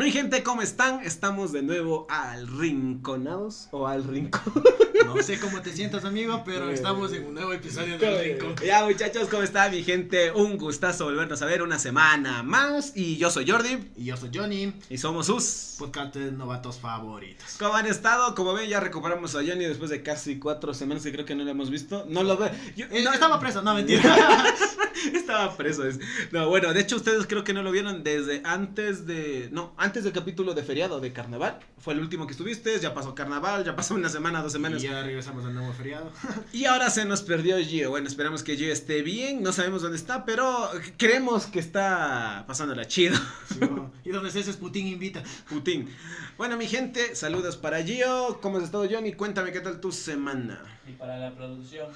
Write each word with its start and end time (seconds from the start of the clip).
Mi 0.00 0.10
gente, 0.10 0.42
¿cómo 0.42 0.62
están? 0.62 1.02
Estamos 1.02 1.52
de 1.52 1.60
nuevo 1.60 2.06
al 2.08 2.48
Rinconados 2.48 3.68
o 3.70 3.86
al 3.86 4.04
Rincón. 4.04 4.50
No 5.04 5.22
sé 5.22 5.38
cómo 5.38 5.60
te 5.62 5.72
sientas, 5.72 6.04
amigo, 6.04 6.42
pero 6.44 6.70
estamos 6.70 7.12
en 7.12 7.26
un 7.26 7.34
nuevo 7.34 7.52
episodio 7.52 7.98
del 7.98 8.38
Rincón. 8.38 8.54
Ya, 8.64 8.84
muchachos, 8.84 9.28
¿cómo 9.28 9.42
está 9.42 9.68
mi 9.68 9.82
gente? 9.82 10.30
Un 10.32 10.56
gustazo 10.56 11.04
volvernos 11.04 11.40
a 11.42 11.46
ver 11.46 11.62
una 11.62 11.78
semana 11.78 12.42
más. 12.42 12.92
Y 12.94 13.16
yo 13.16 13.30
soy 13.30 13.48
Jordi. 13.48 13.78
Y 13.96 14.04
yo 14.06 14.16
soy 14.16 14.30
Johnny. 14.32 14.72
Y 14.88 14.98
somos 14.98 15.26
sus 15.26 15.76
podcast 15.80 16.14
de 16.14 16.30
novatos 16.30 16.78
favoritos. 16.78 17.56
¿Cómo 17.58 17.74
han 17.74 17.86
estado? 17.86 18.34
Como 18.34 18.52
ven, 18.52 18.68
ya 18.68 18.80
recuperamos 18.80 19.34
a 19.34 19.38
Johnny 19.38 19.64
después 19.64 19.88
de 19.88 20.02
casi 20.02 20.38
cuatro 20.38 20.74
semanas 20.74 21.02
que 21.02 21.10
creo 21.10 21.24
que 21.24 21.34
no 21.34 21.42
lo 21.42 21.50
hemos 21.50 21.70
visto. 21.70 22.04
No 22.06 22.22
lo 22.22 22.36
ve. 22.36 22.50
Yo, 22.76 22.84
eh, 22.90 23.02
no, 23.02 23.12
estaba 23.12 23.40
preso, 23.40 23.62
no, 23.62 23.74
mentira. 23.74 24.02
estaba 25.14 25.56
preso. 25.56 25.86
Es... 25.86 25.98
No, 26.32 26.48
bueno, 26.50 26.74
de 26.74 26.80
hecho, 26.80 26.96
ustedes 26.96 27.26
creo 27.26 27.44
que 27.44 27.54
no 27.54 27.62
lo 27.62 27.72
vieron 27.72 28.04
desde 28.04 28.42
antes 28.44 29.06
de. 29.06 29.48
No, 29.52 29.72
antes 29.78 30.04
del 30.04 30.12
capítulo 30.12 30.52
de 30.52 30.62
feriado 30.62 31.00
de 31.00 31.14
carnaval. 31.14 31.58
Fue 31.78 31.94
el 31.94 32.00
último 32.00 32.26
que 32.26 32.32
estuviste. 32.32 32.78
Ya 32.78 32.92
pasó 32.92 33.14
carnaval, 33.14 33.64
ya 33.64 33.74
pasó 33.74 33.94
una 33.94 34.10
semana, 34.10 34.42
dos 34.42 34.52
semanas. 34.52 34.84
Y 34.84 34.88
ya 34.90 35.02
regresamos 35.02 35.44
al 35.44 35.54
nuevo 35.54 35.72
feriado. 35.72 36.10
y 36.52 36.64
ahora 36.66 36.90
se 36.90 37.04
nos 37.04 37.22
perdió 37.22 37.58
Gio. 37.58 37.90
Bueno, 37.90 38.08
esperamos 38.08 38.42
que 38.42 38.56
Gio 38.56 38.72
esté 38.72 39.02
bien. 39.02 39.42
No 39.42 39.52
sabemos 39.52 39.82
dónde 39.82 39.96
está, 39.96 40.24
pero 40.24 40.68
creemos 40.96 41.46
que 41.46 41.58
está 41.58 42.44
pasándola 42.46 42.86
chido. 42.86 43.16
Sí, 43.48 43.60
y 44.04 44.10
donde 44.10 44.28
estés 44.28 44.48
es 44.48 44.56
Putin 44.56 44.86
invita. 44.86 45.22
Putin. 45.48 45.88
Bueno, 46.36 46.56
mi 46.56 46.66
gente, 46.66 47.14
saludos 47.14 47.56
para 47.56 47.82
Gio. 47.82 48.38
¿Cómo 48.42 48.58
has 48.58 48.64
estado, 48.64 48.86
Johnny? 48.90 49.12
Cuéntame 49.12 49.52
qué 49.52 49.60
tal 49.60 49.80
tu 49.80 49.92
semana. 49.92 50.60
Y 50.88 50.92
para 50.92 51.18
la 51.18 51.30
producción. 51.34 51.88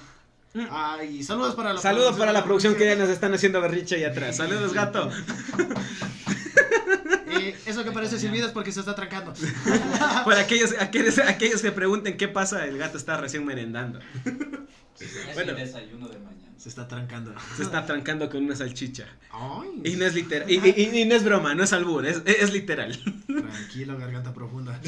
Ay, 0.71 1.21
saludos 1.21 1.53
para 1.55 1.73
la 1.73 1.81
Saludos 1.81 2.15
producción. 2.15 2.19
para 2.27 2.31
la 2.39 2.43
producción 2.45 2.75
que 2.75 2.85
ya 2.85 2.95
nos 2.95 3.09
están 3.17 3.33
haciendo 3.33 3.59
berriche 3.59 3.95
ahí 3.95 4.03
atrás. 4.05 4.37
Saludos, 4.37 4.73
gato. 4.73 5.11
Eh, 7.37 7.53
eso 7.65 7.83
que 7.83 7.91
parece 7.91 8.19
silbido 8.19 8.47
es 8.47 8.53
porque 8.53 8.71
se 8.71 8.79
está 8.79 8.95
trancando. 8.95 9.33
Para 10.25 10.41
aquellos, 10.41 10.73
aquellos, 10.79 11.17
aquellos 11.19 11.61
que 11.61 11.71
pregunten 11.71 12.17
qué 12.17 12.27
pasa, 12.27 12.65
el 12.65 12.77
gato 12.77 12.97
está 12.97 13.17
recién 13.17 13.45
merendando. 13.45 13.99
Es 14.99 15.33
bueno, 15.33 15.51
el 15.51 15.57
desayuno 15.57 16.07
de 16.07 16.19
mañana. 16.19 16.45
Se 16.57 16.69
está 16.69 16.87
trancando. 16.87 17.35
Se 17.57 17.63
está 17.63 17.85
trancando 17.85 18.27
con 18.29 18.43
una 18.43 18.55
salchicha. 18.55 19.05
Ay. 19.29 19.81
Y 19.83 19.95
no 19.97 20.05
es 20.05 20.15
literal. 20.15 20.49
Y, 20.49 20.55
y, 20.55 21.01
y, 21.01 21.05
no 21.05 21.13
es 21.13 21.23
broma, 21.23 21.53
no 21.53 21.63
es 21.63 21.73
albur, 21.73 22.07
es, 22.07 22.23
es 22.25 22.53
literal. 22.53 22.97
Tranquilo, 23.27 23.97
garganta 23.99 24.33
profunda. 24.33 24.79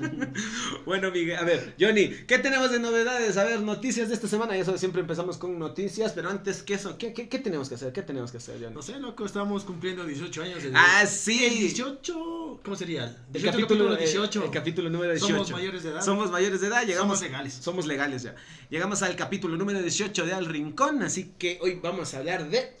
bueno, 0.86 1.10
Miguel, 1.10 1.36
a 1.36 1.42
ver, 1.42 1.74
Johnny, 1.78 2.08
¿qué 2.26 2.38
tenemos 2.38 2.70
de 2.70 2.78
novedades? 2.78 3.36
A 3.36 3.44
ver, 3.44 3.60
noticias 3.60 4.08
de 4.08 4.14
esta 4.14 4.28
semana. 4.28 4.56
Y 4.56 4.60
eso 4.60 4.78
siempre 4.78 5.02
empezamos 5.02 5.36
con 5.36 5.58
noticias, 5.58 6.12
pero 6.12 6.30
antes 6.30 6.62
que 6.62 6.74
eso, 6.74 6.96
¿qué, 6.96 7.12
qué, 7.12 7.28
qué 7.28 7.38
tenemos 7.38 7.68
que 7.68 7.74
hacer? 7.74 7.92
¿Qué 7.92 8.02
tenemos 8.02 8.30
que 8.30 8.38
hacer, 8.38 8.58
Johnny? 8.60 8.74
No 8.74 8.80
sé, 8.80 8.98
loco, 8.98 9.26
estamos 9.26 9.64
cumpliendo 9.64 10.06
18 10.06 10.42
años. 10.42 10.58
ah, 10.74 11.04
sí. 11.06 11.44
El 11.44 11.58
18, 11.58 11.93
¿cómo 12.62 12.76
sería? 12.76 13.16
El, 13.32 13.42
capítulo, 13.42 13.96
18. 13.96 14.38
El, 14.38 14.44
el, 14.46 14.50
capítulo 14.50 14.90
número 14.90 15.12
18. 15.12 15.34
Somos 15.34 15.50
mayores 15.50 15.82
de 15.82 15.90
edad. 15.90 16.02
Somos 16.02 16.30
mayores 16.30 16.60
de 16.60 16.66
edad, 16.68 16.86
llegamos. 16.86 17.18
Somos 17.18 17.22
legales. 17.22 17.54
Somos 17.54 17.86
legales 17.86 18.22
ya. 18.22 18.34
Llegamos 18.70 19.02
al 19.02 19.16
capítulo 19.16 19.56
número 19.56 19.80
18 19.80 20.26
de 20.26 20.32
Al 20.32 20.46
Rincón, 20.46 21.02
así 21.02 21.34
que 21.38 21.58
hoy 21.62 21.80
vamos 21.82 22.14
a 22.14 22.18
hablar 22.18 22.48
de 22.48 22.76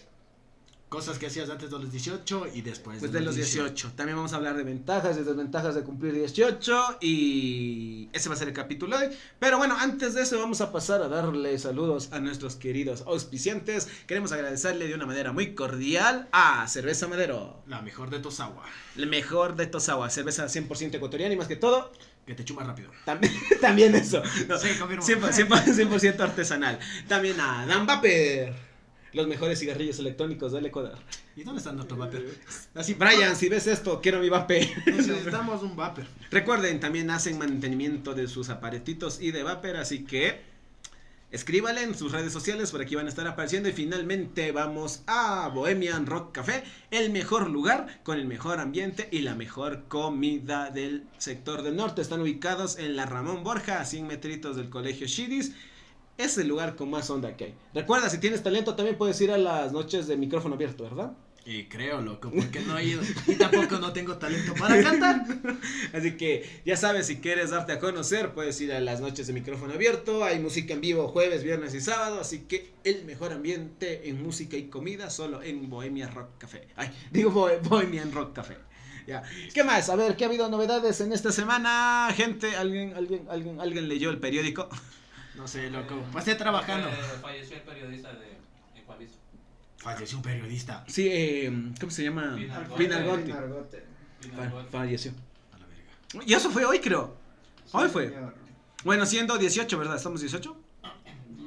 cosas 0.94 1.18
que 1.18 1.26
hacías 1.26 1.50
antes 1.50 1.72
de 1.72 1.78
los 1.80 1.90
18 1.90 2.50
y 2.54 2.62
después 2.62 3.00
pues 3.00 3.10
de, 3.10 3.20
los 3.20 3.34
18. 3.34 3.94
También 3.96 4.16
vamos 4.16 4.32
a 4.32 4.36
hablar 4.36 4.56
de 4.56 4.62
ventajas 4.62 5.16
y 5.16 5.24
desventajas 5.24 5.74
de 5.74 5.82
cumplir 5.82 6.14
18 6.14 6.98
y 7.00 8.08
ese 8.12 8.28
va 8.28 8.36
a 8.36 8.38
ser 8.38 8.46
el 8.46 8.54
capítulo 8.54 8.96
de 8.96 9.08
hoy. 9.08 9.16
Pero 9.40 9.58
bueno, 9.58 9.76
antes 9.76 10.14
de 10.14 10.22
eso 10.22 10.38
vamos 10.38 10.60
a 10.60 10.70
pasar 10.70 11.02
a 11.02 11.08
darle 11.08 11.58
saludos 11.58 12.10
a 12.12 12.20
nuestros 12.20 12.54
queridos 12.54 13.02
auspiciantes. 13.08 13.88
Queremos 14.06 14.30
agradecerle 14.30 14.86
de 14.86 14.94
una 14.94 15.04
manera 15.04 15.32
muy 15.32 15.56
cordial 15.56 16.28
a 16.30 16.68
Cerveza 16.68 17.08
Madero. 17.08 17.64
La 17.66 17.82
mejor 17.82 18.10
de 18.10 18.20
Tosagua. 18.20 18.62
La 18.94 19.06
mejor 19.06 19.56
de 19.56 19.66
Tosagua, 19.66 20.10
cerveza 20.10 20.46
100% 20.46 20.94
ecuatoriana 20.94 21.34
y 21.34 21.36
más 21.36 21.48
que 21.48 21.56
todo 21.56 21.90
que 22.24 22.36
te 22.36 22.44
chuma 22.44 22.62
rápido. 22.62 22.92
También, 23.04 23.32
también 23.60 23.96
eso. 23.96 24.22
No, 24.46 24.58
sí, 24.58 24.68
confirmo. 24.78 25.02
100%, 25.02 25.98
100 25.98 26.22
artesanal. 26.22 26.78
También 27.08 27.40
a 27.40 27.66
Dan 27.66 27.84
Vapor. 27.84 28.73
Los 29.14 29.28
mejores 29.28 29.60
cigarrillos 29.60 30.00
electrónicos 30.00 30.50
del 30.50 30.66
Ecuador. 30.66 30.98
¿Y 31.36 31.44
dónde 31.44 31.60
está 31.60 31.70
nuestro 31.72 31.96
vapor? 31.96 32.24
Así, 32.74 32.94
Brian, 32.94 33.36
si 33.36 33.48
ves 33.48 33.68
esto, 33.68 34.00
quiero 34.00 34.18
mi 34.18 34.28
vapor. 34.28 34.56
Necesitamos 34.86 35.62
un 35.62 35.76
vapor. 35.76 36.04
Recuerden, 36.32 36.80
también 36.80 37.08
hacen 37.10 37.38
mantenimiento 37.38 38.12
de 38.14 38.26
sus 38.26 38.48
aparatitos 38.48 39.20
y 39.20 39.30
de 39.30 39.44
vapor, 39.44 39.76
así 39.76 40.04
que 40.04 40.40
escríbanle 41.30 41.82
en 41.82 41.94
sus 41.94 42.10
redes 42.10 42.32
sociales, 42.32 42.72
por 42.72 42.80
aquí 42.80 42.96
van 42.96 43.06
a 43.06 43.08
estar 43.08 43.28
apareciendo. 43.28 43.68
Y 43.68 43.72
finalmente 43.72 44.50
vamos 44.50 45.02
a 45.06 45.48
Bohemian 45.54 46.06
Rock 46.06 46.32
Café, 46.32 46.64
el 46.90 47.10
mejor 47.10 47.48
lugar 47.50 48.00
con 48.02 48.18
el 48.18 48.26
mejor 48.26 48.58
ambiente 48.58 49.08
y 49.12 49.20
la 49.20 49.36
mejor 49.36 49.84
comida 49.86 50.70
del 50.70 51.04
sector 51.18 51.62
del 51.62 51.76
norte. 51.76 52.02
Están 52.02 52.20
ubicados 52.20 52.80
en 52.80 52.96
la 52.96 53.06
Ramón 53.06 53.44
Borja, 53.44 53.80
a 53.80 53.84
100 53.84 54.08
metritos 54.08 54.56
del 54.56 54.70
colegio 54.70 55.06
Shidis 55.06 55.52
es 56.18 56.38
el 56.38 56.48
lugar 56.48 56.76
con 56.76 56.90
más 56.90 57.10
onda 57.10 57.36
que 57.36 57.44
hay. 57.44 57.54
Recuerda, 57.72 58.08
si 58.08 58.18
tienes 58.18 58.42
talento 58.42 58.74
también 58.74 58.96
puedes 58.96 59.20
ir 59.20 59.30
a 59.30 59.38
las 59.38 59.72
noches 59.72 60.06
de 60.06 60.16
micrófono 60.16 60.54
abierto, 60.54 60.84
¿verdad? 60.84 61.12
Y 61.46 61.64
creo, 61.64 62.00
loco, 62.00 62.30
porque 62.34 62.60
no 62.60 62.78
he 62.78 62.84
ido. 62.86 63.02
Y 63.26 63.34
tampoco 63.34 63.78
no 63.78 63.92
tengo 63.92 64.16
talento 64.16 64.54
para 64.54 64.82
cantar. 64.82 65.26
Así 65.92 66.16
que 66.16 66.62
ya 66.64 66.76
sabes, 66.76 67.06
si 67.06 67.18
quieres 67.18 67.50
darte 67.50 67.72
a 67.72 67.78
conocer, 67.78 68.32
puedes 68.32 68.58
ir 68.62 68.72
a 68.72 68.80
las 68.80 69.00
noches 69.00 69.26
de 69.26 69.34
micrófono 69.34 69.74
abierto. 69.74 70.24
Hay 70.24 70.38
música 70.38 70.72
en 70.72 70.80
vivo 70.80 71.08
jueves, 71.08 71.44
viernes 71.44 71.74
y 71.74 71.82
sábado. 71.82 72.18
Así 72.18 72.40
que 72.40 72.72
el 72.84 73.04
mejor 73.04 73.34
ambiente 73.34 74.08
en 74.08 74.22
música 74.22 74.56
y 74.56 74.68
comida 74.68 75.10
solo 75.10 75.42
en 75.42 75.68
Bohemia 75.68 76.08
Rock 76.08 76.38
Café. 76.38 76.66
Ay, 76.76 76.90
digo 77.10 77.30
Bohemian 77.30 78.12
Rock 78.12 78.32
Café. 78.32 78.56
Ya. 79.06 79.22
¿Qué 79.52 79.64
más? 79.64 79.90
A 79.90 79.96
ver, 79.96 80.16
¿qué 80.16 80.24
ha 80.24 80.28
habido 80.28 80.48
novedades 80.48 80.98
en 81.02 81.12
esta 81.12 81.30
semana? 81.30 82.08
Gente, 82.16 82.56
¿alguien, 82.56 82.94
alguien, 82.94 83.26
alguien, 83.28 83.60
alguien 83.60 83.86
leyó 83.86 84.08
el 84.08 84.18
periódico? 84.18 84.70
No 85.36 85.48
sé, 85.48 85.70
loco. 85.70 86.02
Pasé 86.12 86.34
trabajando. 86.34 86.88
falleció 87.20 87.56
el 87.56 87.62
periodista 87.62 88.12
de 88.12 88.38
Ecuaviso. 88.80 89.18
Falleció 89.78 90.18
un 90.18 90.22
periodista. 90.22 90.84
Sí, 90.86 91.08
eh, 91.10 91.72
¿cómo 91.78 91.90
se 91.90 92.04
llama? 92.04 92.38
Pinargote. 92.76 93.34
Falleció. 94.70 95.12
A 95.52 95.58
la 95.58 95.66
verga. 95.66 96.24
Y 96.26 96.34
eso 96.34 96.50
fue 96.50 96.64
hoy, 96.64 96.78
creo. 96.78 97.16
Hoy 97.72 97.88
fue. 97.88 98.14
Bueno, 98.84 99.06
siendo 99.06 99.36
18, 99.36 99.78
¿verdad? 99.78 99.96
¿Estamos 99.96 100.20
18? 100.20 100.56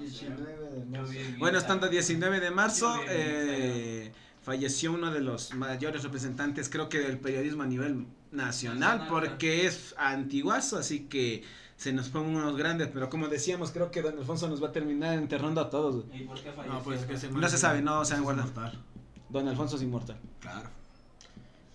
19 0.02 0.70
de 0.80 0.86
marzo. 0.86 1.14
Bueno, 1.38 1.58
estando 1.58 1.88
19 1.88 2.40
de 2.40 2.52
marzo, 2.52 3.00
eh, 3.08 4.12
falleció 4.42 4.92
uno 4.92 5.12
de 5.12 5.22
los 5.22 5.54
mayores 5.54 6.04
representantes, 6.04 6.70
creo 6.70 6.90
que 6.90 7.00
del 7.00 7.20
periodismo 7.20 7.64
a 7.64 7.68
nivel 7.68 8.08
nacional, 8.32 9.08
porque 9.10 9.66
es 9.66 9.96
antiguazo, 9.98 10.78
así 10.78 11.02
que 11.02 11.44
se 11.78 11.94
nos 11.94 12.10
ponen 12.10 12.36
unos 12.36 12.58
grandes, 12.58 12.90
pero 12.92 13.10
como 13.10 13.28
decíamos, 13.28 13.72
creo 13.72 13.92
que 13.92 14.02
Don 14.02 14.18
Alfonso 14.18 14.50
nos 14.50 14.62
va 14.62 14.70
a 14.70 14.72
terminar 14.72 15.14
enterrando 15.14 15.62
a 15.62 15.70
todos. 15.70 16.06
¿Y 16.12 16.24
por 16.24 16.42
qué 16.42 16.52
falleció? 16.52 16.74
No, 16.74 16.84
pues 16.84 17.06
que 17.06 17.18
se 17.18 17.30
No 17.30 17.48
se 17.48 17.58
sabe, 17.58 17.84
no 17.84 18.04
se 18.04 18.16
han 18.16 18.24
guardado. 18.24 18.50
Inmortal. 18.50 18.84
Don 19.30 19.48
Alfonso 19.48 19.76
es 19.76 19.84
inmortal. 19.84 20.18
Claro. 20.40 20.70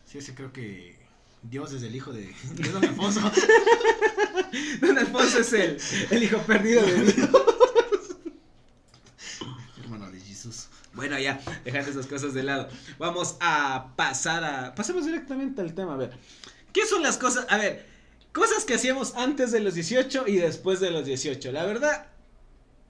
Sí, 0.05 0.19
ese 0.19 0.35
creo 0.35 0.53
que 0.53 0.99
Dios 1.43 1.73
es 1.73 1.85
el 1.85 1.95
hijo 1.95 2.13
de, 2.13 2.35
de 2.55 2.69
Don 2.71 2.85
Alfonso. 2.85 3.21
Don 4.81 4.99
Alfonso 4.99 5.39
es 5.39 5.53
el, 5.53 5.79
el 6.11 6.23
hijo 6.25 6.39
perdido 6.39 6.83
de 6.83 7.05
Dios. 7.05 7.31
Hermano 9.81 10.11
de 10.11 10.21
Jesús. 10.21 10.67
Bueno, 10.95 11.17
ya, 11.19 11.41
dejando 11.65 11.91
esas 11.91 12.07
cosas 12.07 12.35
de 12.35 12.43
lado. 12.43 12.69
Vamos 12.99 13.37
a 13.41 13.93
pasar 13.95 14.43
a. 14.43 14.75
Pasemos 14.75 15.07
directamente 15.07 15.61
al 15.61 15.75
tema. 15.75 15.95
A 15.95 15.97
ver, 15.97 16.19
¿qué 16.73 16.87
son 16.87 17.05
las 17.05 17.19
cosas? 17.19 17.47
A 17.49 17.57
ver, 17.57 17.92
cosas 18.33 18.65
que 18.65 18.75
hacíamos 18.75 19.15
antes 19.17 19.53
de 19.53 19.61
los 19.61 19.75
18 19.75 20.25
y 20.27 20.37
después 20.37 20.81
de 20.81 20.91
los 20.91 21.05
18. 21.05 21.53
La 21.53 21.65
verdad, 21.65 22.07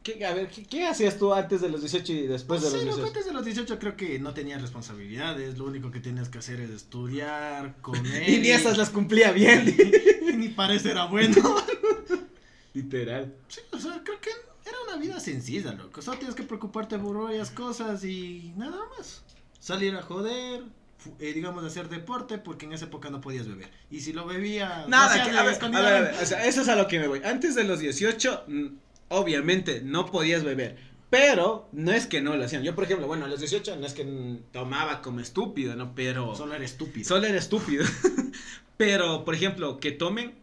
¿qué, 0.03 0.25
a 0.25 0.35
ver, 0.35 0.49
¿qué, 0.49 0.87
hacías 0.87 1.19
tú 1.19 1.33
antes 1.33 1.61
de 1.61 1.69
los 1.69 1.81
18 1.81 2.13
y 2.13 2.27
después 2.27 2.63
no 2.63 2.69
de 2.69 2.73
los 2.73 2.81
sé, 2.81 2.85
18? 2.87 2.97
loco, 2.97 3.09
antes 3.09 3.27
de 3.27 3.33
los 3.33 3.45
18 3.45 3.79
creo 3.79 3.97
que 3.97 4.19
no 4.19 4.35
tenías 4.35 4.61
responsabilidades. 4.61 5.59
Lo 5.59 5.65
único 5.65 5.91
que 5.91 6.01
tenías 6.01 6.29
que 6.29 6.39
hacer 6.39 6.61
es 6.61 6.71
estudiar, 6.71 7.77
comer. 7.81 8.29
Y 8.29 8.39
ni 8.39 8.51
esas 8.51 8.79
las 8.79 8.91
cumplía 8.91 9.33
bien. 9.33 9.75
y 10.29 10.37
ni 10.37 10.49
parece 10.49 10.91
era 10.91 11.07
bueno. 11.07 11.37
Literal. 12.75 13.35
Sí, 13.49 13.61
o 13.71 13.79
sea, 13.79 14.03
creo 14.03 14.21
que 14.21 14.31
era 14.65 14.77
una 14.87 14.97
vida 14.97 15.21
sencilla, 15.21 15.73
loco. 15.73 16.01
Solo 16.01 16.19
tienes 16.19 16.35
que 16.35 16.45
preocuparte 16.45 16.99
por 16.99 17.23
varias 17.23 17.51
cosas 17.51 18.05
y 18.05 18.53
nada 18.57 18.79
más. 18.97 19.23
Salir 19.59 19.95
a 19.95 20.03
joder, 20.03 20.65
eh, 21.19 21.33
digamos, 21.33 21.65
hacer 21.65 21.89
deporte, 21.89 22.39
porque 22.39 22.67
en 22.67 22.73
esa 22.73 22.87
época 22.87 23.11
no 23.11 23.21
podías 23.21 23.47
beber. 23.49 23.71
Y 23.91 24.01
si 24.01 24.13
lo 24.13 24.27
bebías, 24.27 24.89
Nada, 24.89 25.15
que, 25.15 25.31
a, 25.31 25.43
ver, 25.43 25.49
a 25.49 25.53
escondida. 25.53 25.83
ver, 25.83 25.95
a 25.95 26.01
ver, 26.01 26.15
o 26.23 26.27
sea, 26.27 26.45
eso 26.47 26.63
es 26.63 26.69
a 26.69 26.77
lo 26.77 26.87
que 26.89 26.99
me 26.99 27.09
voy. 27.09 27.21
Antes 27.25 27.55
de 27.55 27.65
los 27.65 27.81
18, 27.81 28.45
mm, 28.49 28.67
obviamente 29.09 29.81
no 29.83 30.07
podías 30.07 30.45
beber. 30.45 30.77
Pero 31.11 31.69
no 31.73 31.93
es 31.93 32.07
que 32.07 32.23
no 32.23 32.35
lo 32.37 32.45
hacían. 32.45 32.63
Yo, 32.63 32.75
por 32.75 32.85
ejemplo, 32.85 33.07
bueno, 33.07 33.27
a 33.27 33.29
los 33.29 33.39
18 33.41 33.77
no 33.77 33.87
es 33.87 33.93
que 33.93 34.39
tomaba 34.51 35.03
como 35.03 35.21
estúpido, 35.21 35.77
¿no? 35.77 35.95
Pero. 35.95 36.35
Solo 36.35 36.55
era 36.55 36.65
estúpido. 36.65 37.07
Solo 37.07 37.27
era 37.27 37.37
estúpido. 37.39 37.85
Pero, 38.79 39.25
por 39.25 39.35
ejemplo, 39.35 39.79
que 39.79 39.93
tomen. 39.93 40.35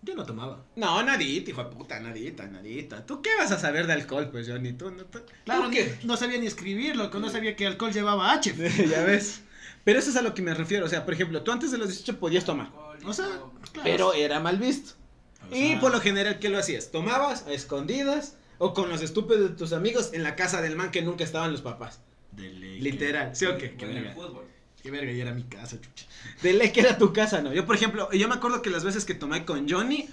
Yo 0.00 0.14
no 0.14 0.24
tomaba. 0.24 0.64
No, 0.76 1.02
nadita, 1.02 1.50
hijo 1.50 1.64
de 1.64 1.70
puta, 1.70 1.98
nadita, 2.00 2.46
nadita. 2.46 3.04
¿Tú 3.04 3.20
qué 3.20 3.30
vas 3.36 3.50
a 3.52 3.58
saber 3.58 3.86
de 3.86 3.92
alcohol, 3.94 4.28
pues, 4.30 4.48
Johnny? 4.48 4.72
¿Tú, 4.72 4.90
no, 4.90 5.04
tú- 5.04 5.20
Claro 5.44 5.64
¿tú 5.64 5.70
que 5.70 5.98
no 6.04 6.16
sabía 6.16 6.38
ni 6.38 6.46
escribir, 6.46 6.96
loco. 6.96 7.18
No 7.18 7.28
sabía 7.30 7.54
que 7.56 7.66
alcohol 7.66 7.92
llevaba 7.92 8.32
H. 8.32 8.54
ya 8.88 9.02
ves. 9.02 9.42
Pero 9.88 10.00
eso 10.00 10.10
es 10.10 10.16
a 10.16 10.20
lo 10.20 10.34
que 10.34 10.42
me 10.42 10.52
refiero. 10.52 10.84
O 10.84 10.88
sea, 10.90 11.06
por 11.06 11.14
ejemplo, 11.14 11.40
tú 11.42 11.50
antes 11.50 11.70
de 11.70 11.78
los 11.78 11.88
18 11.88 12.20
podías 12.20 12.44
tomar. 12.44 12.70
O 13.06 13.14
sea, 13.14 13.24
claro. 13.72 13.84
Pero 13.84 14.12
era 14.12 14.38
mal 14.38 14.58
visto. 14.58 14.92
O 15.50 15.56
Y 15.56 15.68
sea, 15.68 15.80
por 15.80 15.92
lo 15.92 15.98
general, 15.98 16.38
¿qué 16.38 16.50
lo 16.50 16.58
hacías? 16.58 16.90
Tomabas 16.90 17.46
a 17.46 17.52
escondidas 17.54 18.36
o 18.58 18.74
con 18.74 18.90
los 18.90 19.00
estúpidos 19.00 19.40
de 19.48 19.56
tus 19.56 19.72
amigos 19.72 20.10
en 20.12 20.24
la 20.24 20.36
casa 20.36 20.60
del 20.60 20.76
man 20.76 20.90
que 20.90 21.00
nunca 21.00 21.24
estaban 21.24 21.52
los 21.52 21.62
papás. 21.62 22.00
de 22.32 22.50
ley, 22.50 22.82
Literal, 22.82 23.34
¿sí 23.34 23.46
o 23.46 23.56
qué? 23.56 23.76
Qué 23.76 23.86
verga. 23.86 24.14
Qué 24.82 24.90
verga, 24.90 25.10
y 25.10 25.22
era 25.22 25.32
mi 25.32 25.44
casa, 25.44 25.80
chucha. 25.80 26.04
De 26.42 26.52
ley 26.52 26.70
que 26.70 26.80
era 26.80 26.98
tu 26.98 27.14
casa, 27.14 27.40
¿no? 27.40 27.54
Yo, 27.54 27.64
por 27.64 27.74
ejemplo, 27.74 28.12
yo 28.12 28.28
me 28.28 28.34
acuerdo 28.34 28.60
que 28.60 28.68
las 28.68 28.84
veces 28.84 29.06
que 29.06 29.14
tomé 29.14 29.46
con 29.46 29.70
Johnny. 29.70 30.06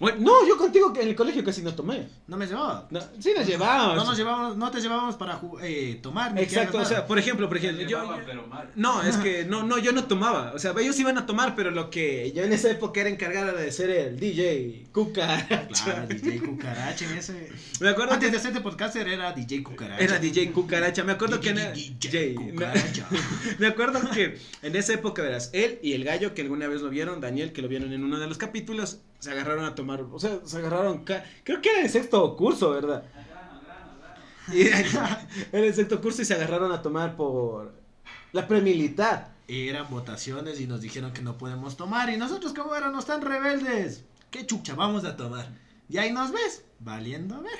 Bueno, 0.00 0.18
no, 0.20 0.46
yo 0.46 0.56
contigo 0.56 0.92
que 0.92 1.02
en 1.02 1.08
el 1.08 1.16
colegio 1.16 1.42
casi 1.42 1.60
no 1.62 1.74
tomé. 1.74 2.08
No 2.28 2.36
me 2.36 2.46
llevaba. 2.46 2.86
No, 2.90 3.00
sí 3.18 3.32
nos 3.36 3.46
llevábamos. 3.46 3.96
No 3.96 4.04
nos 4.04 4.16
llevábamos, 4.16 4.56
no 4.56 4.70
te 4.70 4.80
llevábamos 4.80 5.16
para 5.16 5.40
eh, 5.62 5.98
tomar. 6.02 6.32
ni 6.34 6.42
Exacto, 6.42 6.78
o 6.78 6.84
sea, 6.84 7.06
por 7.06 7.18
ejemplo, 7.18 7.48
por 7.48 7.56
ejemplo, 7.56 7.82
yo, 7.82 7.88
Llevaban, 7.88 8.20
yo- 8.20 8.26
pero 8.26 8.46
mal. 8.46 8.70
No, 8.76 9.02
es 9.02 9.16
que 9.16 9.44
no, 9.44 9.64
no, 9.64 9.78
yo 9.78 9.92
no 9.92 10.04
tomaba. 10.04 10.52
O 10.54 10.58
sea, 10.58 10.72
ellos 10.78 10.98
iban 11.00 11.18
a 11.18 11.26
tomar, 11.26 11.56
pero 11.56 11.70
lo 11.70 11.90
que 11.90 12.32
yo 12.32 12.44
en 12.44 12.52
esa 12.52 12.70
época 12.70 13.00
era 13.00 13.10
encargada 13.10 13.52
de 13.52 13.72
ser 13.72 13.90
el 13.90 14.20
DJ 14.20 14.86
Cucaracha. 14.92 15.66
Claro, 15.84 16.06
DJ 16.06 16.40
Cucaracha 16.40 17.04
en 17.04 17.18
ese. 17.18 17.52
Me 17.80 17.88
acuerdo 17.88 18.14
Antes 18.14 18.30
que 18.30 18.36
de 18.36 18.42
ser 18.42 18.62
podcaster 18.62 19.08
era 19.08 19.32
DJ 19.32 19.62
Cucaracha. 19.62 20.02
era 20.02 20.18
DJ 20.18 20.52
Cucaracha. 20.52 21.04
Me 21.04 21.12
acuerdo 21.12 21.40
que 21.40 21.50
en 21.50 21.56
DJ 21.72 21.96
DJ, 21.98 22.34
Cucaracha. 22.34 23.08
Me 23.58 23.66
acuerdo 23.66 24.00
que 24.10 24.38
en 24.62 24.76
esa 24.76 24.94
época, 24.94 25.22
verás, 25.22 25.50
él 25.52 25.78
y 25.82 25.92
el 25.94 26.04
gallo, 26.04 26.34
que 26.34 26.42
alguna 26.42 26.68
vez 26.68 26.82
lo 26.82 26.90
vieron, 26.90 27.20
Daniel, 27.20 27.52
que 27.52 27.62
lo 27.62 27.68
vieron 27.68 27.92
en 27.92 28.04
uno 28.04 28.18
de 28.18 28.26
los 28.26 28.38
capítulos, 28.38 28.98
se 29.18 29.30
agarraron 29.32 29.64
a 29.64 29.74
tomar, 29.74 30.02
o 30.02 30.18
sea, 30.18 30.38
se 30.44 30.58
agarraron, 30.58 31.04
creo 31.04 31.60
que 31.60 31.70
era 31.70 31.82
el 31.82 31.90
sexto 31.90 32.36
curso, 32.36 32.70
¿verdad? 32.70 33.04
Y 34.52 34.62
era 34.66 35.26
el 35.52 35.74
sexto 35.74 36.00
curso 36.00 36.22
y 36.22 36.24
se 36.24 36.34
agarraron 36.34 36.72
a 36.72 36.82
tomar 36.82 37.16
por 37.16 37.74
la 38.32 38.46
premilitar. 38.48 39.36
Eran 39.46 39.88
votaciones 39.90 40.60
y 40.60 40.66
nos 40.66 40.80
dijeron 40.80 41.12
que 41.12 41.22
no 41.22 41.38
podemos 41.38 41.76
tomar. 41.76 42.10
Y 42.10 42.16
nosotros, 42.16 42.52
como 42.52 42.74
éramos 42.74 43.06
tan 43.06 43.22
rebeldes, 43.22 44.04
qué 44.30 44.46
chucha, 44.46 44.74
vamos 44.74 45.04
a 45.04 45.16
tomar. 45.16 45.48
Y 45.88 45.96
ahí 45.96 46.12
nos 46.12 46.32
ves, 46.32 46.64
valiendo 46.80 47.36
a 47.36 47.40
ver. 47.40 47.58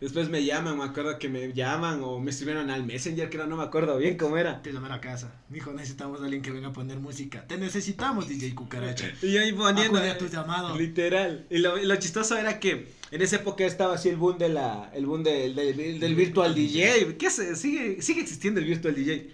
Después 0.00 0.30
me 0.30 0.42
llaman, 0.44 0.78
me 0.78 0.84
acuerdo 0.84 1.18
que 1.18 1.28
me 1.28 1.52
llaman 1.52 2.02
o 2.02 2.18
me 2.18 2.30
escribieron 2.30 2.70
al 2.70 2.84
Messenger, 2.84 3.28
que 3.28 3.36
no, 3.36 3.46
no 3.46 3.58
me 3.58 3.64
acuerdo 3.64 3.98
bien 3.98 4.16
cómo 4.16 4.38
era. 4.38 4.62
Te 4.62 4.72
llamé 4.72 4.86
a 4.86 4.90
la 4.92 5.00
casa. 5.00 5.30
Mijo, 5.50 5.74
necesitamos 5.74 6.20
a 6.20 6.24
alguien 6.24 6.40
que 6.40 6.50
venga 6.50 6.68
a 6.68 6.72
poner 6.72 6.98
música. 6.98 7.46
Te 7.46 7.58
necesitamos, 7.58 8.26
DJ 8.26 8.54
Cucaracha. 8.54 9.12
Y 9.22 9.36
ahí 9.36 9.52
poniendo... 9.52 9.98
Acude 9.98 10.10
a 10.10 10.18
tu 10.18 10.28
llamado. 10.28 10.74
Literal. 10.74 11.46
Y 11.50 11.58
lo, 11.58 11.76
y 11.76 11.84
lo 11.84 11.96
chistoso 11.96 12.38
era 12.38 12.58
que 12.58 12.88
en 13.10 13.20
esa 13.20 13.36
época 13.36 13.66
estaba 13.66 13.94
así 13.94 14.08
el 14.08 14.16
boom 14.16 14.38
de 14.38 14.48
la, 14.48 14.90
el 14.94 15.04
boom 15.04 15.22
del, 15.22 15.54
del, 15.54 16.00
del 16.00 16.14
virtual 16.14 16.54
DJ. 16.54 17.16
¿Qué 17.18 17.26
hace? 17.26 17.54
Sigue, 17.54 18.00
sigue 18.00 18.22
existiendo 18.22 18.58
el 18.60 18.66
virtual 18.66 18.94
DJ. 18.94 19.30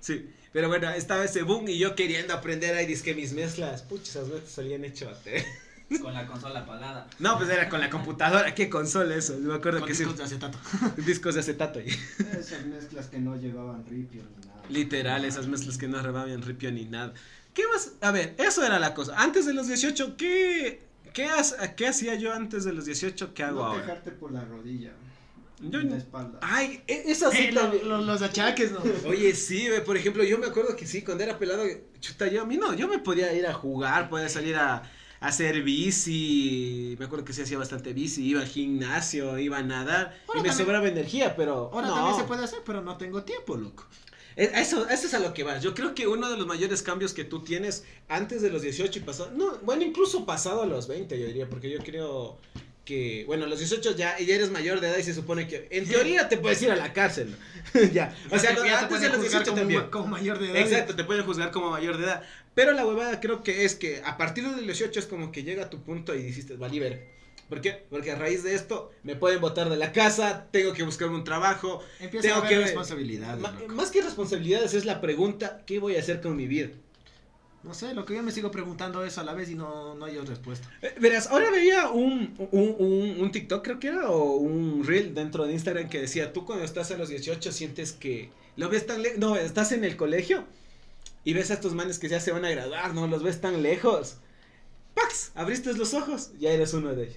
Sí. 0.00 0.28
Pero 0.52 0.68
bueno, 0.68 0.90
estaba 0.90 1.24
ese 1.24 1.44
boom 1.44 1.66
y 1.68 1.78
yo 1.78 1.94
queriendo 1.94 2.34
aprender 2.34 2.74
ahí, 2.74 2.94
que 2.94 3.14
mis 3.14 3.32
mezclas, 3.32 3.82
pucha, 3.82 4.02
esas 4.02 4.28
mezclas 4.28 4.50
salían 4.50 4.84
hechote. 4.84 5.46
Con 6.00 6.14
la 6.14 6.26
consola 6.26 6.60
apagada. 6.60 7.06
No, 7.18 7.36
pues 7.38 7.50
era 7.50 7.68
con 7.68 7.80
la 7.80 7.90
computadora, 7.90 8.54
qué 8.54 8.68
consola 8.70 9.14
eso. 9.14 9.34
Yo 9.34 9.48
me 9.48 9.54
acuerdo 9.54 9.80
Con 9.80 9.88
que 9.88 9.94
sí, 9.94 10.04
discos 10.04 10.18
de 10.18 10.24
acetato. 10.24 10.58
discos 10.96 11.34
de 11.34 11.40
acetato 11.40 11.78
ahí. 11.80 11.88
Esas 12.38 12.64
mezclas 12.66 13.06
que 13.08 13.18
no 13.18 13.36
llevaban 13.36 13.84
ripio 13.86 14.22
ni 14.22 14.46
nada. 14.46 14.62
Literal, 14.68 15.24
esas 15.24 15.46
mezclas 15.48 15.76
que 15.78 15.88
no 15.88 16.00
rebaban 16.02 16.40
ripio 16.42 16.72
ni 16.72 16.84
nada. 16.86 17.12
¿Qué 17.54 17.64
más? 17.72 17.92
A 18.00 18.10
ver, 18.10 18.34
eso 18.38 18.64
era 18.64 18.78
la 18.78 18.94
cosa. 18.94 19.14
Antes 19.18 19.44
de 19.44 19.52
los 19.52 19.66
18, 19.68 20.16
¿qué, 20.16 20.80
qué, 21.12 21.26
ha- 21.26 21.74
qué 21.76 21.86
hacía 21.88 22.14
yo 22.14 22.32
antes 22.32 22.64
de 22.64 22.72
los 22.72 22.86
18? 22.86 23.34
¿Qué 23.34 23.42
hago 23.42 23.60
no 23.60 23.66
ahora? 23.66 23.80
dejarte 23.82 24.10
por 24.12 24.32
la 24.32 24.44
rodilla. 24.44 24.92
Yo 25.60 25.78
en 25.80 25.88
no- 25.90 25.94
la 25.94 25.98
espalda. 25.98 26.38
Ay, 26.42 26.82
e- 26.88 27.04
eso 27.08 27.30
sí 27.30 27.38
Eh, 27.48 27.52
lo- 27.52 27.60
también. 27.60 27.88
lo- 27.88 27.98
los 28.00 28.22
achaques, 28.22 28.72
¿no? 28.72 28.80
Oye, 29.06 29.34
sí, 29.34 29.68
ve, 29.68 29.82
por 29.82 29.96
ejemplo, 29.98 30.24
yo 30.24 30.38
me 30.38 30.46
acuerdo 30.46 30.74
que 30.74 30.86
sí, 30.86 31.02
cuando 31.02 31.22
era 31.22 31.38
pelado, 31.38 31.64
chuta, 32.00 32.26
yo 32.28 32.42
a 32.42 32.46
mí 32.46 32.56
no, 32.56 32.72
yo 32.74 32.88
me 32.88 32.98
podía 32.98 33.32
ir 33.34 33.46
a 33.46 33.52
jugar, 33.52 34.08
podía 34.08 34.28
salir 34.30 34.56
a, 34.56 34.76
a 34.76 34.82
hacer 35.22 35.62
bici, 35.62 36.96
me 36.98 37.04
acuerdo 37.06 37.24
que 37.24 37.32
sí 37.32 37.42
hacía 37.42 37.58
bastante 37.58 37.92
bici, 37.92 38.24
iba 38.26 38.40
al 38.40 38.46
gimnasio, 38.48 39.38
iba 39.38 39.58
a 39.58 39.62
nadar, 39.62 40.18
Ahora 40.28 40.40
y 40.40 40.42
me 40.42 40.48
también- 40.48 40.54
sobraba 40.54 40.88
energía, 40.88 41.36
pero 41.36 41.70
Ahora 41.72 41.88
no. 41.88 41.94
también 41.94 42.16
se 42.16 42.24
puede 42.24 42.44
hacer, 42.44 42.60
pero 42.64 42.82
no 42.82 42.96
tengo 42.96 43.22
tiempo, 43.22 43.56
loco. 43.56 43.86
Eh, 44.36 44.50
Eso, 44.54 44.88
eso 44.88 45.06
es 45.06 45.14
a 45.14 45.18
lo 45.18 45.34
que 45.34 45.42
vas. 45.44 45.62
Yo 45.62 45.74
creo 45.74 45.94
que 45.94 46.06
uno 46.06 46.30
de 46.30 46.36
los 46.38 46.46
mayores 46.46 46.82
cambios 46.82 47.12
que 47.12 47.24
tú 47.24 47.40
tienes 47.44 47.84
antes 48.08 48.40
de 48.40 48.50
los 48.50 48.62
18 48.62 48.98
y 48.98 49.02
pasado, 49.02 49.30
no, 49.36 49.58
bueno, 49.62 49.82
incluso 49.82 50.24
pasado 50.24 50.62
a 50.62 50.66
los 50.66 50.88
20, 50.88 51.18
yo 51.20 51.26
diría, 51.26 51.48
porque 51.48 51.68
yo 51.70 51.78
creo 51.80 52.38
que, 52.86 53.24
bueno, 53.28 53.44
a 53.44 53.46
los 53.46 53.58
18 53.60 53.94
ya, 53.94 54.18
ya 54.18 54.34
eres 54.34 54.50
mayor 54.50 54.80
de 54.80 54.88
edad 54.88 54.96
y 54.96 55.02
se 55.04 55.14
supone 55.14 55.46
que, 55.46 55.68
en 55.70 55.86
teoría, 55.86 56.28
te 56.28 56.36
puedes 56.38 56.60
ir 56.62 56.70
a 56.70 56.76
la 56.76 56.92
cárcel. 56.94 57.36
ya, 57.92 58.12
o 58.30 58.38
sea, 58.38 58.56
Ya 58.56 58.80
antes 58.80 59.00
de 59.02 59.08
los 59.08 59.18
juzgar 59.18 59.42
18 59.44 59.44
como, 59.50 59.56
también. 59.60 59.90
como 59.90 60.06
mayor 60.08 60.38
de 60.40 60.46
edad. 60.50 60.56
Exacto, 60.56 60.96
te 60.96 61.04
pueden 61.04 61.24
juzgar 61.24 61.50
como 61.52 61.70
mayor 61.70 61.96
de 61.98 62.04
edad. 62.04 62.22
Pero 62.54 62.72
la 62.72 62.86
huevada 62.86 63.20
creo 63.20 63.42
que 63.42 63.64
es 63.64 63.74
que 63.74 64.02
a 64.04 64.16
partir 64.18 64.44
de 64.44 64.50
los 64.50 64.60
18 64.62 65.00
es 65.00 65.06
como 65.06 65.32
que 65.32 65.42
llega 65.42 65.64
a 65.64 65.70
tu 65.70 65.82
punto 65.82 66.14
y 66.14 66.22
dijiste, 66.22 66.56
vale, 66.56 66.78
ver. 66.80 67.12
¿Por 67.48 67.60
qué? 67.60 67.84
Porque 67.90 68.10
a 68.10 68.14
raíz 68.16 68.42
de 68.44 68.54
esto 68.54 68.90
me 69.02 69.14
pueden 69.14 69.40
botar 69.40 69.68
de 69.68 69.76
la 69.76 69.92
casa, 69.92 70.46
tengo 70.50 70.72
que 70.72 70.82
buscar 70.84 71.08
un 71.08 71.22
trabajo. 71.24 71.80
Empieza 72.00 72.28
Tengo 72.28 72.36
a 72.42 72.46
haber 72.46 72.58
que- 72.58 72.64
responsabilidades, 72.64 73.40
Ma- 73.42 73.50
loco. 73.52 73.72
más 73.74 73.90
que 73.90 74.00
responsabilidades 74.02 74.72
es 74.74 74.84
la 74.86 75.00
pregunta, 75.02 75.62
¿qué 75.66 75.78
voy 75.78 75.96
a 75.96 76.00
hacer 76.00 76.20
con 76.22 76.34
mi 76.36 76.46
vida? 76.46 76.68
No 77.62 77.74
sé, 77.74 77.94
lo 77.94 78.04
que 78.04 78.14
yo 78.16 78.22
me 78.24 78.32
sigo 78.32 78.50
preguntando 78.50 79.04
eso 79.04 79.20
a 79.20 79.24
la 79.24 79.34
vez 79.34 79.48
y 79.50 79.54
no, 79.54 79.94
no 79.94 80.06
hay 80.06 80.16
respuesta. 80.18 80.68
Eh, 80.82 80.94
verás, 81.00 81.28
ahora 81.28 81.48
veía 81.50 81.90
un, 81.90 82.34
un, 82.50 82.74
un, 82.78 83.16
un 83.20 83.30
TikTok, 83.32 83.62
creo 83.62 83.78
que 83.78 83.88
era, 83.88 84.08
o 84.10 84.32
un 84.34 84.82
reel 84.84 85.14
dentro 85.14 85.46
de 85.46 85.52
Instagram 85.52 85.88
que 85.88 86.00
decía, 86.00 86.32
tú 86.32 86.44
cuando 86.44 86.64
estás 86.64 86.90
a 86.90 86.96
los 86.96 87.08
18 87.08 87.52
sientes 87.52 87.92
que 87.92 88.30
lo 88.56 88.68
ves 88.68 88.86
tan 88.86 89.00
lejos, 89.02 89.18
no, 89.18 89.36
estás 89.36 89.70
en 89.72 89.84
el 89.84 89.96
colegio 89.96 90.44
y 91.24 91.32
ves 91.34 91.50
a 91.50 91.54
estos 91.54 91.74
manes 91.74 91.98
que 91.98 92.08
ya 92.08 92.20
se 92.20 92.32
van 92.32 92.44
a 92.44 92.50
graduar, 92.50 92.94
no, 92.94 93.06
los 93.06 93.22
ves 93.22 93.40
tan 93.40 93.62
lejos. 93.62 94.16
¡Pax! 94.94 95.32
Abriste 95.34 95.72
los 95.74 95.94
ojos, 95.94 96.30
ya 96.38 96.50
eres 96.50 96.74
uno 96.74 96.94
de 96.94 97.04
ellos. 97.04 97.16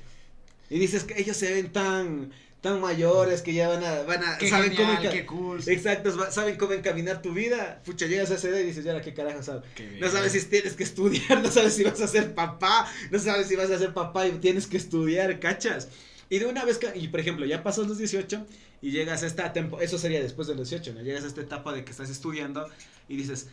Y 0.69 0.79
dices 0.79 1.03
que 1.03 1.19
ellos 1.19 1.37
se 1.37 1.53
ven 1.53 1.71
tan, 1.71 2.31
tan 2.61 2.81
mayores 2.81 3.41
que 3.41 3.53
ya 3.53 3.67
van 3.67 3.83
a, 3.83 4.01
van 4.03 4.23
a, 4.23 4.37
Qué 4.37 4.49
saben 4.49 4.71
genial, 4.71 4.97
cómo, 4.97 5.11
qué 5.11 5.25
cool. 5.25 5.61
Exacto, 5.67 6.31
saben 6.31 6.57
cómo 6.57 6.73
encaminar 6.73 7.21
tu 7.21 7.33
vida. 7.33 7.81
Pucha, 7.85 8.07
llegas 8.07 8.31
a 8.31 8.35
esa 8.35 8.49
edad 8.49 8.59
y 8.59 8.63
dices, 8.63 8.85
¿y 8.85 8.89
ahora 8.89 9.01
qué 9.01 9.13
carajo 9.13 9.43
sabes? 9.43 9.63
Qué 9.75 9.97
No 9.99 10.09
sabes 10.09 10.31
si 10.31 10.43
tienes 10.45 10.73
que 10.73 10.83
estudiar, 10.83 11.41
no 11.43 11.51
sabes 11.51 11.73
si 11.73 11.83
vas 11.83 12.01
a 12.01 12.07
ser 12.07 12.33
papá, 12.33 12.91
no 13.11 13.19
sabes 13.19 13.47
si 13.47 13.55
vas 13.55 13.69
a 13.69 13.77
ser 13.77 13.93
papá 13.93 14.27
y 14.27 14.31
tienes 14.33 14.67
que 14.67 14.77
estudiar, 14.77 15.39
¿cachas? 15.39 15.89
Y 16.29 16.39
de 16.39 16.47
una 16.47 16.65
vez 16.65 16.79
que, 16.79 16.91
y 16.97 17.07
por 17.09 17.19
ejemplo, 17.19 17.45
ya 17.45 17.61
pasas 17.61 17.87
los 17.87 17.99
18 17.99 18.45
y 18.81 18.91
llegas 18.91 19.21
a 19.21 19.27
esta 19.27 19.53
tempo, 19.53 19.79
eso 19.79 19.97
sería 19.99 20.21
después 20.21 20.47
de 20.47 20.55
los 20.55 20.69
18, 20.69 20.93
¿no? 20.93 21.01
Llegas 21.01 21.23
a 21.23 21.27
esta 21.27 21.41
etapa 21.41 21.71
de 21.71 21.85
que 21.85 21.91
estás 21.91 22.09
estudiando 22.09 22.67
y 23.07 23.15
dices, 23.15 23.47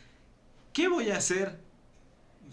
¿qué 0.73 0.89
voy 0.89 1.11
a 1.11 1.17
hacer? 1.17 1.59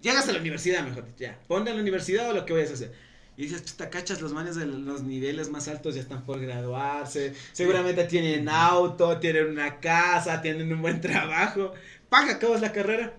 Llegas 0.02 0.28
a 0.30 0.32
la 0.32 0.40
universidad, 0.40 0.84
mejor 0.84 1.06
dicho, 1.06 1.18
ya, 1.20 1.38
ponte 1.48 1.70
en 1.72 1.76
la 1.78 1.82
universidad 1.82 2.30
o 2.30 2.34
lo 2.34 2.46
que 2.46 2.54
vayas 2.54 2.72
a 2.72 2.74
hacer. 2.74 2.94
Y 3.36 3.44
dices, 3.44 3.64
chuta, 3.66 3.90
cachas, 3.90 4.22
los 4.22 4.34
manes 4.34 4.56
de 4.56 4.66
los 4.66 5.04
niveles 5.04 5.50
más 5.50 5.68
altos 5.70 5.96
ya 5.96 6.02
están 6.02 6.26
por 6.26 6.40
graduarse, 6.42 7.34
seguramente 7.54 8.04
tienen 8.06 8.50
auto, 8.50 9.18
tienen 9.20 9.48
una 9.48 9.80
casa, 9.80 10.42
tienen 10.42 10.72
un 10.74 10.82
buen 10.82 11.00
trabajo. 11.02 11.74
Paga, 12.10 12.34
acabas 12.34 12.60
la 12.62 12.72
carrera. 12.74 13.14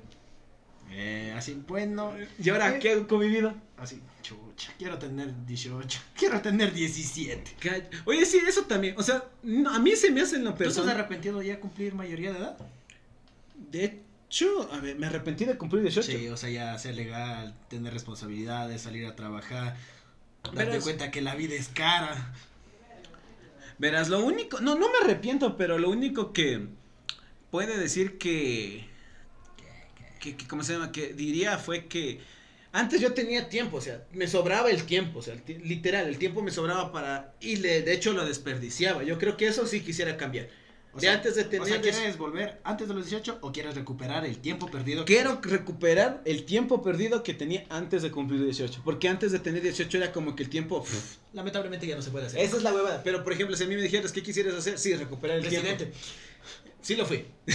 Eh, 0.90 1.32
así, 1.36 1.62
bueno. 1.68 2.12
¿Y 2.42 2.50
ahora 2.50 2.78
qué 2.78 2.92
hago 2.92 3.06
con 3.06 3.20
mi 3.20 3.28
vida? 3.28 3.54
Así, 3.78 4.00
chucha. 4.22 4.72
Quiero 4.76 4.98
tener 4.98 5.32
18. 5.46 6.00
Quiero 6.18 6.40
tener 6.42 6.72
17. 6.72 7.56
Ca- 7.60 7.88
Oye, 8.04 8.26
sí, 8.26 8.40
eso 8.46 8.62
también. 8.64 8.94
O 8.98 9.02
sea, 9.02 9.24
no, 9.42 9.70
a 9.72 9.78
mí 9.78 9.94
se 9.96 10.10
me 10.10 10.20
hace 10.20 10.36
en 10.36 10.44
lo 10.44 10.50
¿Tú 10.54 10.64
estás 10.64 10.74
personal. 10.76 10.96
arrepentido 10.98 11.40
ya 11.42 11.60
cumplir 11.60 11.94
mayoría 11.94 12.32
de 12.32 12.38
edad? 12.40 12.58
De 13.70 14.00
hecho, 14.30 14.72
a 14.72 14.78
ver, 14.80 14.96
me 14.96 15.06
arrepentí 15.06 15.44
de 15.44 15.58
cumplir 15.58 15.82
18. 15.82 16.10
Sí, 16.18 16.28
o 16.28 16.36
sea, 16.36 16.48
ya 16.50 16.78
ser 16.78 16.94
legal, 16.94 17.54
tener 17.68 17.92
responsabilidades, 17.92 18.80
salir 18.82 19.04
a 19.06 19.16
trabajar, 19.16 19.76
darte 20.44 20.64
Verás- 20.64 20.82
cuenta 20.84 21.10
que 21.10 21.20
la 21.20 21.34
vida 21.34 21.54
es 21.54 21.68
cara. 21.68 22.32
Verás, 23.78 24.08
lo 24.08 24.20
único. 24.24 24.60
No, 24.60 24.74
no 24.74 24.88
me 24.90 24.98
arrepiento, 25.02 25.56
pero 25.56 25.78
lo 25.78 25.88
único 25.90 26.32
que 26.32 26.66
puede 27.50 27.78
decir 27.78 28.18
que. 28.18 28.86
que, 30.20 30.36
que 30.36 30.46
¿Cómo 30.46 30.62
se 30.62 30.74
llama? 30.74 30.92
Que 30.92 31.12
diría 31.14 31.58
fue 31.58 31.86
que. 31.86 32.20
Antes 32.72 33.00
yo 33.00 33.14
tenía 33.14 33.48
tiempo, 33.48 33.78
o 33.78 33.80
sea, 33.80 34.04
me 34.12 34.28
sobraba 34.28 34.70
el 34.70 34.84
tiempo, 34.84 35.18
o 35.18 35.22
sea, 35.22 35.34
literal, 35.64 36.06
el 36.06 36.18
tiempo 36.18 36.40
me 36.42 36.50
sobraba 36.52 36.92
para. 36.92 37.34
Y 37.40 37.56
le- 37.56 37.82
de 37.82 37.92
hecho 37.94 38.12
lo 38.12 38.24
desperdiciaba. 38.24 39.02
Yo 39.02 39.18
creo 39.18 39.36
que 39.36 39.48
eso 39.48 39.66
sí 39.66 39.80
quisiera 39.80 40.16
cambiar. 40.16 40.48
O 40.92 40.96
de 40.96 41.02
sea, 41.02 41.12
antes 41.14 41.36
de 41.36 41.42
O 41.42 41.48
tener. 41.48 41.68
sea, 41.68 41.80
¿quieres 41.80 42.18
volver 42.18 42.58
antes 42.64 42.88
de 42.88 42.94
los 42.94 43.04
18 43.04 43.38
o 43.42 43.52
quieres 43.52 43.74
recuperar 43.76 44.24
el 44.26 44.38
tiempo 44.38 44.68
perdido? 44.70 45.04
que- 45.04 45.14
Quiero 45.14 45.40
recuperar 45.40 46.20
el 46.24 46.44
tiempo 46.44 46.82
perdido 46.82 47.22
que 47.22 47.32
tenía 47.32 47.64
antes 47.70 48.02
de 48.02 48.10
cumplir 48.10 48.42
18. 48.42 48.80
Porque 48.84 49.08
antes 49.08 49.30
de 49.30 49.38
tener 49.38 49.62
18 49.62 49.96
era 49.98 50.10
como 50.12 50.34
que 50.34 50.42
el 50.42 50.48
tiempo. 50.50 50.82
pff, 50.82 51.16
Lamentablemente 51.32 51.86
ya 51.86 51.94
no 51.94 52.02
se 52.02 52.10
puede 52.10 52.26
hacer. 52.26 52.40
esa 52.40 52.56
es 52.56 52.62
la 52.64 52.74
huevada. 52.74 53.02
Pero 53.04 53.22
por 53.22 53.32
ejemplo, 53.32 53.56
si 53.56 53.62
a 53.64 53.66
mí 53.68 53.76
me 53.76 53.82
dijeras, 53.82 54.10
¿qué 54.10 54.22
quisieras 54.22 54.54
hacer? 54.54 54.78
Sí, 54.78 54.94
recuperar 54.94 55.36
el 55.36 55.42
Presidente. 55.44 55.86
tiempo. 55.86 55.98
Sí 56.82 56.96
lo 56.96 57.04
fui. 57.04 57.26
Sí, 57.46 57.54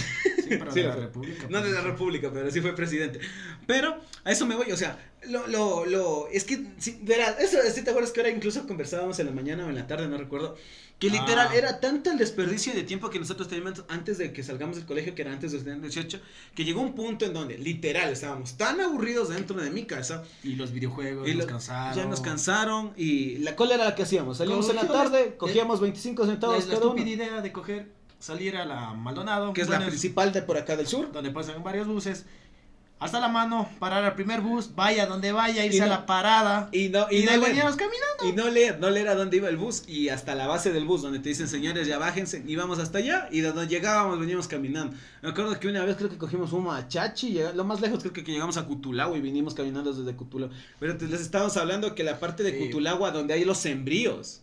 pero 0.50 0.70
Sí, 0.72 0.80
de 0.80 0.86
la 0.86 0.92
fue. 0.94 1.02
República. 1.02 1.46
No 1.50 1.60
de 1.60 1.70
la 1.70 1.80
pues. 1.80 1.84
República, 1.92 2.30
pero 2.32 2.50
sí 2.50 2.60
fue 2.60 2.74
presidente. 2.76 3.18
Pero 3.66 4.00
a 4.24 4.30
eso 4.32 4.46
me 4.46 4.54
voy, 4.54 4.70
o 4.70 4.76
sea, 4.76 4.98
lo, 5.28 5.48
lo, 5.48 5.84
lo, 5.84 6.28
es 6.28 6.44
que, 6.44 6.64
sí, 6.78 7.00
verás, 7.02 7.38
eso, 7.40 7.58
¿sí 7.74 7.82
te 7.82 7.90
acuerdas 7.90 8.12
que 8.12 8.20
ahora 8.20 8.30
incluso 8.30 8.64
conversábamos 8.68 9.18
en 9.18 9.26
la 9.26 9.32
mañana 9.32 9.66
o 9.66 9.68
en 9.68 9.74
la 9.74 9.88
tarde, 9.88 10.06
no 10.06 10.16
recuerdo, 10.16 10.56
que 10.98 11.10
literal 11.10 11.48
Ah. 11.50 11.54
era 11.56 11.78
tanto 11.80 12.10
el 12.10 12.16
desperdicio 12.16 12.72
de 12.72 12.82
tiempo 12.82 13.10
que 13.10 13.18
nosotros 13.18 13.48
teníamos 13.48 13.84
antes 13.88 14.16
de 14.16 14.32
que 14.32 14.42
salgamos 14.42 14.76
del 14.76 14.86
colegio, 14.86 15.14
que 15.14 15.22
era 15.22 15.32
antes 15.32 15.52
de 15.52 15.58
tener 15.58 15.80
18, 15.82 16.18
que 16.54 16.64
llegó 16.64 16.80
un 16.80 16.94
punto 16.94 17.26
en 17.26 17.34
donde 17.34 17.58
literal 17.58 18.10
estábamos 18.10 18.56
tan 18.56 18.80
aburridos 18.80 19.28
dentro 19.28 19.56
de 19.60 19.70
mi 19.70 19.84
casa, 19.84 20.24
Y 20.42 20.54
los 20.56 20.72
videojuegos 20.72 21.28
Y 21.28 21.32
nos 21.34 21.40
lo- 21.44 21.46
cansaron. 21.46 21.96
ya 21.96 22.04
nos 22.06 22.20
cansaron 22.22 22.92
y 22.96 23.38
la 23.38 23.56
cola 23.56 23.74
era 23.74 23.84
la 23.84 23.94
que 23.94 24.04
hacíamos, 24.04 24.38
salíamos 24.38 24.68
en 24.70 24.76
la 24.76 24.86
tarde, 24.88 25.34
cogíamos 25.36 25.80
25 25.80 26.22
La, 26.24 26.30
centavos 26.30 26.66
la 26.66 26.74
cada 26.74 26.86
uno, 26.86 27.02
idea 27.02 27.42
de 27.42 27.52
coger, 27.52 27.88
salir 28.18 28.56
a 28.56 28.64
la 28.64 28.94
Maldonado. 28.94 29.52
que 29.52 29.60
es 29.60 29.68
la 29.68 29.76
bueno, 29.76 29.90
principal 29.90 30.32
de 30.32 30.40
por 30.40 30.56
acá 30.56 30.76
del 30.76 30.86
sur. 30.86 31.12
Donde 31.12 31.30
pasan 31.30 31.62
varios 31.62 31.86
buses. 31.86 32.24
Hasta 32.98 33.20
la 33.20 33.28
mano, 33.28 33.68
parar 33.78 34.02
al 34.04 34.14
primer 34.14 34.40
bus, 34.40 34.74
vaya 34.74 35.04
donde 35.06 35.30
vaya, 35.30 35.66
irse 35.66 35.82
a 35.82 35.86
la 35.86 36.06
parada. 36.06 36.70
Y 36.72 36.88
no, 36.88 37.06
Y, 37.10 37.24
no 37.24 37.30
ahí 37.32 37.38
le- 37.40 37.46
veníamos 37.48 37.76
caminando. 37.76 38.26
Y 38.26 38.32
no 38.32 38.48
leer, 38.48 38.80
no 38.80 38.88
leer 38.88 39.08
a 39.08 39.14
dónde 39.14 39.36
iba 39.36 39.50
el 39.50 39.58
bus 39.58 39.82
y 39.86 40.08
hasta 40.08 40.34
la 40.34 40.46
base 40.46 40.72
del 40.72 40.86
bus 40.86 41.02
donde 41.02 41.18
te 41.18 41.28
dicen 41.28 41.46
señores 41.46 41.86
ya 41.86 41.98
bájense, 41.98 42.42
íbamos 42.46 42.78
hasta 42.78 42.96
allá 42.98 43.28
y 43.30 43.40
de 43.42 43.52
donde 43.52 43.68
llegábamos 43.68 44.18
veníamos 44.18 44.48
caminando. 44.48 44.96
Me 45.20 45.28
acuerdo 45.28 45.60
que 45.60 45.68
una 45.68 45.84
vez 45.84 45.96
creo 45.96 46.08
que 46.08 46.16
cogimos 46.16 46.54
un 46.54 46.64
machachi, 46.64 47.38
lo 47.54 47.64
más 47.64 47.82
lejos 47.82 48.00
creo 48.00 48.14
que, 48.14 48.24
que 48.24 48.32
llegamos 48.32 48.56
a 48.56 48.64
Cutulagua 48.64 49.18
y 49.18 49.20
vinimos 49.20 49.52
caminando 49.52 49.92
desde 49.92 50.16
Cutulagua. 50.16 50.56
Pero 50.80 50.96
te- 50.96 51.06
les 51.06 51.20
estábamos 51.20 51.54
hablando 51.58 51.94
que 51.94 52.02
la 52.02 52.18
parte 52.18 52.42
de 52.44 52.52
Sí. 52.52 52.64
Cutulagua 52.64 53.10
donde 53.10 53.34
hay 53.34 53.44
los 53.44 53.58
sembríos. 53.58 54.40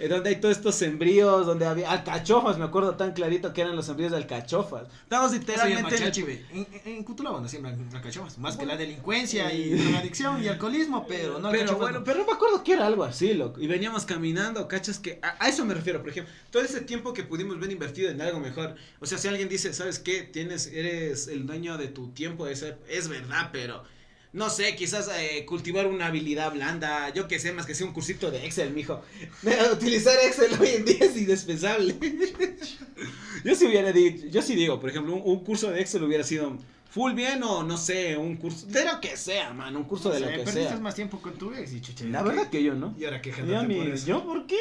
Eh, 0.00 0.08
donde 0.08 0.30
hay 0.30 0.36
todos 0.36 0.56
estos 0.56 0.74
sembríos, 0.74 1.44
donde 1.46 1.66
había 1.66 1.90
alcachofas, 1.90 2.56
me 2.56 2.64
acuerdo 2.64 2.94
tan 2.94 3.12
clarito 3.12 3.52
que 3.52 3.60
eran 3.60 3.76
los 3.76 3.84
sembríos 3.84 4.12
de 4.12 4.16
alcachofas. 4.16 4.84
Estábamos 5.02 5.32
literalmente 5.32 5.96
en 5.96 6.02
el-. 6.02 6.46
En, 6.52 6.66
en, 6.84 7.06
no 7.18 7.48
siembran 7.48 7.88
alcachofas. 7.94 8.38
Más 8.38 8.56
que 8.56 8.64
la 8.64 8.76
delincuencia 8.76 9.52
y 9.52 9.70
drogadicción 9.70 10.42
y 10.42 10.48
alcoholismo, 10.48 11.06
pero 11.06 11.38
no 11.38 11.50
pero 11.50 11.76
bueno, 11.76 11.98
no. 11.98 12.04
pero 12.04 12.20
no 12.20 12.26
me 12.26 12.32
acuerdo 12.32 12.64
que 12.64 12.72
era 12.72 12.86
algo 12.86 13.04
así, 13.04 13.34
loco. 13.34 13.60
Y 13.60 13.66
veníamos 13.66 14.06
caminando, 14.06 14.66
cachas 14.68 14.98
que 14.98 15.18
a, 15.22 15.36
a 15.38 15.48
eso 15.48 15.64
me 15.66 15.74
refiero, 15.74 16.00
por 16.00 16.08
ejemplo, 16.08 16.32
todo 16.50 16.62
ese 16.62 16.80
tiempo 16.80 17.12
que 17.12 17.24
pudimos 17.24 17.60
ver 17.60 17.70
invertido 17.70 18.10
en 18.10 18.22
algo 18.22 18.40
mejor. 18.40 18.76
O 19.00 19.06
sea, 19.06 19.18
si 19.18 19.28
alguien 19.28 19.50
dice, 19.50 19.74
¿sabes 19.74 19.98
qué? 19.98 20.22
Tienes, 20.22 20.66
eres 20.68 21.28
el 21.28 21.46
dueño 21.46 21.76
de 21.76 21.88
tu 21.88 22.08
tiempo, 22.12 22.46
es, 22.46 22.64
es 22.88 23.08
verdad, 23.08 23.50
pero 23.52 23.84
no 24.32 24.48
sé, 24.48 24.76
quizás 24.76 25.10
eh, 25.18 25.44
cultivar 25.44 25.86
una 25.86 26.06
habilidad 26.06 26.52
blanda, 26.52 27.12
yo 27.12 27.26
que 27.26 27.38
sé, 27.40 27.52
más 27.52 27.66
que 27.66 27.74
sea 27.74 27.86
un 27.86 27.92
cursito 27.92 28.30
de 28.30 28.44
Excel, 28.46 28.72
mijo. 28.72 29.02
Utilizar 29.72 30.16
Excel 30.24 30.52
hoy 30.60 30.68
en 30.68 30.84
día 30.84 30.98
es 31.00 31.16
indispensable. 31.16 31.96
yo 33.44 33.54
sí 33.54 33.66
hubiera 33.66 33.92
dicho, 33.92 34.26
yo 34.26 34.42
sí 34.42 34.54
digo, 34.54 34.78
por 34.78 34.90
ejemplo, 34.90 35.14
un, 35.14 35.22
un 35.24 35.44
curso 35.44 35.70
de 35.70 35.80
Excel 35.80 36.04
hubiera 36.04 36.22
sido 36.22 36.56
full 36.90 37.12
bien 37.14 37.42
o 37.42 37.62
no 37.62 37.76
sé, 37.76 38.16
un 38.16 38.36
curso, 38.36 38.66
de 38.66 38.84
lo 38.84 39.00
que 39.00 39.16
sea, 39.16 39.52
man, 39.52 39.76
un 39.76 39.84
curso 39.84 40.10
de 40.10 40.20
No 40.20 40.26
lo 40.26 40.32
sé, 40.32 40.38
que 40.38 40.44
perdiste 40.44 40.68
sea. 40.70 40.80
más 40.80 40.94
tiempo 40.94 41.20
con 41.20 41.34
tu 41.34 41.52
ex 41.54 41.72
y 41.72 41.80
chucha. 41.80 42.04
La 42.06 42.22
¿qué? 42.22 42.28
verdad 42.28 42.50
que 42.50 42.62
yo 42.62 42.74
no. 42.74 42.94
Y 42.98 43.04
ahora 43.04 43.20
quejándote 43.22 43.74
por 43.74 43.88
eso. 43.88 44.06
yo, 44.06 44.24
¿por 44.24 44.46
qué? 44.46 44.58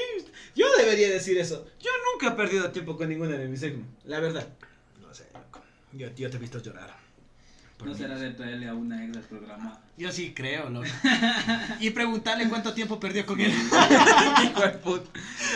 Yo 0.56 0.66
debería 0.78 1.10
decir 1.10 1.38
eso. 1.38 1.68
Yo 1.80 1.92
nunca 2.12 2.34
he 2.34 2.38
perdido 2.38 2.72
tiempo 2.72 2.98
con 2.98 3.10
ninguna 3.10 3.38
de 3.38 3.48
mis 3.48 3.62
ex, 3.64 3.78
la 4.06 4.20
verdad. 4.20 4.48
No 5.02 5.14
sé, 5.14 5.26
loco. 5.34 5.62
Yo, 5.94 6.08
yo 6.16 6.30
te 6.30 6.38
he 6.38 6.40
visto 6.40 6.60
llorar. 6.62 6.99
No 7.86 7.96
será 7.96 8.18
de 8.18 8.32
traerle 8.32 8.68
a 8.68 8.74
una 8.74 9.06
ex 9.06 9.16
al 9.16 9.24
programa. 9.24 9.80
Yo 9.98 10.12
sí 10.12 10.34
creo, 10.34 10.70
loco. 10.70 10.86
y 11.80 11.90
preguntarle 11.92 12.50
cuánto 12.50 12.74
tiempo 12.74 13.00
perdió 13.00 13.26
con 13.26 13.40
él. 13.40 13.52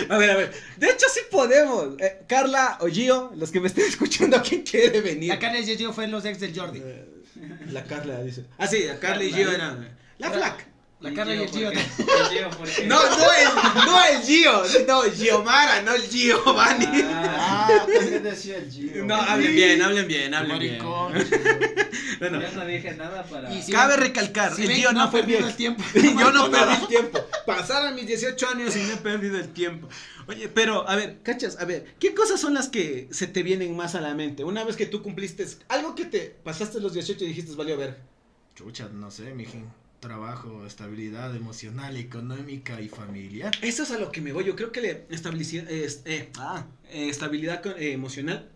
A 0.10 0.18
ver, 0.18 0.30
a 0.32 0.36
ver. 0.36 0.54
De 0.78 0.88
hecho, 0.88 1.06
sí 1.14 1.22
podemos. 1.32 2.00
Eh, 2.00 2.24
Carla 2.28 2.78
o 2.82 2.88
Gio, 2.88 3.32
los 3.36 3.52
que 3.52 3.60
me 3.60 3.68
estén 3.68 3.86
escuchando, 3.86 4.42
¿quién 4.42 4.62
quiere 4.64 5.02
venir? 5.02 5.30
La 5.30 5.40
Carla 5.40 5.60
y 5.60 5.78
yo 5.78 5.94
fue 5.94 6.08
los 6.08 6.26
ex 6.26 6.40
del 6.40 6.58
Jordi. 6.58 6.80
Eh, 6.84 7.06
La 7.72 7.84
Carla 7.84 8.22
dice. 8.22 8.46
Ah, 8.58 8.68
sí, 8.68 8.84
la 8.86 9.00
Carla 9.00 9.24
y. 9.24 9.32
Gio 9.32 9.52
eran. 9.52 9.90
La 10.18 10.28
Era- 10.28 10.38
La 11.04 11.14
Carla 11.14 11.36
y 11.36 11.44
el 11.44 11.50
Gio. 11.50 11.72
¿por 11.72 11.74
qué? 11.74 11.80
El 11.80 12.28
Gio, 12.30 12.50
¿por 12.52 12.68
qué? 12.70 12.88
No, 12.88 12.96
no 13.10 13.26
el, 13.34 13.86
no 13.86 14.06
el 14.06 14.22
Gio, 14.24 14.64
no, 14.88 15.02
Giomara, 15.12 15.82
no 15.82 15.94
el 15.94 16.10
Giovanni. 16.10 16.86
Ah, 17.04 17.30
Ah, 17.46 17.86
también 17.94 18.24
decía 18.24 18.58
el 18.58 18.72
Gio. 18.72 19.06
No, 19.06 19.16
hablen 19.16 19.54
bien, 19.54 19.82
hablen 19.82 20.08
bien, 20.08 20.34
hablen 20.34 20.60
bien. 20.60 20.78
Maricón. 20.78 21.14
No, 22.22 22.30
no. 22.30 22.42
Yo 22.42 22.52
no 22.54 22.66
dije 22.66 22.94
nada 22.96 23.24
para. 23.24 23.54
Y 23.54 23.62
si- 23.62 23.72
Cabe 23.72 23.98
recalcar, 23.98 24.56
Si 24.56 24.64
el 24.64 24.72
Gio 24.72 24.92
no, 24.94 25.04
ha 25.04 25.08
fue 25.12 25.20
perdido 25.22 25.40
viejo. 25.40 25.50
el 25.52 25.56
tiempo. 25.58 25.84
Yo 25.94 26.32
no 26.34 26.50
perdí 26.50 26.74
el 26.82 26.88
tiempo. 26.88 27.20
Pasaron 27.46 27.96
mis 27.96 28.08
18 28.08 28.48
años 28.50 28.76
y 28.76 28.80
no 28.84 28.94
he 28.94 28.98
perdido 28.98 29.38
el 29.38 29.50
tiempo. 29.50 29.90
Oye, 30.28 30.48
pero, 30.48 30.88
a 30.90 30.96
ver, 30.96 31.22
cachas, 31.22 31.58
a 31.60 31.66
ver, 31.66 31.96
¿qué 32.00 32.14
cosas 32.14 32.40
son 32.40 32.54
las 32.54 32.70
que 32.70 33.10
se 33.12 33.28
te 33.28 33.44
vienen 33.44 33.76
más 33.76 33.94
a 33.96 34.00
la 34.02 34.14
mente? 34.14 34.46
Una 34.46 34.64
vez 34.64 34.78
que 34.78 34.86
tú 34.86 35.04
cumpliste 35.04 35.46
algo 35.68 35.96
que 35.96 36.06
te 36.06 36.22
pasaste 36.44 36.80
los 36.80 36.94
18 36.94 37.26
y 37.26 37.28
dijiste, 37.28 37.54
valió 37.56 37.76
ver. 37.78 38.00
Chucha, 38.56 38.88
no 38.88 39.12
sé, 39.12 39.34
mijín. 39.34 39.70
Trabajo, 40.04 40.66
estabilidad 40.66 41.34
emocional, 41.34 41.96
económica 41.96 42.82
y 42.82 42.90
familiar. 42.90 43.54
Eso 43.62 43.84
es 43.84 43.92
a 43.92 43.98
lo 43.98 44.12
que 44.12 44.20
me 44.20 44.34
voy. 44.34 44.44
Yo 44.44 44.54
creo 44.54 44.74
que 44.74 44.82
la 44.82 45.16
estabilidad, 45.16 45.66
eh, 45.70 46.30
ah, 46.38 46.66
eh, 46.92 47.08
estabilidad 47.08 47.66
eh, 47.80 47.94
emocional, 47.94 48.52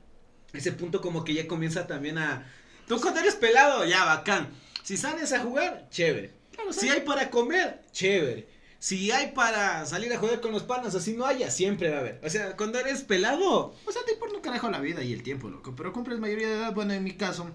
ese 0.52 0.74
punto 0.74 1.00
como 1.00 1.24
que 1.24 1.34
ya 1.34 1.48
comienza 1.48 1.88
también 1.88 2.18
a... 2.18 2.46
Tú 2.86 3.00
cuando 3.00 3.22
eres 3.22 3.36
pelado, 3.36 3.86
ya, 3.86 4.04
bacán. 4.04 4.50
Si 4.84 4.98
sales 4.98 5.32
a 5.32 5.40
jugar, 5.40 5.88
chévere. 5.90 6.34
Si 6.72 6.90
hay 6.90 7.00
para 7.00 7.30
comer, 7.30 7.80
chévere. 7.94 8.50
Si 8.80 9.10
hay 9.12 9.32
para 9.32 9.86
salir 9.86 10.12
a 10.12 10.18
jugar 10.18 10.42
con 10.42 10.52
los 10.52 10.64
panas, 10.64 10.96
así 10.96 11.14
no 11.14 11.26
haya, 11.26 11.50
siempre 11.50 11.90
va 11.92 11.96
a 11.96 12.00
haber. 12.02 12.20
O 12.26 12.30
sea, 12.30 12.58
cuando 12.58 12.78
eres 12.78 13.04
pelado, 13.04 13.74
O 13.86 13.92
sea, 13.94 14.04
te 14.04 14.12
importa 14.12 14.36
un 14.36 14.42
carajo 14.42 14.70
la 14.70 14.82
vida 14.82 15.02
y 15.02 15.14
el 15.14 15.24
tiempo, 15.24 15.48
loco. 15.48 15.74
Pero 15.78 15.94
cumples 15.94 16.20
mayoría 16.20 16.50
de 16.50 16.56
edad, 16.56 16.74
bueno, 16.74 16.92
en 16.92 17.06
mi 17.06 17.14
caso, 17.14 17.50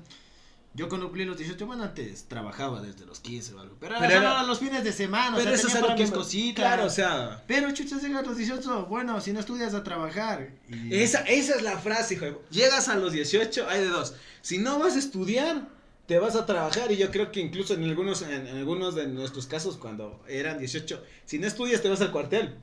yo 0.75 0.89
cuando 0.89 1.07
cumplí 1.09 1.25
los 1.25 1.37
18, 1.37 1.67
bueno, 1.67 1.85
antes 1.85 2.25
trabajaba 2.29 2.81
desde 2.81 3.05
los 3.05 3.21
15 3.21 3.55
o 3.55 3.61
algo. 3.61 3.77
Pero, 3.79 3.97
Pero 4.01 4.15
solo 4.15 4.27
era- 4.27 4.43
los 4.45 4.59
fines 4.59 4.83
de 4.85 4.93
semana, 4.93 5.37
pero 5.37 5.41
o 5.41 5.43
sea, 5.45 5.55
eso 5.55 5.67
es 5.67 5.73
tenía 5.75 5.87
para 5.87 5.97
que 5.97 6.03
mis 6.05 6.13
cositas. 6.13 6.65
Claro, 6.65 6.87
o 6.87 6.91
sea, 6.91 7.43
Pero 7.47 7.71
chucha, 7.73 7.99
llega 7.99 8.21
a 8.21 8.23
los 8.23 8.37
18, 8.37 8.87
bueno, 8.87 9.21
si 9.21 9.33
no 9.33 9.41
estudias 9.41 9.75
a 9.75 9.85
trabajar. 9.85 10.51
Y... 10.69 10.95
esa, 10.97 11.21
esa 11.21 11.57
es 11.57 11.63
la 11.63 11.79
frase, 11.79 12.15
hijo. 12.15 12.43
Llegas 12.51 12.89
a 12.89 12.97
los 12.97 13.13
18, 13.13 13.69
hay 13.69 13.81
de 13.83 13.89
dos. 13.89 14.15
Si 14.41 14.59
no 14.59 14.79
vas 14.79 14.97
a 14.97 14.99
estudiar, 14.99 15.69
te 16.07 16.19
vas 16.19 16.37
a 16.37 16.47
trabajar. 16.47 16.91
Y 16.91 16.97
yo 16.97 17.11
creo 17.11 17.31
que 17.31 17.41
incluso 17.41 17.75
en 17.75 17.85
algunos, 17.85 18.23
en, 18.23 18.47
en 18.47 18.57
algunos 18.57 18.95
de 18.95 19.07
nuestros 19.09 19.47
casos, 19.47 19.77
cuando 19.77 20.23
eran 20.27 20.59
18, 20.59 21.03
si 21.27 21.39
no 21.39 21.47
estudias, 21.47 21.83
te 21.83 21.89
vas 21.91 22.01
al 22.01 22.11
cuartel. 22.13 22.57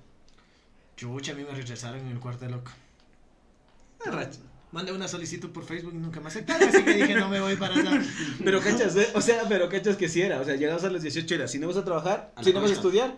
Chucha, 0.98 1.32
a 1.32 1.36
mí 1.36 1.44
me 1.44 1.56
rechazaron 1.56 2.00
en 2.02 2.08
el 2.08 2.20
cuartel, 2.20 2.52
loco. 2.52 2.72
Ah, 4.06 4.12
racha. 4.12 4.40
Mandé 4.72 4.92
una 4.92 5.08
solicitud 5.08 5.50
por 5.50 5.64
Facebook 5.66 5.94
y 5.96 5.98
nunca 5.98 6.20
me 6.20 6.28
aceptaron, 6.28 6.70
así 6.70 6.84
que 6.84 6.94
dije, 6.94 7.16
no 7.16 7.28
me 7.28 7.40
voy 7.40 7.56
para 7.56 7.74
allá. 7.76 8.02
Pero 8.44 8.62
cachas, 8.62 8.96
¿eh? 8.96 9.08
o 9.16 9.22
sea, 9.22 9.44
pero 9.50 9.68
cachas 9.68 9.96
que 9.98 10.08
si 10.08 10.22
era, 10.22 10.40
o 10.40 10.46
sea, 10.46 10.56
llegabas 10.56 10.84
a 10.84 10.90
los 10.92 11.02
18 11.02 11.34
era, 11.36 11.48
si 11.48 11.58
no 11.58 11.68
vas 11.68 11.78
a 11.78 11.84
trabajar, 11.84 12.32
A 12.36 12.44
si 12.44 12.54
no 12.54 12.62
vas 12.62 12.70
a 12.70 12.74
estudiar, 12.76 13.18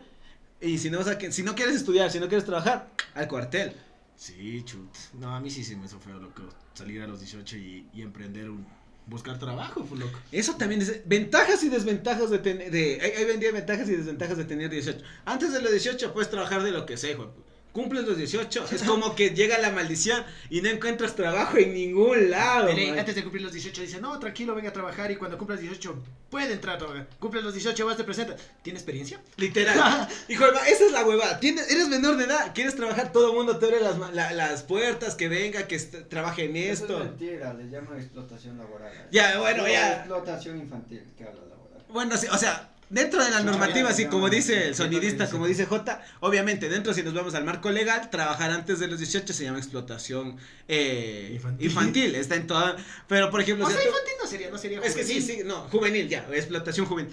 y 0.62 0.78
si 0.78 0.90
no 0.90 1.00
vas 1.00 1.08
a, 1.08 1.18
que- 1.18 1.32
si 1.34 1.44
no 1.44 1.54
quieres 1.54 1.76
estudiar, 1.76 2.10
si 2.10 2.20
no 2.22 2.28
quieres 2.30 2.46
trabajar, 2.46 2.90
al 3.16 3.28
cuartel. 3.28 3.74
Sí, 4.16 4.62
chut. 4.64 4.96
No, 5.20 5.36
a 5.36 5.40
mí 5.42 5.50
sí 5.50 5.64
se 5.64 5.76
me 5.76 5.86
hizo 5.88 6.00
feo, 6.00 6.20
loco. 6.20 6.44
Salir 6.74 7.02
a 7.02 7.08
los 7.08 7.20
18 7.20 7.58
y, 7.58 7.90
y 7.94 8.02
emprender 8.02 8.50
un... 8.50 8.66
Buscar 9.08 9.38
trabajo, 9.40 9.84
pues, 9.84 10.00
loco. 10.00 10.20
Eso 10.32 10.56
también 10.56 10.80
es 10.82 11.02
ventajas 11.06 11.64
y 11.64 11.70
desventajas 11.70 12.30
de 12.30 12.38
tener, 12.40 12.70
de, 12.72 13.00
hay, 13.02 13.12
hay 13.12 13.26
vendía 13.26 13.52
ventajas 13.52 13.90
y 13.90 13.96
desventajas 13.96 14.38
de 14.38 14.46
tener 14.46 14.70
18. 14.70 15.04
Antes 15.26 15.52
de 15.52 15.62
los 15.62 15.72
18 15.72 16.14
puedes 16.14 16.30
trabajar 16.30 16.62
de 16.64 16.72
lo 16.72 16.86
que 16.86 16.96
sea, 16.98 17.12
hijo. 17.12 17.34
Cumples 17.72 18.06
los 18.06 18.18
18, 18.18 18.66
es 18.72 18.84
como 18.84 19.16
que 19.16 19.30
llega 19.30 19.58
la 19.58 19.70
maldición 19.72 20.24
y 20.50 20.62
no 20.62 20.70
encuentras 20.70 21.16
trabajo 21.16 21.58
en 21.58 21.74
ningún 21.74 22.30
lado. 22.30 22.68
Pero, 22.74 22.90
man. 22.90 23.00
antes 23.00 23.16
de 23.16 23.24
cumplir 23.24 23.44
los 23.44 23.54
18 23.54 23.82
dice, 23.82 24.02
no, 24.02 24.20
tranquilo, 24.20 24.54
venga 24.56 24.70
a 24.70 24.74
trabajar 24.74 25.10
y 25.12 25.16
cuando 25.16 25.38
cumplas 25.38 25.60
18 25.62 25.96
puede 26.30 26.52
entrar 26.54 26.76
a 26.76 26.80
trabajar. 26.80 27.08
Cumples 27.20 27.44
los 27.44 27.54
18, 27.54 27.86
vas, 27.86 27.96
te 27.98 28.04
presenta. 28.04 28.36
¿Tiene 28.62 28.78
experiencia? 28.78 29.22
Literal. 29.38 30.08
Hijo, 30.28 30.46
esa 30.68 30.86
es 30.86 30.92
la 30.92 31.06
huevada. 31.06 31.40
Tienes, 31.40 31.72
eres 31.72 31.88
menor 31.88 32.18
de 32.18 32.26
edad, 32.26 32.52
quieres 32.54 32.76
trabajar, 32.76 33.12
todo 33.14 33.30
el 33.32 33.36
mundo 33.38 33.58
te 33.58 33.66
abre 33.68 33.80
las, 33.82 33.98
ma- 33.98 34.12
la- 34.12 34.34
las 34.34 34.64
puertas, 34.64 35.16
que 35.16 35.30
venga, 35.30 35.68
que 35.68 35.80
trabaje 35.80 36.46
en 36.46 36.58
Eso 36.58 36.84
esto. 36.84 36.98
es 37.00 37.06
mentira, 37.06 37.54
le 37.54 37.70
llaman 37.70 37.98
explotación 38.00 38.58
laboral. 38.58 38.92
Ya, 39.12 39.40
bueno, 39.40 39.64
No, 39.64 39.70
ya. 39.70 39.98
Explotación 40.00 40.58
infantil, 40.60 41.04
que 41.18 41.24
habla 41.24 41.42
laboral. 41.50 41.86
Bueno, 41.90 42.18
sí, 42.18 42.28
o 42.32 42.38
sea, 42.38 42.71
dentro 42.92 43.24
de 43.24 43.32
la 43.32 43.40
Sí, 43.40 43.46
normativa, 43.46 43.88
ya, 43.90 43.94
así 43.94 44.04
ya, 44.04 44.10
como 44.10 44.30
dice 44.30 44.68
el 44.68 44.76
sonidista, 44.76 45.30
como 45.30 45.48
dice 45.48 45.66
J, 45.66 46.02
obviamente 46.20 46.70
dentro 46.70 46.94
si 46.94 47.02
nos 47.04 47.14
vamos 47.14 47.34
al 47.34 47.44
marco 47.46 47.72
legal, 47.72 48.10
trabajar 48.12 48.52
antes 48.52 48.80
de 48.80 48.88
los 48.88 49.00
18 49.00 49.34
se 49.34 49.44
llama 49.46 49.58
explotación 49.58 50.38
eh, 50.68 51.32
infantil. 51.34 51.66
Infantil. 51.68 52.16
está 52.16 52.36
en 52.36 52.46
toda, 52.48 52.76
pero 53.08 53.32
por 53.32 53.42
ejemplo, 53.42 53.66
O 53.66 53.70
sea, 53.70 53.80
infantil 53.84 54.14
no 54.22 54.28
sería, 54.28 54.50
no 54.52 54.58
sería 54.58 54.80
es 54.82 54.94
que 54.96 55.04
sí, 55.04 55.20
juvenil. 55.22 55.38
sí, 55.38 55.44
no, 55.46 55.62
juvenil 55.70 56.08
ya, 56.10 56.28
explotación 56.34 56.86
juvenil, 56.86 57.12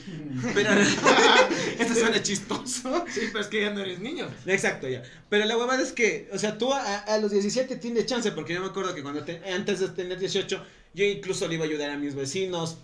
pero 0.54 0.70
esto 1.78 1.94
suena 1.94 2.22
chistoso. 2.22 3.04
Sí, 3.12 3.20
pero 3.32 3.40
es 3.40 3.46
que 3.48 3.62
ya 3.62 3.70
no 3.70 3.80
eres 3.80 4.00
niño. 4.00 4.28
Exacto, 4.46 4.88
ya. 4.88 5.02
Pero 5.28 5.44
la 5.46 5.56
huevada 5.56 5.82
es 5.82 5.92
que, 5.92 6.28
o 6.32 6.38
sea, 6.38 6.58
tú 6.58 6.72
a, 6.72 6.98
a 6.98 7.18
los 7.18 7.30
17 7.30 7.76
tienes 7.76 8.06
chance, 8.06 8.32
porque 8.32 8.54
yo 8.54 8.60
me 8.60 8.66
acuerdo 8.66 8.94
que 8.94 9.02
cuando 9.02 9.24
te- 9.24 9.40
antes 9.52 9.80
de 9.80 9.88
tener 9.88 10.18
18, 10.18 10.64
yo 10.94 11.04
incluso 11.04 11.46
le 11.48 11.54
iba 11.54 11.64
a 11.64 11.68
ayudar 11.68 11.90
a 11.90 11.96
mis 11.96 12.14
vecinos. 12.14 12.78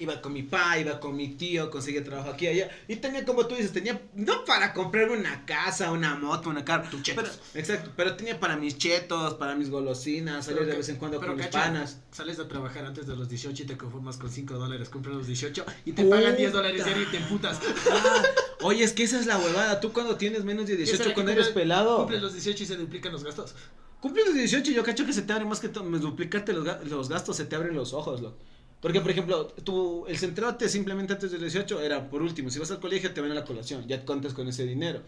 Iba 0.00 0.20
con 0.22 0.32
mi 0.32 0.42
pa, 0.42 0.78
iba 0.78 0.98
con 0.98 1.14
mi 1.14 1.28
tío, 1.28 1.70
conseguía 1.70 2.02
trabajo 2.02 2.30
aquí 2.30 2.46
y 2.46 2.48
allá. 2.48 2.70
Y 2.88 2.96
tenía, 2.96 3.24
como 3.24 3.46
tú 3.46 3.54
dices, 3.54 3.70
tenía, 3.72 4.00
no 4.14 4.44
para 4.46 4.72
comprarme 4.72 5.16
una 5.18 5.44
casa, 5.44 5.92
una 5.92 6.14
moto, 6.14 6.48
una 6.48 6.64
carro. 6.64 6.88
Tu 6.90 7.02
chetos. 7.02 7.38
pero- 7.52 7.60
exacto, 7.60 7.90
pero 7.96 8.16
tenía 8.16 8.40
para 8.40 8.56
mis 8.56 8.78
chetos, 8.78 9.34
para 9.34 9.54
mis 9.54 9.68
golosinas, 9.70 10.46
salir 10.46 10.64
de 10.66 10.74
vez 10.76 10.88
en 10.88 10.96
cuando 10.96 11.20
con 11.20 11.36
mis 11.36 11.46
panas. 11.48 11.98
Sales 12.10 12.38
a 12.38 12.48
trabajar 12.48 12.84
antes 12.86 13.06
de 13.06 13.14
los 13.14 13.28
18 13.28 13.62
y 13.62 13.66
te 13.66 13.76
conformas 13.76 14.16
con 14.16 14.30
5 14.30 14.54
dólares, 14.54 14.88
compras 14.88 15.14
los 15.16 15.26
18 15.26 15.64
y 15.84 15.92
te 15.92 16.02
Puta. 16.02 16.16
pagan 16.16 16.36
10 16.36 16.52
dólares 16.52 16.84
diario 16.84 17.02
y 17.02 17.06
te 17.06 17.16
emputas. 17.18 17.60
Ah, 17.90 18.22
oye, 18.62 18.82
es 18.84 18.92
que 18.92 19.02
esa 19.04 19.20
es 19.20 19.26
la 19.26 19.36
huevada. 19.38 19.80
Tú 19.80 19.92
cuando 19.92 20.16
tienes 20.16 20.44
menos 20.44 20.66
de 20.66 20.72
Y 20.72 20.82
esa 20.82 20.92
18, 20.92 21.02
de 21.04 21.08
que 21.10 21.14
cuando 21.14 21.32
eres 21.32 21.48
cumple- 21.50 21.54
pelado. 21.54 21.96
Cumples 21.98 22.22
los 22.22 22.32
18 22.32 22.62
y 22.62 22.66
se 22.66 22.76
duplican 22.76 23.12
los 23.12 23.22
gastos. 23.22 23.54
Cumples 24.00 24.24
los 24.24 24.34
18 24.34 24.70
y 24.70 24.74
yo 24.74 24.82
cacho 24.82 25.04
que 25.04 25.12
se 25.12 25.20
te 25.22 25.32
abren 25.34 25.46
más 25.46 25.60
que 25.60 25.68
duplicarte 25.68 26.54
los, 26.54 26.66
los 26.88 27.08
gastos, 27.10 27.36
se 27.36 27.44
te 27.44 27.54
abren 27.54 27.74
los 27.76 27.92
ojos, 27.92 28.22
loco. 28.22 28.38
Porque, 28.80 29.00
por 29.00 29.10
ejemplo, 29.10 29.46
tu, 29.48 30.06
el 30.06 30.16
centrote 30.16 30.68
simplemente 30.68 31.12
antes 31.12 31.30
de 31.30 31.38
18 31.38 31.82
era 31.82 32.08
por 32.08 32.22
último. 32.22 32.48
Si 32.50 32.58
vas 32.58 32.70
al 32.70 32.80
colegio, 32.80 33.12
te 33.12 33.20
ven 33.20 33.30
a 33.32 33.34
la 33.34 33.44
colación, 33.44 33.86
ya 33.86 34.04
cuentas 34.04 34.32
con 34.32 34.48
ese 34.48 34.64
dinero. 34.64 35.02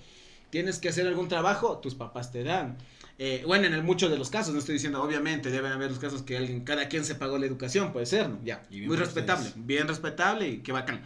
Tienes 0.50 0.78
que 0.78 0.90
hacer 0.90 1.06
algún 1.06 1.28
trabajo, 1.28 1.78
tus 1.78 1.94
papás 1.94 2.30
te 2.30 2.44
dan. 2.44 2.76
Eh, 3.18 3.42
bueno, 3.46 3.66
en 3.66 3.72
el 3.72 3.82
mucho 3.82 4.10
de 4.10 4.18
los 4.18 4.28
casos, 4.28 4.52
no 4.52 4.58
estoy 4.58 4.74
diciendo, 4.74 5.02
obviamente, 5.02 5.50
deben 5.50 5.72
haber 5.72 5.88
los 5.90 5.98
casos 5.98 6.22
que 6.22 6.36
alguien, 6.36 6.64
cada 6.64 6.88
quien 6.88 7.04
se 7.06 7.14
pagó 7.14 7.38
la 7.38 7.46
educación, 7.46 7.92
puede 7.92 8.04
ser, 8.04 8.28
¿no? 8.28 8.38
Ya, 8.44 8.62
muy 8.70 8.96
respetable, 8.96 9.50
bien 9.56 9.88
respetable 9.88 10.48
y 10.48 10.58
qué 10.58 10.72
bacán. 10.72 11.02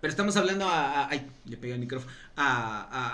Pero 0.00 0.10
estamos 0.10 0.36
hablando 0.36 0.66
a, 0.66 1.02
a- 1.04 1.08
ay, 1.10 1.26
le 1.44 1.56
pegué 1.56 1.74
el 1.74 1.80
micrófono, 1.80 2.10
a, 2.36 2.80
a- 2.82 3.08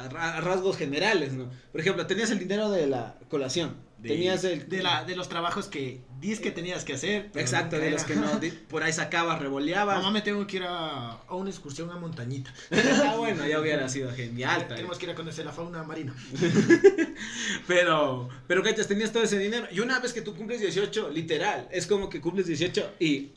a- 0.00 0.04
a 0.04 0.08
ra- 0.08 0.36
a 0.36 0.40
rasgos 0.40 0.76
generales, 0.76 1.32
¿no? 1.32 1.48
Por 1.72 1.80
ejemplo, 1.80 2.06
tenías 2.06 2.30
el 2.30 2.38
dinero 2.38 2.70
de 2.70 2.86
la 2.88 3.16
colación, 3.28 3.76
De, 3.98 4.10
tenías 4.10 4.44
el... 4.44 4.68
de, 4.68 4.82
la, 4.82 5.04
de 5.04 5.16
los 5.16 5.28
trabajos 5.28 5.68
que 5.68 6.02
dices 6.20 6.40
que 6.40 6.50
tenías 6.50 6.84
que 6.84 6.94
hacer. 6.94 7.30
pero 7.32 7.44
Exacto, 7.44 7.78
de 7.78 7.90
los 7.90 8.04
que 8.04 8.14
no, 8.14 8.40
por 8.68 8.82
ahí 8.82 8.92
sacabas, 8.92 9.40
revoleabas. 9.40 9.96
Mamá, 9.96 10.10
me 10.10 10.20
tengo 10.20 10.46
que 10.46 10.58
ir 10.58 10.62
a, 10.64 11.12
a 11.12 11.34
una 11.34 11.50
excursión 11.50 11.90
a 11.90 11.96
montañita. 11.96 12.52
ah, 12.70 13.14
bueno, 13.16 13.46
ya 13.46 13.60
hubiera 13.60 13.88
sido 13.88 14.12
genial. 14.12 14.68
Tenemos 14.68 14.98
que 14.98 15.06
ir 15.06 15.12
a 15.12 15.14
conocer 15.14 15.44
la 15.44 15.52
fauna 15.52 15.82
marina. 15.82 16.14
Pero, 17.66 18.28
pero 18.46 18.62
cachas, 18.62 18.88
tenías 18.88 19.12
todo 19.12 19.22
ese 19.22 19.38
dinero. 19.38 19.66
Y 19.70 19.80
una 19.80 19.98
vez 20.00 20.12
que 20.12 20.22
tú 20.22 20.34
cumples 20.34 20.60
18, 20.60 21.10
literal, 21.10 21.68
es 21.70 21.86
como 21.86 22.08
que 22.08 22.20
cumples 22.20 22.46
18 22.46 22.94
y 22.98 23.30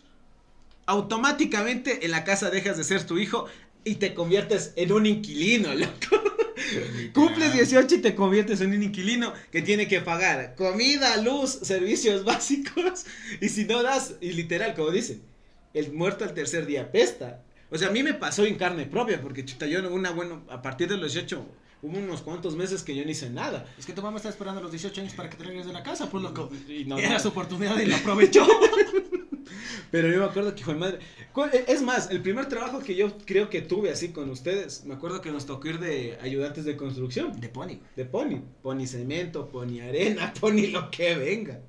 automáticamente 0.85 2.05
en 2.05 2.11
la 2.11 2.23
casa 2.23 2.49
dejas 2.49 2.77
de 2.77 2.83
ser 2.83 3.05
tu 3.05 3.17
hijo 3.17 3.45
y 3.83 3.95
te 3.95 4.13
conviertes 4.13 4.73
en 4.75 4.91
un 4.91 5.05
inquilino, 5.05 5.73
loco. 5.73 6.32
Cumples 7.13 7.53
18 7.53 7.95
y 7.95 7.97
te 7.99 8.15
conviertes 8.15 8.61
en 8.61 8.71
un 8.73 8.83
inquilino 8.83 9.33
que 9.51 9.61
tiene 9.61 9.87
que 9.87 10.01
pagar 10.01 10.55
comida, 10.55 11.17
luz, 11.17 11.59
servicios 11.61 12.23
básicos. 12.25 13.05
Y 13.41 13.49
si 13.49 13.65
no 13.65 13.83
das, 13.83 14.15
y 14.21 14.33
literal, 14.33 14.73
como 14.75 14.91
dicen, 14.91 15.21
el 15.73 15.91
muerto 15.93 16.23
al 16.23 16.33
tercer 16.33 16.65
día 16.65 16.91
pesta. 16.91 17.43
O 17.69 17.77
sea, 17.77 17.87
a 17.87 17.91
mí 17.91 18.03
me 18.03 18.13
pasó 18.13 18.45
en 18.45 18.55
carne 18.55 18.85
propia, 18.85 19.21
porque 19.21 19.43
chuta, 19.45 19.65
yo 19.65 19.79
una, 19.91 20.11
bueno, 20.11 20.43
a 20.49 20.61
partir 20.61 20.87
de 20.87 20.97
los 20.97 21.13
18, 21.13 21.43
hubo 21.81 21.97
unos 21.97 22.21
cuantos 22.21 22.55
meses 22.55 22.83
que 22.83 22.95
yo 22.95 23.03
no 23.03 23.09
hice 23.09 23.29
nada. 23.31 23.65
Es 23.79 23.85
que 23.87 23.93
tu 23.93 24.01
mamá 24.03 24.17
está 24.17 24.29
esperando 24.29 24.61
los 24.61 24.71
18 24.71 25.01
años 25.01 25.13
para 25.13 25.29
que 25.29 25.37
te 25.37 25.43
regreses 25.43 25.67
de 25.67 25.73
la 25.73 25.81
casa, 25.81 26.09
pues 26.09 26.21
loco. 26.23 26.51
Y 26.67 26.85
no, 26.85 26.99
Era 26.99 27.13
no. 27.13 27.19
su 27.19 27.29
oportunidad 27.29 27.79
y 27.79 27.87
lo 27.87 27.95
aprovechó. 27.97 28.45
Pero 29.91 30.07
yo 30.11 30.19
me 30.19 30.25
acuerdo 30.25 30.55
que 30.55 30.63
fue 30.63 30.75
madre. 30.75 30.99
¿Cuál- 31.33 31.49
e, 31.53 31.65
Es 31.67 31.81
más, 31.81 32.09
el 32.11 32.21
primer 32.21 32.47
trabajo 32.47 32.79
que 32.79 32.95
yo 32.95 33.17
creo 33.25 33.49
que 33.49 33.61
tuve 33.61 33.89
así 33.91 34.09
con 34.09 34.29
ustedes, 34.29 34.83
me 34.85 34.93
acuerdo 34.93 35.19
que 35.21 35.31
nos 35.31 35.45
tocó 35.45 35.67
ir 35.67 35.79
de 35.79 36.17
ayudantes 36.21 36.63
de 36.65 36.77
construcción. 36.77 37.39
De 37.41 37.49
Pony. 37.49 37.79
De 37.95 38.05
pony. 38.05 38.39
Pony 38.61 38.85
cemento, 38.85 39.49
pony 39.49 39.79
arena, 39.81 40.31
pony 40.39 40.67
lo 40.71 40.89
que 40.91 41.15
venga. 41.15 41.59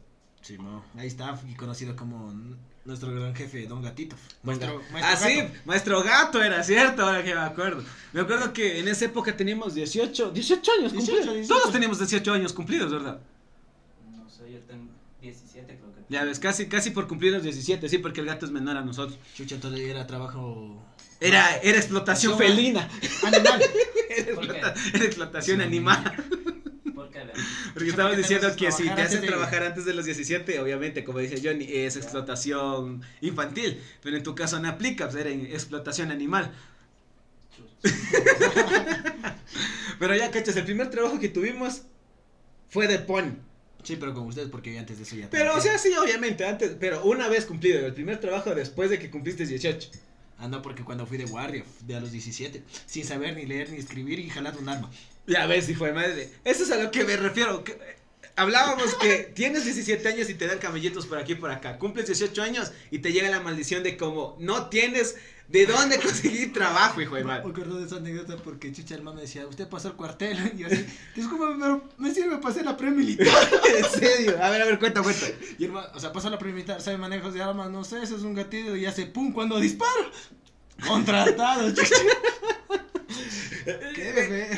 Sí, 0.42 0.58
no. 0.58 0.84
Ahí 0.96 1.06
está, 1.06 1.40
y 1.48 1.54
conocido 1.54 1.96
como 1.96 2.32
nuestro 2.84 3.10
gran 3.14 3.34
jefe, 3.34 3.66
Don 3.66 3.80
Gatito. 3.80 4.14
Maestro, 4.42 4.82
Maestro, 4.92 5.10
ah, 5.12 5.16
sí, 5.16 5.36
Gato. 5.36 5.54
maestro 5.64 6.02
gato 6.02 6.42
era 6.42 6.62
cierto, 6.62 7.02
ahora 7.02 7.24
que 7.24 7.34
me 7.34 7.40
acuerdo. 7.40 7.82
Me 8.12 8.20
acuerdo 8.20 8.52
que 8.52 8.78
en 8.78 8.88
esa 8.88 9.06
época 9.06 9.34
teníamos 9.34 9.74
18, 9.74 10.30
18 10.32 10.72
años 10.78 10.92
18, 10.92 11.12
cumplidos. 11.16 11.34
18. 11.36 11.48
Todos 11.48 11.72
teníamos 11.72 11.98
18 11.98 12.32
años 12.34 12.52
cumplidos, 12.52 12.92
¿verdad? 12.92 13.18
No 14.14 14.28
sé, 14.28 14.52
yo 14.52 14.58
tengo 14.60 14.90
17 15.22 15.66
creo. 15.78 15.93
Ya 16.08 16.24
ves, 16.24 16.38
casi, 16.38 16.66
casi 16.66 16.90
por 16.90 17.08
cumplir 17.08 17.32
los 17.32 17.42
17, 17.42 17.88
sí, 17.88 17.98
porque 17.98 18.20
el 18.20 18.26
gato 18.26 18.46
es 18.46 18.52
menor 18.52 18.76
a 18.76 18.82
nosotros. 18.82 19.18
Chucha, 19.34 19.54
entonces 19.54 19.80
era 19.80 20.06
trabajo 20.06 20.82
Era, 21.20 21.56
era 21.58 21.78
explotación 21.78 22.36
Persona. 22.36 22.56
felina. 22.56 22.90
animal. 23.24 23.62
Era, 24.16 24.74
explotación 25.04 25.58
Sí. 25.58 25.62
animal. 25.64 26.14
¿Por 26.94 27.10
qué? 27.10 27.20
Porque 27.72 27.92
te 27.92 28.16
diciendo 28.16 28.54
que 28.54 28.70
si 28.70 28.84
te 28.88 29.02
hacen 29.02 29.22
de- 29.22 29.26
trabajar 29.26 29.64
antes 29.64 29.84
de 29.84 29.92
los 29.94 30.04
17, 30.04 30.60
obviamente, 30.60 31.02
como 31.04 31.18
dice 31.18 31.40
Johnny, 31.42 31.66
es 31.68 31.96
explotación 31.96 33.02
infantil. 33.22 33.82
Pero 34.02 34.16
en 34.16 34.22
tu 34.22 34.34
caso 34.36 34.60
no 34.60 34.68
aplica, 34.68 35.06
pues 35.08 35.16
era 35.24 35.30
explotación 35.30 36.12
animal. 36.12 36.52
Pero 39.98 40.14
ya, 40.16 40.30
cachas, 40.30 40.56
el 40.56 40.64
primer 40.64 40.90
trabajo 40.90 41.18
que 41.18 41.28
tuvimos 41.28 41.82
fue 42.68 42.86
de 42.86 42.98
pony. 42.98 43.32
Sí, 43.84 43.96
pero 43.96 44.12
con 44.14 44.26
ustedes, 44.26 44.48
porque 44.48 44.72
yo 44.72 44.80
antes 44.80 44.96
de 44.96 45.04
eso 45.04 45.14
ya 45.16 45.30
Pero, 45.30 45.54
o 45.56 45.60
sea, 45.60 45.78
sí, 45.78 45.92
obviamente, 45.94 46.44
antes, 46.44 46.72
pero 46.80 47.04
una 47.04 47.28
vez 47.28 47.44
cumplido, 47.44 47.86
el 47.86 47.94
primer 47.94 48.18
trabajo 48.18 48.54
después 48.54 48.90
de 48.90 48.98
que 48.98 49.10
cumpliste 49.10 49.46
18. 49.46 49.90
Ah, 50.38 50.48
no, 50.48 50.62
porque 50.62 50.82
cuando 50.82 51.06
fui 51.06 51.16
de 51.18 51.26
guardia, 51.26 51.64
de 51.86 51.94
a 51.94 52.00
los 52.00 52.10
17, 52.10 52.62
sin 52.86 53.04
saber 53.04 53.36
ni 53.36 53.46
leer 53.46 53.70
ni 53.70 53.76
escribir 53.78 54.18
y 54.18 54.28
jalar 54.30 54.56
un 54.58 54.68
arma. 54.68 54.90
Ya 55.26 55.46
ves, 55.46 55.68
hijo 55.68 55.84
de 55.84 55.92
madre. 55.92 56.28
Eso 56.44 56.64
es 56.64 56.70
a 56.72 56.76
lo 56.82 56.90
que 56.90 57.04
me 57.04 57.16
refiero. 57.16 57.62
que- 57.62 57.72
eh, 57.72 57.96
hablábamos 58.36 58.94
que 58.96 59.30
tienes 59.34 59.64
17 59.64 60.06
años 60.08 60.28
y 60.28 60.34
te 60.34 60.46
dan 60.46 60.58
camellitos 60.58 61.06
por 61.06 61.18
aquí 61.18 61.32
y 61.32 61.36
por 61.36 61.50
acá. 61.50 61.78
Cumples 61.78 62.06
18 62.08 62.42
años 62.42 62.72
y 62.90 62.98
te 62.98 63.12
llega 63.12 63.28
la 63.30 63.40
maldición 63.40 63.82
de 63.84 63.96
como 63.96 64.36
no 64.40 64.68
tienes 64.70 65.14
de 65.48 65.66
dónde 65.66 65.98
conseguir 65.98 66.52
trabajo, 66.52 67.00
hijo 67.00 67.16
de 67.16 67.22
Me 67.22 67.28
madre. 67.28 67.50
acuerdo 67.50 67.78
de 67.78 67.86
esa 67.86 67.96
anécdota 67.96 68.36
porque 68.36 68.72
man 69.02 69.14
me 69.14 69.22
decía, 69.22 69.46
usted 69.46 69.68
pasó 69.68 69.88
al 69.88 69.96
cuartel. 69.96 70.38
Y 70.56 70.58
yo 70.58 70.66
así, 70.66 70.86
discúlpame, 71.14 71.56
pero 71.60 71.88
me 71.98 72.14
sirve 72.14 72.38
hacer 72.44 72.64
la 72.64 72.76
pre-militar. 72.76 73.26
en 73.76 74.00
serio. 74.00 74.36
A 74.42 74.50
ver, 74.50 74.62
a 74.62 74.64
ver, 74.66 74.78
cuenta, 74.78 75.02
cuenta. 75.02 75.26
Y 75.58 75.64
el 75.64 75.72
man, 75.72 75.84
o 75.94 76.00
sea, 76.00 76.12
pasó 76.12 76.30
la 76.30 76.38
pre-militar, 76.38 76.80
sabe 76.80 76.96
manejos 76.96 77.34
de 77.34 77.42
armas, 77.42 77.70
no 77.70 77.84
sé, 77.84 78.02
eso 78.02 78.16
es 78.16 78.22
un 78.22 78.34
gatillo 78.34 78.76
y 78.76 78.86
hace 78.86 79.06
pum 79.06 79.32
cuando 79.32 79.60
disparo. 79.60 80.10
Contratado, 80.86 81.70
chucha. 81.74 81.94
¿Qué, 83.64 84.12
bebé? 84.12 84.48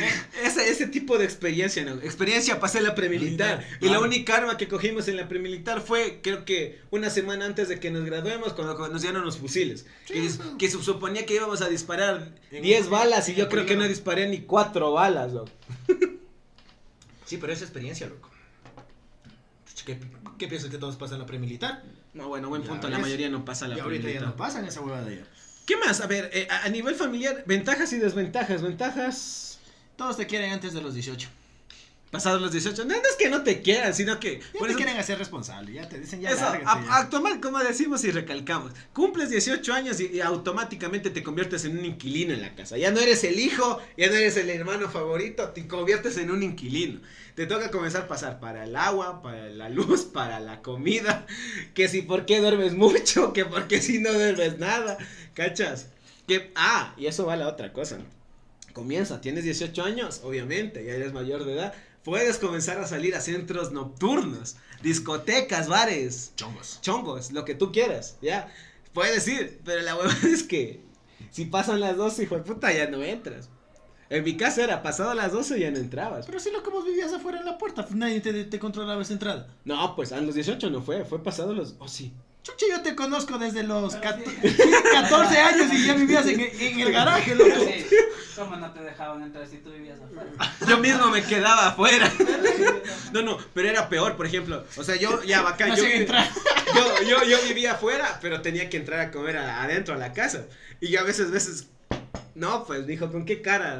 Ese, 0.57 0.71
ese 0.71 0.87
tipo 0.87 1.19
de 1.19 1.25
experiencia, 1.25 1.85
¿no? 1.85 1.93
Experiencia 2.03 2.59
pasé 2.61 2.81
la 2.81 2.95
premilitar. 2.95 3.59
Militar, 3.59 3.79
Y 3.81 3.89
la 3.89 4.01
única 4.01 4.37
arma 4.37 4.57
que 4.57 4.69
cogimos 4.69 5.09
en 5.09 5.17
la 5.17 5.29
premilitar 5.29 5.81
fue, 5.81 6.21
creo 6.23 6.45
que 6.45 6.81
una 6.91 7.11
semana 7.11 7.45
antes 7.45 7.69
de 7.69 7.79
que 7.81 7.91
nos 7.91 8.05
graduemos, 8.05 8.53
cuando 8.55 8.89
nos 8.89 9.03
dieron 9.03 9.25
los 9.25 9.37
fusiles. 9.39 9.87
que, 10.07 10.29
Sí. 10.31 10.39
que 10.59 10.71
se 10.71 10.83
suponía 10.83 11.27
que 11.27 11.35
íbamos 11.35 11.61
a 11.63 11.69
disparar 11.69 12.33
En 12.51 12.63
10 12.63 12.87
un- 12.87 12.91
balas 12.93 13.29
y 13.29 13.35
yo 13.35 13.49
creo 13.49 13.67
que 13.67 13.77
no 13.77 13.87
disparé 13.87 14.29
ni 14.29 14.41
4 14.41 14.93
balas, 14.93 15.33
loco. 15.33 15.51
Sí, 17.25 17.39
pero 17.39 17.53
esa 17.53 17.65
experiencia, 17.65 18.07
loco. 18.09 18.31
¿Qué, 19.85 19.99
qué 20.39 20.49
piensas 20.49 20.71
que 20.71 20.79
todos 20.79 20.97
pasan 20.97 21.19
la 21.21 21.27
pre-militar? 21.27 21.83
No, 22.15 22.29
bueno, 22.29 22.49
buen 22.49 22.63
Ya 22.63 22.69
punto. 22.69 22.89
La 22.89 22.99
mayoría 22.99 23.29
no 23.29 23.45
pasa 23.45 23.69
la 23.69 23.77
Y 23.77 23.81
ahorita 23.81 24.11
ya 24.11 24.21
no 24.21 24.35
pasan 24.37 24.65
esa 24.65 24.81
huevada 24.81 25.11
ya. 25.11 25.25
¿Qué 25.67 25.77
más? 25.77 26.01
A 26.01 26.07
ver, 26.07 26.31
eh, 26.33 26.47
a, 26.51 26.65
a 26.65 26.69
nivel 26.69 26.95
familiar, 26.95 27.45
ventajas 27.47 27.93
y 27.93 27.99
desventajas. 27.99 28.63
Ventajas 28.63 29.56
Todos 29.97 30.17
te 30.17 30.27
quieren 30.27 30.53
antes 30.53 30.73
de 30.75 30.81
los 30.83 30.95
18. 30.95 31.29
pasados 32.11 32.41
los 32.41 32.53
18. 32.53 32.85
No, 32.85 32.95
no 32.95 33.03
es 33.03 33.17
que 33.19 33.29
no 33.29 33.43
te 33.43 33.61
quieran, 33.63 33.93
sino 33.93 34.19
que... 34.21 34.39
Ya 34.41 34.59
por 34.59 34.69
te 34.69 34.69
eso- 34.69 34.77
quieren 34.77 34.97
hacer 34.97 35.19
responsable, 35.19 35.73
ya 35.73 35.89
te 35.89 35.99
dicen 36.01 36.21
ya 36.21 36.31
Eso, 36.31 36.45
a- 36.47 36.99
actual, 36.99 37.41
como 37.41 37.59
decimos 37.59 38.05
y 38.05 38.11
recalcamos, 38.11 38.73
cumples 38.95 39.29
18 39.29 39.73
años 39.75 40.01
y, 40.01 40.07
y 40.13 40.21
automáticamente 40.21 41.11
te 41.11 41.23
conviertes 41.23 41.65
en 41.65 41.77
un 41.79 41.85
inquilino 41.85 42.33
en 42.33 42.41
la 42.43 42.55
casa. 42.55 42.79
Ya 42.79 42.91
no 42.91 43.01
eres 43.01 43.25
el 43.25 43.39
hijo, 43.41 43.81
ya 43.99 44.07
no 44.07 44.15
eres 44.15 44.37
el 44.39 44.49
hermano 44.51 44.89
favorito, 44.89 45.51
te 45.51 45.67
conviertes 45.67 46.17
en 46.17 46.31
un 46.31 46.43
inquilino. 46.43 47.01
Te 47.35 47.45
toca 47.47 47.71
comenzar 47.71 48.03
a 48.03 48.09
pasar 48.09 48.39
para 48.41 48.65
el 48.65 48.77
agua, 48.77 49.21
para 49.21 49.49
la 49.51 49.69
luz, 49.69 50.03
para 50.13 50.41
la 50.41 50.63
comida, 50.63 51.27
que 51.75 51.89
si 51.89 52.01
por 52.03 52.25
qué 52.25 52.41
duermes 52.41 52.75
mucho, 52.75 53.33
que 53.35 53.45
por 53.45 53.67
qué 53.67 53.83
si 53.83 53.99
no 53.99 54.13
duermes 54.13 54.59
nada, 54.59 54.97
¿cachas? 55.35 55.89
Que, 56.27 56.51
ah, 56.55 56.95
y 56.97 57.07
eso 57.07 57.27
va 57.27 57.35
a 57.35 57.37
la 57.37 57.49
otra 57.49 57.73
cosa. 57.75 57.99
Comienza, 58.77 59.23
tienes 59.23 59.45
18 59.45 59.85
años, 59.85 60.21
obviamente, 60.23 60.85
ya 60.85 60.93
eres 60.93 61.15
mayor 61.15 61.47
de 61.47 61.55
edad. 61.55 61.73
Puedes 62.05 62.37
comenzar 62.37 62.77
a 62.77 62.87
salir 62.87 63.15
a 63.15 63.23
centros 63.23 63.73
nocturnos, 63.73 64.57
discotecas, 64.83 65.67
bares, 65.67 66.33
Chongos. 66.37 66.79
chongos, 66.83 67.33
lo 67.33 67.47
que 67.47 67.55
tú 67.55 67.73
quieras, 67.73 68.19
ya. 68.21 68.53
Puedes 68.93 69.27
ir, 69.29 69.63
pero 69.65 69.81
la 69.81 69.97
huevada 69.97 70.19
es 70.31 70.43
que 70.43 70.83
si 71.31 71.47
pasan 71.47 71.81
las 71.81 71.97
12, 71.97 72.25
hijo 72.25 72.35
de 72.37 72.43
puta, 72.43 72.71
ya 72.71 72.87
no 72.91 73.03
entras. 73.03 73.49
En 74.11 74.23
mi 74.25 74.37
casa 74.37 74.63
era 74.63 74.83
pasado 74.83 75.15
las 75.15 75.33
12 75.33 75.59
ya 75.59 75.71
no 75.71 75.79
entrabas. 75.79 76.27
Pero 76.27 76.39
si 76.39 76.51
lo 76.51 76.63
que 76.63 76.69
vos 76.69 76.85
vivías 76.85 77.15
afuera 77.15 77.39
en 77.39 77.47
la 77.47 77.57
puerta, 77.57 77.87
nadie 77.95 78.21
te, 78.21 78.45
te 78.45 78.59
controlaba 78.59 79.01
esa 79.01 79.15
entrada. 79.15 79.49
No, 79.65 79.97
pues 79.97 80.13
a 80.13 80.21
los 80.21 80.35
18 80.35 80.69
no 80.69 80.83
fue, 80.83 81.07
fue 81.07 81.23
pasado 81.23 81.55
los... 81.55 81.77
Oh, 81.79 81.89
sí. 81.89 82.13
Chucha, 82.43 82.67
yo 82.71 82.83
te 82.83 82.95
conozco 82.95 83.39
desde 83.39 83.63
los 83.63 83.97
Pero 83.97 84.03
14, 84.17 84.49
sí. 84.51 84.57
14 84.93 85.39
años 85.39 85.73
y 85.73 85.87
ya 85.87 85.95
vivías 85.95 86.27
en, 86.27 86.41
en 86.41 86.81
el 86.81 86.93
garaje, 86.93 87.35
loco. 87.35 87.55
¿Cómo 88.37 88.57
no 88.57 88.71
te 88.73 88.81
dejaban 88.81 89.23
entrar 89.23 89.47
si 89.49 89.57
tú 89.59 89.71
vivías 89.71 89.99
afuera? 90.01 90.31
Yo 90.69 90.79
mismo 90.79 91.09
me 91.11 91.23
quedaba 91.23 91.69
afuera. 91.69 92.13
No, 93.13 93.23
no, 93.23 93.39
pero 93.55 93.69
era 93.69 93.89
peor, 93.89 94.17
por 94.17 94.27
ejemplo. 94.27 94.65
O 94.77 94.83
sea, 94.85 94.97
yo 94.97 95.23
ya 95.23 95.41
bacán. 95.43 95.71
No 95.71 95.77
Yo, 95.77 95.85
yo, 95.85 97.05
yo, 97.09 97.25
yo 97.25 97.39
vivía 97.49 97.73
afuera, 97.73 98.19
pero 98.21 98.43
tenía 98.43 98.69
que 98.69 98.77
entrar 98.77 99.01
a 99.01 99.11
comer 99.11 99.37
a- 99.39 99.63
adentro 99.63 99.95
a 99.95 99.97
la 99.97 100.13
casa. 100.13 100.45
Y 100.81 100.89
yo 100.89 101.01
a 101.01 101.03
veces, 101.05 101.31
veces. 101.31 101.69
No, 102.35 102.65
pues, 102.65 102.87
dijo, 102.87 103.11
¿con 103.11 103.25
qué 103.25 103.41
cara? 103.41 103.79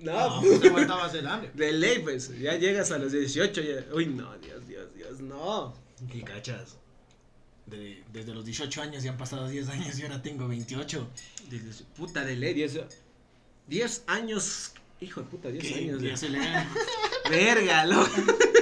No, 0.00 0.12
No, 0.36 0.40
pues, 0.46 0.60
te 0.60 0.68
aguantabas 0.68 1.14
el 1.14 1.26
hambre. 1.26 1.50
de 1.54 1.72
ley, 1.72 2.00
pues. 2.00 2.36
Ya 2.38 2.54
llegas 2.56 2.90
a 2.90 2.98
los 2.98 3.12
18. 3.12 3.60
Ya... 3.62 3.94
Uy, 3.94 4.06
no, 4.06 4.34
Dios, 4.38 4.66
Dios, 4.66 4.86
Dios, 4.94 5.20
no. 5.20 5.74
¿Qué 6.10 6.22
cachas? 6.22 6.76
De- 7.66 8.02
desde 8.12 8.34
los 8.34 8.44
18 8.44 8.82
años 8.82 9.02
ya 9.02 9.12
han 9.12 9.16
pasado 9.18 9.48
10 9.48 9.68
años 9.68 9.98
y 9.98 10.02
ahora 10.02 10.20
tengo 10.20 10.46
28. 10.48 11.08
Dices, 11.48 11.84
Puta 11.96 12.24
de 12.24 12.36
ley, 12.36 12.54
10 12.54 12.80
10 13.68 14.04
años. 14.06 14.72
Hijo 15.00 15.20
de 15.22 15.26
puta, 15.26 15.48
10 15.48 15.64
¿Qué? 15.64 15.74
años. 15.74 16.02
Ya 16.02 16.08
ya. 16.10 16.16
se 16.16 16.28
le. 16.28 16.38
Verga, 17.30 17.84
loco. 17.86 18.10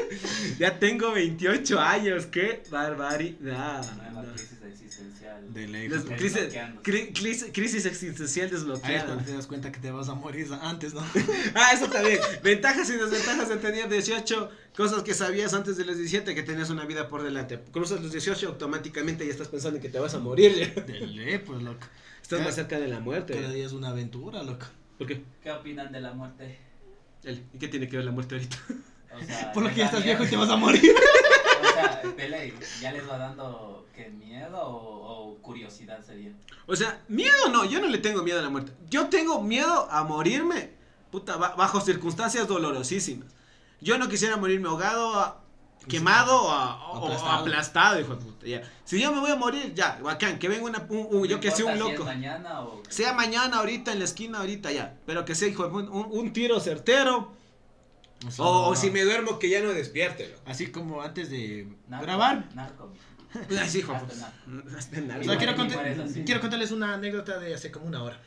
ya 0.58 0.78
tengo 0.78 1.12
28 1.12 1.80
años, 1.80 2.26
qué 2.26 2.62
barbaridad. 2.70 3.84
No. 4.12 4.32
crisis 4.32 4.58
existencial. 4.62 5.52
De 5.52 5.68
ley. 5.68 5.88
Crisis, 5.88 6.48
cri- 6.82 7.12
crisis, 7.12 7.50
crisis 7.52 7.84
existencial 7.86 8.46
Ahí 8.46 8.54
es 8.54 8.60
desbloqueada. 8.60 9.04
cuando 9.06 9.24
te 9.24 9.32
das 9.34 9.46
cuenta 9.46 9.72
que 9.72 9.80
te 9.80 9.90
vas 9.90 10.08
a 10.08 10.14
morir 10.14 10.48
antes, 10.62 10.94
¿no? 10.94 11.00
Ah, 11.54 11.72
eso 11.74 11.88
también. 11.88 12.18
Ventajas 12.42 12.88
y 12.90 12.94
desventajas 12.94 13.48
de 13.48 13.56
tener 13.56 13.88
18. 13.88 14.50
Cosas 14.76 15.02
que 15.02 15.14
sabías 15.14 15.52
antes 15.54 15.76
de 15.76 15.84
los 15.84 15.96
17 15.96 16.34
que 16.34 16.42
tenías 16.42 16.70
una 16.70 16.86
vida 16.86 17.08
por 17.08 17.22
delante. 17.22 17.60
Cruzas 17.72 18.00
los 18.00 18.12
18 18.12 18.48
automáticamente 18.48 19.26
ya 19.26 19.32
estás 19.32 19.48
pensando 19.48 19.76
en 19.76 19.82
que 19.82 19.88
te 19.88 19.98
vas 19.98 20.14
a 20.14 20.18
morir. 20.18 20.72
De 20.86 21.00
ley, 21.06 21.38
pues, 21.38 21.62
loco. 21.62 21.80
Estás 22.22 22.38
Cada- 22.38 22.44
más 22.44 22.54
cerca 22.54 22.78
de 22.78 22.88
la 22.88 23.00
muerte. 23.00 23.34
Cada 23.34 23.50
día 23.52 23.66
es 23.66 23.72
una 23.72 23.88
aventura, 23.90 24.42
loco. 24.44 24.66
¿Por 25.02 25.08
qué? 25.16 25.24
¿Qué 25.42 25.50
opinan 25.50 25.90
de 25.92 26.00
la 26.00 26.12
muerte? 26.12 26.58
¿Y 27.24 27.58
qué 27.58 27.68
tiene 27.68 27.88
que 27.88 27.96
ver 27.96 28.04
la 28.06 28.12
muerte 28.12 28.34
ahorita? 28.36 28.56
O 29.20 29.24
sea, 29.24 29.52
Por 29.54 29.62
lo 29.62 29.68
¿les 29.68 29.74
que 29.74 29.80
ya 29.80 29.86
estás 29.86 30.04
viejo 30.04 30.24
y 30.24 30.28
te 30.28 30.36
vas 30.36 30.50
a 30.50 30.56
morir. 30.56 30.94
O 31.62 31.74
sea, 31.74 32.02
Pele, 32.16 32.52
¿ya 32.80 32.90
les 32.92 33.08
va 33.08 33.18
dando 33.18 33.86
qué 33.94 34.10
miedo 34.10 34.60
o, 34.60 35.28
o 35.30 35.38
curiosidad 35.38 36.02
sería? 36.04 36.32
O 36.66 36.74
sea, 36.74 37.00
miedo 37.08 37.48
no, 37.52 37.64
yo 37.64 37.80
no 37.80 37.86
le 37.86 37.98
tengo 37.98 38.22
miedo 38.24 38.40
a 38.40 38.42
la 38.42 38.50
muerte. 38.50 38.72
Yo 38.90 39.06
tengo 39.08 39.40
miedo 39.42 39.88
a 39.90 40.02
morirme, 40.02 40.70
puta, 41.12 41.36
ba- 41.36 41.54
bajo 41.54 41.80
circunstancias 41.80 42.48
dolorosísimas. 42.48 43.28
Yo 43.80 43.96
no 43.96 44.08
quisiera 44.08 44.36
morirme 44.36 44.68
ahogado, 44.68 45.40
quemado 45.88 46.42
o, 46.44 46.50
a- 46.50 46.90
o- 46.92 47.06
o 47.08 47.26
Aplastado. 47.28 48.00
hijo 48.00 48.14
de 48.16 48.24
puta. 48.24 48.46
Ya. 48.46 48.62
Si 48.84 49.00
yo 49.00 49.12
me 49.12 49.20
voy 49.20 49.30
a 49.30 49.36
morir, 49.36 49.72
ya, 49.74 49.98
bacán, 50.02 50.38
que 50.38 50.48
venga 50.48 50.64
una, 50.64 50.86
un- 50.88 51.06
un- 51.10 51.26
yo 51.28 51.40
que 51.40 51.50
sea 51.50 51.66
un 51.66 51.72
si 51.74 51.78
loco. 51.78 51.92
es 51.94 52.04
mañana 52.04 52.60
o... 52.62 52.82
Sea 52.88 53.12
mañana, 53.12 53.58
ahorita, 53.58 53.92
en 53.92 53.98
la 53.98 54.04
esquina, 54.04 54.38
ahorita, 54.38 54.70
ya. 54.72 54.96
Pero 55.06 55.24
que 55.24 55.34
sea, 55.34 55.48
hijo 55.48 55.64
de 55.64 55.70
puta, 55.70 55.90
un, 55.90 56.06
un 56.10 56.32
tiro 56.32 56.60
certero. 56.60 57.32
O, 58.38 58.68
o 58.68 58.76
si 58.76 58.90
me 58.90 59.02
duermo, 59.02 59.38
que 59.40 59.48
ya 59.50 59.60
no 59.60 59.70
despierte. 59.72 60.28
loco. 60.28 60.42
Así 60.46 60.68
como 60.70 61.02
antes 61.02 61.28
de 61.30 61.66
Narco, 61.88 62.06
grabar. 62.06 62.48
Narco. 62.54 62.92
Así, 63.60 63.78
hijo 63.78 63.92
de 63.92 63.98
Hasta 63.98 64.14
puta. 64.14 64.32
narco. 64.46 64.78
Hasta 64.78 65.20
O 65.20 65.24
sea, 65.24 66.24
quiero 66.24 66.40
contarles 66.40 66.70
una 66.70 66.94
anécdota 66.94 67.38
de 67.38 67.54
hace 67.54 67.70
como 67.72 67.86
una 67.86 68.02
hora. 68.02 68.20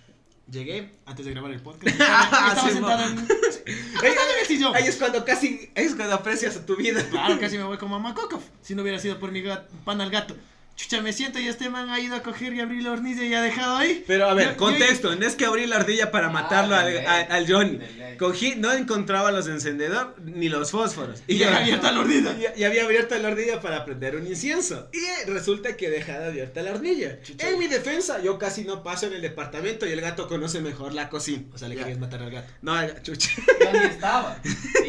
Llegué 0.52 0.92
antes 1.06 1.26
de 1.26 1.32
grabar 1.32 1.52
el 1.52 1.62
podcast. 1.62 2.00
Ah, 2.00 2.24
Estaba, 2.24 2.48
estaba 2.50 2.68
sí, 2.68 2.74
sentado 2.76 3.04
en, 3.10 4.46
sillón. 4.46 4.76
Ahí 4.76 4.84
es 4.84 4.96
cuando 4.98 5.26
casi, 5.26 5.72
ahí 5.76 5.86
es 5.86 5.96
cuando 5.96 6.16
aprecias 6.16 6.56
a 6.56 6.66
tu 6.66 6.76
vida. 6.76 7.04
Claro, 7.10 7.40
casi 7.40 7.58
me 7.58 7.64
voy 7.64 7.78
como 7.78 8.00
mamá 8.00 8.14
Coco. 8.14 8.42
Si 8.62 8.76
no 8.76 8.84
hubiera 8.84 9.00
sido 9.00 9.20
por 9.20 9.32
mi 9.32 9.44
pan 9.84 10.02
al 10.02 10.12
gato. 10.12 10.36
Chucha, 10.76 11.02
me 11.02 11.14
siento 11.14 11.40
y 11.40 11.48
este 11.48 11.70
man 11.70 11.90
ha 11.90 12.02
ido 12.02 12.16
a 12.16 12.22
coger 12.22 12.54
y 12.54 12.60
abrir 12.60 12.84
la 12.84 12.92
hornilla 12.92 13.24
y 13.24 13.34
ha 13.34 13.42
dejado 13.42 13.78
ahí. 13.78 14.04
Pero 14.06 14.28
a 14.30 14.34
ver, 14.34 14.48
Yo- 14.48 14.52
yo- 14.52 14.58
contexto, 14.58 15.16
no 15.16 15.26
es 15.26 15.36
que 15.36 15.46
abrí 15.46 15.66
la 15.68 15.78
ardilla 15.78 16.12
para 16.12 16.28
Ah, 16.28 16.32
matarlo 16.32 16.76
al, 16.76 16.98
al- 17.08 17.48
Johnny. 17.48 17.80
Cogí, 18.20 18.56
no 18.58 18.74
encontraba 18.74 19.32
los 19.32 19.48
encendedores 19.48 20.08
ni 20.26 20.50
los 20.50 20.72
fósforos. 20.72 21.22
Y 21.28 21.38
ya 21.38 21.56
abierta 21.58 21.92
la 21.94 22.02
hornilla. 22.02 22.36
y- 22.58 22.60
y 22.60 22.64
había 22.66 22.84
abierto 22.84 23.18
la 23.18 23.30
ardilla 23.30 23.62
para 23.62 23.86
prender 23.86 24.18
un 24.18 24.28
incienso. 24.28 24.90
Y 24.92 25.30
resulta 25.30 25.78
que 25.78 25.90
dejada 25.90 26.28
abierta 26.28 26.62
la 26.62 26.72
ardilla. 26.72 27.22
Chucha. 27.22 27.50
En 27.50 27.58
mi 27.58 27.68
defensa, 27.68 28.22
yo 28.22 28.38
casi 28.38 28.66
no 28.66 28.84
paso 28.84 29.08
en 29.08 29.14
el 29.14 29.22
departamento 29.22 29.86
y 29.88 29.92
el 29.92 30.02
gato 30.02 30.28
conoce 30.28 30.60
mejor 30.60 30.94
la 30.94 31.08
cocina. 31.10 31.44
O 31.54 31.58
sea, 31.58 31.70
le 31.70 31.76
Ya. 31.76 31.82
querías 31.84 32.00
matar 32.00 32.22
al 32.22 32.32
gato. 32.32 32.52
No, 32.62 32.76
ya, 32.86 33.02
chucha. 33.02 33.30
Yo 33.62 33.72
ni 33.80 33.86
estaba. 33.86 34.42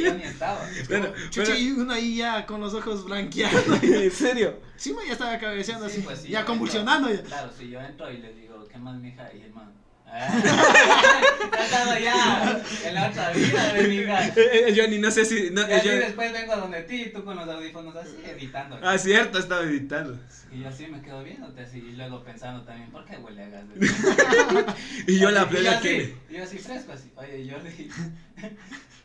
Yo 0.03 0.14
ni 0.14 0.22
estaba. 0.25 0.68
Bueno, 0.88 1.12
Chucha, 1.31 1.53
bueno, 1.53 1.59
y 1.59 1.70
uno 1.70 1.92
ahí 1.92 2.16
ya 2.16 2.44
con 2.44 2.61
los 2.61 2.75
ojos 2.75 3.05
blanqueados. 3.05 3.64
en 3.83 4.11
serio. 4.11 4.59
Sí, 4.77 4.92
man, 4.92 5.05
ya 5.07 5.12
estaba 5.14 5.38
cabeceando 5.38 5.76
Sí, 5.81 5.93
así. 5.93 6.01
pues 6.03 6.21
sí, 6.21 6.29
ya 6.31 6.41
yo 6.41 6.47
convulsionando. 6.47 7.09
entro- 7.09 7.23
Ya. 7.23 7.29
Claro, 7.29 7.51
si 7.57 7.69
yo 7.71 7.81
entro 7.81 8.11
y 8.11 8.19
le 8.19 8.33
digo, 8.35 8.65
¿qué 8.71 8.79
más, 8.79 8.97
mija? 8.97 9.29
Y 9.35 9.43
el 9.43 9.53
man. 9.53 9.73
Ah, 10.09 10.29
ya 11.53 11.65
estaba 11.65 11.99
ya 11.99 12.62
en 12.85 12.95
la 12.95 13.09
otra 13.09 13.31
vida 13.33 13.73
de 13.73 13.89
mi 13.89 13.95
hija. 13.97 14.29
Eh, 14.29 14.33
eh, 14.69 14.75
Johnny, 14.77 14.99
no 14.99 15.11
sé 15.11 15.25
si. 15.25 15.51
No, 15.51 15.62
Y 15.62 15.73
eh, 15.73 15.75
así 15.75 15.89
Johnny- 15.89 16.01
después 16.01 16.33
vengo 16.33 16.57
donde 16.57 16.83
ti 16.83 17.03
y 17.03 17.12
tú 17.12 17.25
con 17.25 17.37
los 17.37 17.49
audífonos 17.49 17.97
así 17.97 18.17
editando. 18.25 18.79
Ah, 18.83 18.97
cierto, 18.99 19.39
estaba 19.39 19.62
editando. 19.62 20.17
Y 20.53 20.61
yo 20.61 20.69
así 20.69 20.87
me 20.87 21.03
quedo 21.03 21.23
viéndote 21.25 21.61
así 21.61 21.79
y 21.79 21.93
luego 21.97 22.23
pensando 22.23 22.62
también, 22.65 22.89
¿por 22.91 23.05
qué 23.05 23.17
huele 23.17 23.43
a 23.43 23.49
gas? 23.49 23.65
Y 25.09 25.19
yo 25.19 25.31
la 25.33 25.41
yo 25.43 25.49
plena 25.49 25.81
que. 25.81 26.15
yo 26.31 26.43
así 26.45 26.59
fresco 26.59 26.93
así. 26.93 27.11
Oye, 27.17 27.51
Jordi, 27.51 27.91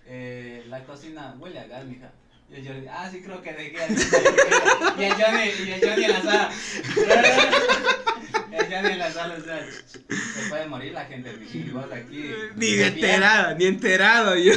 eh, 0.06 0.64
la 0.68 0.84
cocina 0.84 1.36
huele 1.40 1.60
a 1.60 1.68
gas, 1.68 1.86
mija. 1.86 2.12
Y 2.52 2.56
el 2.56 2.68
Jordi, 2.68 2.88
ah, 2.90 3.10
sí 3.10 3.22
creo 3.22 3.42
que 3.42 3.54
dejé. 3.54 3.78
Y 4.98 5.04
el 5.04 5.14
Johnny, 5.14 5.52
y 5.66 5.72
el 5.72 5.90
Johnny 5.90 6.04
en 6.04 6.12
la 6.12 6.22
sala. 6.22 6.52
El 8.52 8.66
Johnny 8.66 8.94
en 8.94 9.00
la 9.00 9.12
sala, 9.12 9.36
o 9.40 9.44
sea, 9.44 9.66
se 9.70 10.50
puede 10.50 10.68
morir 10.68 10.94
la 10.94 11.06
gente, 11.06 11.32
mija. 11.34 11.58
Y 11.58 11.70
vos 11.70 11.86
aquí. 11.92 12.32
Ni 12.56 12.72
de 12.72 12.88
enterado, 12.88 13.56
ni 13.56 13.66
enterado 13.66 14.36
yo. 14.36 14.54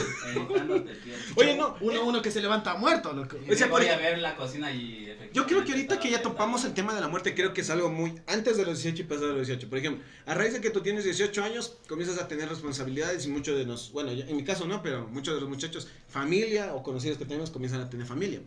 Oye, 1.36 1.56
no, 1.56 1.76
Uno, 1.80 2.04
uno 2.04 2.22
que 2.22 2.30
se 2.30 2.40
levanta 2.40 2.74
muerto, 2.74 3.12
loco. 3.12 3.36
O 3.50 3.54
sea, 3.54 3.68
voy 3.68 3.86
a 3.86 3.96
ver 3.96 4.18
la 4.18 4.36
cocina 4.36 4.72
y 4.72 5.04
efectivamente. 5.04 5.30
Yo 5.32 5.46
creo 5.46 5.64
que 5.64 5.72
ahorita 5.72 5.98
que 5.98 6.10
ya 6.10 6.22
topamos 6.22 6.64
el 6.64 6.74
tema 6.74 6.94
de 6.94 7.00
la 7.00 7.08
muerte, 7.08 7.34
creo 7.34 7.52
que 7.52 7.60
es 7.60 7.70
algo 7.70 7.90
muy 7.90 8.14
antes 8.26 8.56
de 8.56 8.64
los 8.64 8.82
18 8.82 9.02
y 9.02 9.04
pasado 9.04 9.28
de 9.28 9.38
los 9.38 9.46
18. 9.46 9.68
Por 9.68 9.78
ejemplo, 9.78 10.04
a 10.26 10.34
raíz 10.34 10.52
de 10.52 10.60
que 10.60 10.70
tú 10.70 10.80
tienes 10.80 11.04
18 11.04 11.42
años, 11.42 11.76
comienzas 11.88 12.18
a 12.18 12.28
tener 12.28 12.48
responsabilidades 12.48 13.26
y 13.26 13.28
muchos 13.28 13.56
de 13.56 13.64
nos, 13.64 13.92
bueno, 13.92 14.10
en 14.10 14.36
mi 14.36 14.44
caso 14.44 14.66
no, 14.66 14.82
pero 14.82 15.06
muchos 15.08 15.34
de 15.34 15.40
los 15.40 15.48
muchachos, 15.48 15.88
familia 16.08 16.74
o 16.74 16.82
conocidos 16.82 17.18
que 17.18 17.24
tenemos, 17.24 17.50
comienzan 17.50 17.80
a 17.80 17.90
tener 17.90 18.06
familia. 18.06 18.40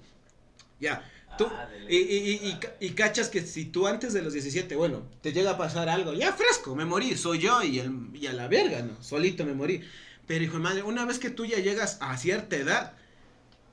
Ya, 0.79 1.10
tú, 1.38 1.45
Ah, 1.50 1.67
y, 1.89 1.95
y, 1.97 2.39
y, 2.43 2.50
y 2.50 2.54
ca- 2.60 2.73
y 2.80 2.89
cachas 2.91 3.30
que 3.30 3.41
si 3.41 3.65
tú 3.65 3.88
antes 3.88 4.12
de 4.13 4.21
los 4.21 4.34
17, 4.34 4.76
bueno, 4.76 5.04
te 5.21 5.32
llega 5.34 5.52
a 5.52 5.58
pasar 5.58 5.88
algo, 5.89 6.13
ya 6.13 6.34
fresco, 6.34 6.76
me 6.76 6.86
morí, 6.86 7.15
soy 7.15 7.39
yo 7.39 7.63
y, 7.63 7.80
el, 7.80 7.91
y 8.13 8.28
a 8.28 8.34
la 8.34 8.47
verga, 8.47 8.82
¿no? 8.82 9.02
Solito 9.02 9.45
me 9.45 9.54
morí. 9.54 9.82
Pero 10.26 10.43
hijo 10.43 10.54
de 10.58 10.60
madre, 10.63 10.84
una 10.84 11.06
vez 11.06 11.19
que 11.19 11.30
tú 11.30 11.45
ya 11.45 11.60
llegas 11.60 11.97
a 12.02 12.17
cierta 12.17 12.58
edad, 12.58 12.93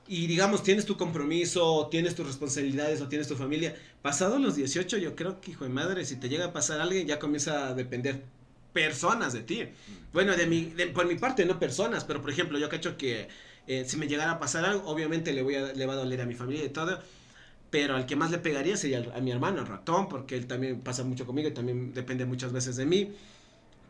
y 0.07 0.27
digamos 0.27 0.61
tienes 0.63 0.85
tu 0.85 0.97
compromiso, 0.97 1.87
tienes 1.89 2.13
tus 2.15 2.27
responsabilidades 2.27 3.01
o 3.01 3.07
tienes 3.07 3.27
tu 3.27 3.35
familia, 3.35 3.75
pasado 4.03 4.37
los 4.39 4.55
18 4.55 4.97
yo 4.97 5.15
creo 5.15 5.41
que 5.41 5.51
hijo 5.51 5.63
de 5.63 5.71
madre, 5.71 6.05
si 6.05 6.15
te 6.15 6.29
llega 6.29 6.45
a 6.45 6.53
pasar 6.53 6.79
alguien 6.79 7.07
ya 7.07 7.17
comienza 7.19 7.67
a 7.69 7.73
depender 7.73 8.21
personas 8.71 9.33
de 9.33 9.41
ti. 9.41 9.63
Bueno, 10.13 10.35
de 10.35 10.45
mi, 10.47 10.65
de- 10.65 10.87
por 10.87 11.07
mi 11.07 11.15
parte 11.15 11.45
no 11.45 11.59
personas, 11.59 12.03
pero 12.03 12.21
por 12.21 12.29
ejemplo 12.29 12.59
yo 12.59 12.69
cacho 12.69 12.97
que 12.97 13.27
eh, 13.67 13.85
si 13.87 13.97
me 13.97 14.07
llegara 14.07 14.31
a 14.33 14.39
pasar 14.39 14.63
algo, 14.65 14.87
obviamente 14.87 15.33
le, 15.33 15.41
voy 15.41 15.55
a, 15.55 15.73
le 15.73 15.85
va 15.87 15.93
a 15.93 15.97
doler 15.97 16.21
a 16.21 16.25
mi 16.25 16.35
familia 16.35 16.65
y 16.65 16.69
todo. 16.69 16.99
Pero 17.69 17.95
al 17.95 18.05
que 18.05 18.15
más 18.15 18.31
le 18.31 18.37
pegaría 18.37 18.77
sería 18.77 19.03
a 19.15 19.19
mi 19.19 19.31
hermano, 19.31 19.59
el 19.61 19.67
ratón, 19.67 20.07
porque 20.07 20.35
él 20.35 20.47
también 20.47 20.81
pasa 20.81 21.03
mucho 21.03 21.25
conmigo 21.25 21.49
y 21.49 21.53
también 21.53 21.93
depende 21.93 22.25
muchas 22.25 22.53
veces 22.53 22.75
de 22.75 22.85
mí. 22.85 23.13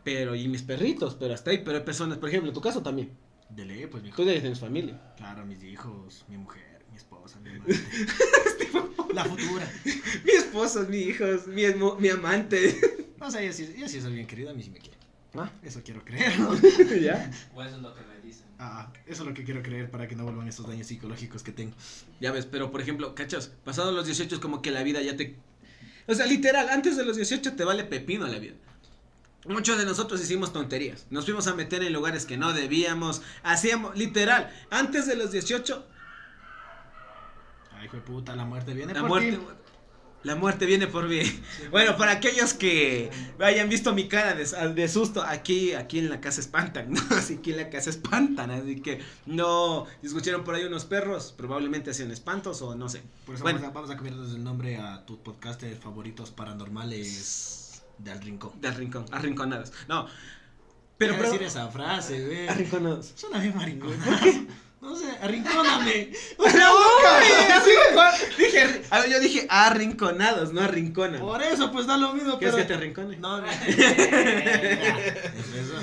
Pero, 0.02 0.34
y 0.34 0.48
mis 0.48 0.62
perritos, 0.62 1.16
pero 1.18 1.34
hasta 1.34 1.50
ahí. 1.50 1.62
Pero 1.64 1.78
hay 1.78 1.84
personas, 1.84 2.18
por 2.18 2.28
ejemplo, 2.28 2.50
en 2.50 2.54
tu 2.54 2.60
caso 2.60 2.82
también. 2.82 3.10
De 3.50 3.64
ley, 3.64 3.86
pues, 3.86 4.02
mijo. 4.02 4.16
Tú 4.16 4.24
ya 4.24 4.40
tienes 4.40 4.60
familia. 4.60 5.00
Claro, 5.16 5.44
mis 5.44 5.62
hijos, 5.62 6.24
mi 6.28 6.36
mujer, 6.36 6.84
mi 6.90 6.96
esposa, 6.96 7.38
mi 7.40 7.50
amante. 7.50 7.74
La 9.14 9.24
futura. 9.24 9.70
Mi 10.24 10.32
esposo, 10.32 10.86
mi 10.88 10.98
hijos, 10.98 11.46
mi, 11.46 11.62
mi 11.98 12.08
amante. 12.08 12.76
No 13.18 13.30
sé, 13.30 13.44
ella 13.44 13.52
sí, 13.52 13.74
ella 13.76 13.88
sí 13.88 14.00
bien 14.10 14.26
querida, 14.26 14.50
a 14.50 14.54
mí 14.54 14.62
sí 14.62 14.70
me 14.70 14.78
quiere. 14.78 14.95
Ah. 15.34 15.50
Eso 15.62 15.82
quiero 15.84 16.04
creer, 16.04 16.38
¿no? 16.38 16.54
¿Ya? 17.00 17.30
O 17.54 17.62
eso 17.62 17.76
es 17.76 17.82
lo 17.82 17.94
que 17.94 18.00
me 18.02 18.20
dicen. 18.20 18.46
Ah, 18.58 18.90
eso 19.06 19.22
es 19.22 19.28
lo 19.28 19.34
que 19.34 19.44
quiero 19.44 19.62
creer 19.62 19.90
para 19.90 20.08
que 20.08 20.16
no 20.16 20.24
vuelvan 20.24 20.48
estos 20.48 20.66
daños 20.66 20.86
psicológicos 20.86 21.42
que 21.42 21.52
tengo. 21.52 21.74
Ya 22.20 22.32
ves, 22.32 22.46
pero 22.46 22.70
por 22.70 22.80
ejemplo, 22.80 23.14
cachas, 23.14 23.52
pasado 23.64 23.92
los 23.92 24.06
18 24.06 24.36
es 24.36 24.40
como 24.40 24.62
que 24.62 24.70
la 24.70 24.82
vida 24.82 25.02
ya 25.02 25.16
te... 25.16 25.36
O 26.06 26.14
sea, 26.14 26.26
literal, 26.26 26.68
antes 26.70 26.96
de 26.96 27.04
los 27.04 27.16
18 27.16 27.54
te 27.54 27.64
vale 27.64 27.84
pepino 27.84 28.26
la 28.26 28.38
vida. 28.38 28.54
Muchos 29.46 29.78
de 29.78 29.84
nosotros 29.84 30.20
hicimos 30.20 30.52
tonterías. 30.52 31.06
Nos 31.10 31.24
fuimos 31.24 31.46
a 31.46 31.54
meter 31.54 31.82
en 31.82 31.92
lugares 31.92 32.26
que 32.26 32.36
no 32.36 32.52
debíamos. 32.52 33.22
Hacíamos, 33.42 33.96
literal, 33.96 34.50
antes 34.70 35.06
de 35.06 35.16
los 35.16 35.30
18, 35.32 35.86
Ay, 37.78 37.86
hijo 37.86 37.96
de 37.96 38.02
puta, 38.02 38.34
la 38.34 38.44
muerte 38.44 38.72
viene 38.74 38.94
la 38.94 39.00
por 39.00 39.08
muerte... 39.10 39.36
ti. 39.36 39.46
La 40.26 40.34
muerte 40.34 40.66
viene 40.66 40.88
por 40.88 41.06
mí. 41.06 41.20
Bueno, 41.70 41.96
para 41.96 42.10
aquellos 42.10 42.52
que 42.52 43.10
hayan 43.38 43.68
visto 43.68 43.94
mi 43.94 44.08
cara 44.08 44.34
de, 44.34 44.44
de 44.74 44.88
susto, 44.88 45.22
aquí, 45.22 45.72
aquí 45.72 46.00
en 46.00 46.10
la 46.10 46.20
casa 46.20 46.40
espantan, 46.40 46.90
¿no? 46.94 47.00
Así 47.10 47.36
que 47.36 47.52
en 47.52 47.58
la 47.58 47.70
casa 47.70 47.90
espantan, 47.90 48.50
así 48.50 48.80
que 48.80 49.00
no, 49.26 49.86
escucharon 50.02 50.42
por 50.42 50.56
ahí 50.56 50.64
unos 50.64 50.84
perros, 50.84 51.32
probablemente 51.36 51.92
hacían 51.92 52.10
espantos 52.10 52.60
o 52.60 52.74
no 52.74 52.88
sé. 52.88 53.02
Por 53.24 53.36
eso 53.36 53.44
Bueno. 53.44 53.60
vamos, 53.60 53.70
a, 53.70 53.72
vamos 53.72 53.90
a 53.90 53.94
cambiarles 53.94 54.30
el 54.32 54.42
nombre 54.42 54.78
a 54.78 55.06
tu 55.06 55.22
podcast 55.22 55.62
de 55.62 55.76
favoritos 55.76 56.32
paranormales 56.32 57.84
de 57.98 58.10
Al 58.10 58.20
Rincón. 58.20 58.60
Del 58.60 58.74
rincón, 58.74 59.06
arrinconados. 59.12 59.72
No, 59.86 60.08
pero, 60.98 61.14
pero 61.14 61.30
decir 61.30 61.44
esa 61.44 61.68
frase, 61.68 62.26
güey. 62.26 62.48
arrinconados. 62.48 63.12
Suena 63.14 63.38
bien 63.38 63.54
maricón. 63.56 63.92
No 63.96 64.65
No 64.86 64.94
sé, 64.94 65.06
arrincóname. 65.20 66.12
¡La 66.38 66.70
boca! 66.70 67.20
Que, 68.38 68.42
dije, 68.44 68.82
a 68.88 69.00
ver, 69.00 69.10
yo 69.10 69.18
dije 69.20 69.46
arrinconados, 69.50 70.52
no 70.52 70.60
arrincona. 70.60 71.18
Por 71.18 71.42
eso, 71.42 71.72
pues 71.72 71.86
da 71.88 71.96
lo 71.96 72.12
mismo, 72.12 72.38
¿Quieres 72.38 72.54
pero... 72.54 72.66
que 72.66 72.72
te 72.72 72.74
arrincone? 72.74 73.16
No, 73.16 73.40
no. 73.40 73.46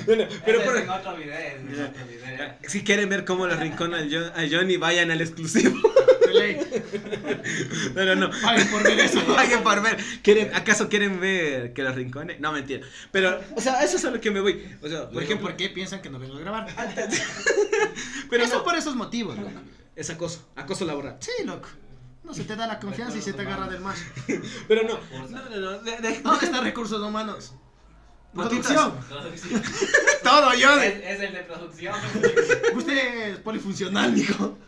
Bueno, 0.06 0.24
Pero 0.44 0.62
por- 0.64 0.76
en 0.76 0.88
otro 0.90 1.16
video, 1.16 1.34
es 1.34 1.54
en 1.54 1.84
otro 1.84 2.06
video. 2.06 2.54
si 2.66 2.82
quieren 2.84 3.08
ver 3.08 3.24
cómo 3.24 3.46
lo 3.46 3.54
Jo- 4.10 4.32
a 4.34 4.42
Johnny, 4.50 4.76
vayan 4.76 5.10
al 5.10 5.20
exclusivo. 5.22 5.78
Pero 7.94 8.14
no. 8.16 8.30
Paguen 8.42 8.68
por 8.70 8.82
ver 8.82 9.00
eso. 9.00 9.24
Paguen 9.34 9.62
por 9.62 9.82
ver. 9.82 9.96
¿Quieren, 10.22 10.54
¿Acaso 10.54 10.88
quieren 10.88 11.20
ver 11.20 11.72
que 11.72 11.82
lo 11.82 11.92
rincone? 11.92 12.38
No, 12.38 12.52
mentira. 12.52 12.86
Pero, 13.12 13.40
o 13.56 13.60
sea, 13.60 13.82
eso 13.82 13.96
es 13.96 14.04
a 14.04 14.10
lo 14.10 14.20
que 14.20 14.30
me 14.30 14.40
voy. 14.40 14.76
O 14.82 14.88
sea, 14.88 15.08
por 15.10 15.22
ejemplo. 15.22 15.48
¿por 15.48 15.56
qué 15.56 15.68
piensan 15.70 16.02
que 16.02 16.10
no 16.10 16.18
vengo 16.18 16.36
a 16.36 16.40
grabar? 16.40 16.66
Pero 18.30 18.44
eso 18.44 18.58
no, 18.58 18.64
por 18.64 18.74
esos 18.76 18.94
motivos, 18.96 19.36
loco. 19.38 19.50
es 19.96 20.10
acoso. 20.10 20.48
Acoso 20.56 20.84
laboral. 20.84 21.16
Sí, 21.20 21.30
loco. 21.44 21.68
No 22.24 22.32
se 22.32 22.44
te 22.44 22.56
da 22.56 22.66
la 22.66 22.78
confianza 22.80 23.18
y 23.18 23.22
se 23.22 23.32
te 23.34 23.42
agarra 23.42 23.68
del 23.68 23.80
macho. 23.80 24.02
Pero 24.68 24.82
no. 24.84 24.98
No, 25.28 25.48
no, 25.50 25.56
no. 25.56 25.78
de- 25.80 25.96
de- 25.98 26.20
¿Dónde 26.22 26.46
están 26.46 26.64
recursos 26.64 27.00
humanos? 27.02 27.52
Producción. 28.32 28.94
Producción. 29.08 29.62
Todo 30.24 30.54
yo 30.54 30.72
Es, 30.80 30.94
de. 30.98 31.12
es 31.12 31.20
el 31.20 31.32
de 31.34 31.40
producción. 31.44 31.94
Usted 32.74 33.28
es 33.30 33.38
polifuncional, 33.38 34.12
mijo. 34.12 34.58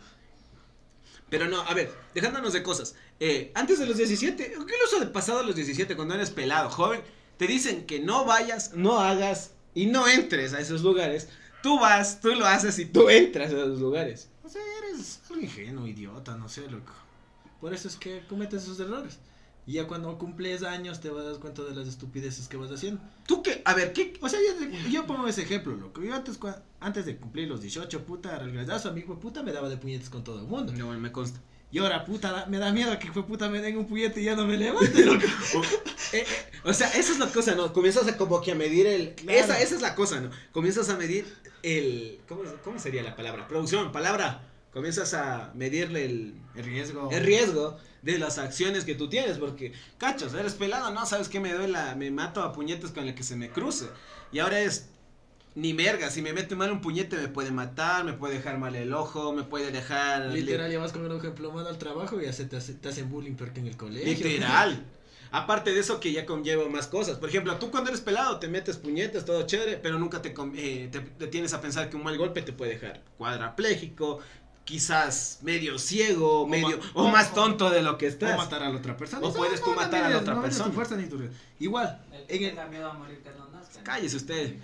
Pero 1.29 1.47
no, 1.47 1.61
a 1.61 1.73
ver, 1.73 1.93
dejándonos 2.13 2.53
de 2.53 2.63
cosas. 2.63 2.95
Eh, 3.19 3.51
antes 3.53 3.79
de 3.79 3.85
los 3.85 3.97
17, 3.97 4.53
incluso 4.57 4.99
de 4.99 5.07
pasado 5.07 5.43
los 5.43 5.55
17, 5.55 5.95
cuando 5.95 6.15
eres 6.15 6.29
pelado, 6.29 6.69
joven, 6.69 7.01
te 7.37 7.47
dicen 7.47 7.85
que 7.85 7.99
no 7.99 8.25
vayas, 8.25 8.73
no 8.73 8.99
hagas 8.99 9.51
y 9.73 9.87
no 9.87 10.07
entres 10.07 10.53
a 10.53 10.59
esos 10.59 10.81
lugares. 10.81 11.29
Tú 11.61 11.79
vas, 11.79 12.21
tú 12.21 12.29
lo 12.29 12.45
haces 12.45 12.79
y 12.79 12.85
tú 12.85 13.09
entras 13.09 13.51
a 13.51 13.57
esos 13.57 13.79
lugares. 13.79 14.29
O 14.43 14.49
sea, 14.49 14.61
eres 14.79 15.19
algo 15.29 15.41
ingenuo, 15.41 15.87
idiota, 15.87 16.35
no 16.37 16.47
sé, 16.47 16.69
loco. 16.69 16.93
Por 17.59 17.73
eso 17.73 17.87
es 17.87 17.97
que 17.97 18.23
cometes 18.27 18.63
esos 18.63 18.79
errores. 18.79 19.19
Y 19.67 19.73
ya 19.73 19.85
cuando 19.85 20.17
cumples 20.17 20.63
años 20.63 21.01
te 21.01 21.09
vas 21.09 21.25
a 21.25 21.31
dar 21.31 21.39
cuenta 21.39 21.61
de 21.63 21.75
las 21.75 21.87
estupideces 21.87 22.47
que 22.47 22.55
vas 22.55 22.71
haciendo. 22.71 23.01
¿Tú 23.27 23.43
qué? 23.43 23.61
A 23.65 23.73
ver, 23.73 23.91
¿qué? 23.91 24.13
O 24.21 24.29
sea, 24.29 24.39
yo, 24.39 24.89
yo 24.89 25.05
pongo 25.05 25.27
ese 25.27 25.41
ejemplo, 25.43 25.75
loco. 25.75 26.01
Yo 26.01 26.15
antes, 26.15 26.39
cua- 26.39 26.61
antes 26.79 27.05
de 27.05 27.17
cumplir 27.17 27.49
los 27.49 27.61
18, 27.61 28.05
puta, 28.05 28.39
regresazo, 28.39 28.87
amigo 28.89 29.13
de 29.15 29.19
puta, 29.21 29.43
me 29.43 29.51
daba 29.51 29.67
de 29.67 29.75
puñetes 29.75 30.09
con 30.09 30.23
todo 30.23 30.39
el 30.39 30.45
mundo. 30.47 30.71
No, 30.71 30.97
me 30.97 31.11
consta. 31.11 31.41
Y 31.69 31.79
ahora, 31.79 32.05
puta, 32.05 32.45
me 32.47 32.59
da 32.59 32.71
miedo 32.71 32.97
que 32.97 33.11
fue 33.11 33.25
puta 33.27 33.49
me 33.49 33.59
den 33.61 33.77
un 33.77 33.85
puñete 33.87 34.21
y 34.21 34.23
ya 34.23 34.37
no 34.37 34.45
me 34.47 34.55
levante, 34.57 35.03
loco. 35.05 35.25
Eh, 36.13 36.19
eh, 36.19 36.25
o 36.63 36.73
sea, 36.73 36.87
esa 36.91 37.11
es 37.11 37.19
la 37.19 37.27
cosa, 37.27 37.53
¿no? 37.53 37.73
Comienzas 37.73 38.07
a 38.07 38.15
como 38.15 38.39
que 38.39 38.53
a 38.53 38.55
medir 38.55 38.87
el... 38.87 39.13
Claro. 39.15 39.37
Esa, 39.37 39.59
esa 39.61 39.75
es 39.75 39.81
la 39.81 39.93
cosa, 39.93 40.21
¿no? 40.21 40.29
Comienzas 40.53 40.87
a 40.87 40.95
medir 40.95 41.25
el... 41.63 42.21
¿Cómo, 42.29 42.43
cómo 42.63 42.79
sería 42.79 43.03
la 43.03 43.13
palabra? 43.17 43.45
Producción, 43.49 43.91
palabra. 43.91 44.41
Comienzas 44.73 45.13
a 45.13 45.51
medirle 45.55 46.05
el, 46.05 46.33
El 46.55 46.63
riesgo. 46.65 47.09
el 47.11 47.23
riesgo 47.23 47.77
de 48.01 48.19
las 48.19 48.37
acciones 48.37 48.85
que 48.85 48.95
tú 48.95 49.09
tienes, 49.09 49.37
porque, 49.37 49.73
cachos, 49.97 50.33
eres 50.33 50.53
pelado, 50.53 50.91
no, 50.91 51.05
sabes 51.05 51.29
que 51.29 51.39
me 51.39 51.51
duela, 51.53 51.95
me 51.95 52.11
mato 52.11 52.43
a 52.43 52.53
puñetes 52.53 52.91
con 52.91 53.07
el 53.07 53.15
que 53.15 53.23
se 53.23 53.35
me 53.35 53.49
cruce. 53.49 53.87
Y 54.31 54.39
ahora 54.39 54.59
es, 54.59 54.89
ni 55.55 55.73
verga, 55.73 56.11
si 56.11 56.21
me 56.21 56.31
mete 56.33 56.55
mal 56.55 56.71
un 56.71 56.81
puñete 56.81 57.17
me 57.17 57.27
puede 57.27 57.49
matar, 57.51 58.03
me 58.05 58.13
puede 58.13 58.35
dejar 58.35 58.59
mal 58.59 58.75
el 58.75 58.93
ojo, 58.93 59.33
me 59.33 59.43
puede 59.43 59.71
dejar... 59.71 60.27
Literal, 60.27 60.71
ya 60.71 60.77
vas 60.79 60.91
con 60.91 61.03
el 61.05 61.11
ojo 61.11 61.25
emplomado 61.25 61.67
al 61.69 61.77
trabajo 61.79 62.21
y 62.21 62.25
ya 62.25 62.33
se 62.33 62.45
te, 62.45 62.57
hace- 62.57 62.75
te 62.75 62.89
hacen 62.89 63.09
bullying 63.09 63.33
peor 63.35 63.51
que 63.53 63.61
en 63.61 63.67
el 63.67 63.77
colegio. 63.77 64.05
Literal. 64.13 64.85
Aparte 65.31 65.73
de 65.73 65.79
eso 65.81 65.99
que 65.99 66.13
ya 66.13 66.25
conlleva 66.25 66.69
más 66.69 66.87
cosas. 66.87 67.17
Por 67.17 67.27
ejemplo, 67.27 67.57
tú 67.57 67.69
cuando 67.71 67.89
eres 67.89 67.99
pelado 68.01 68.39
te 68.39 68.47
metes 68.47 68.77
puñetes, 68.77 69.25
todo 69.25 69.45
chévere, 69.45 69.75
pero 69.77 69.99
nunca 69.99 70.21
te, 70.21 70.33
eh, 70.55 70.87
te, 70.89 71.01
te 71.01 71.27
tienes 71.27 71.53
a 71.53 71.59
pensar 71.59 71.89
que 71.89 71.97
un 71.97 72.03
mal 72.03 72.17
golpe 72.17 72.41
te 72.43 72.53
puede 72.53 72.73
dejar 72.75 73.01
cuadrapléjico, 73.17 74.19
quizás 74.67 75.39
medio 75.41 75.79
ciego, 75.79 76.41
O 76.41 76.47
medio 76.47 76.79
o 76.93 77.05
o- 77.05 77.07
más 77.09 77.31
o- 77.31 77.35
tonto 77.35 77.69
de 77.71 77.81
lo 77.81 77.97
que 77.97 78.05
O 78.05 78.09
estás. 78.09 78.37
matar 78.37 78.61
a 78.63 78.69
la 78.69 78.77
otra 78.77 78.95
persona. 78.97 79.25
O 79.25 79.33
puedes 79.33 79.61
tú 79.61 79.69
no 79.71 79.77
matar 79.77 80.03
a 80.03 80.09
la 80.09 80.17
otra 80.19 80.33
no 80.35 80.41
mides 80.41 80.57
tu 80.57 80.63
persona. 80.65 80.75
fuerza 80.75 80.95
ni 80.97 81.07
tu. 81.07 81.19
Igual, 81.59 81.99
El 82.11 82.19
en 82.35 82.39
que 82.39 82.49
tenga 82.49 82.67
miedo 82.67 82.91
a 82.91 82.93
morir 82.93 83.19
que 83.23 83.29
no 83.31 83.47
nazca. 83.49 83.81
Cállese 83.83 84.17
usted. 84.17 84.55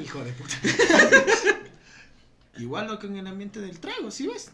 Hijo 0.00 0.22
de 0.22 0.32
puta. 0.34 0.54
Igual 2.58 2.88
lo 2.88 2.98
que 2.98 3.06
en 3.06 3.16
el 3.16 3.26
ambiente 3.26 3.60
del 3.60 3.78
trago, 3.80 4.10
¿sí 4.10 4.26
ves? 4.26 4.50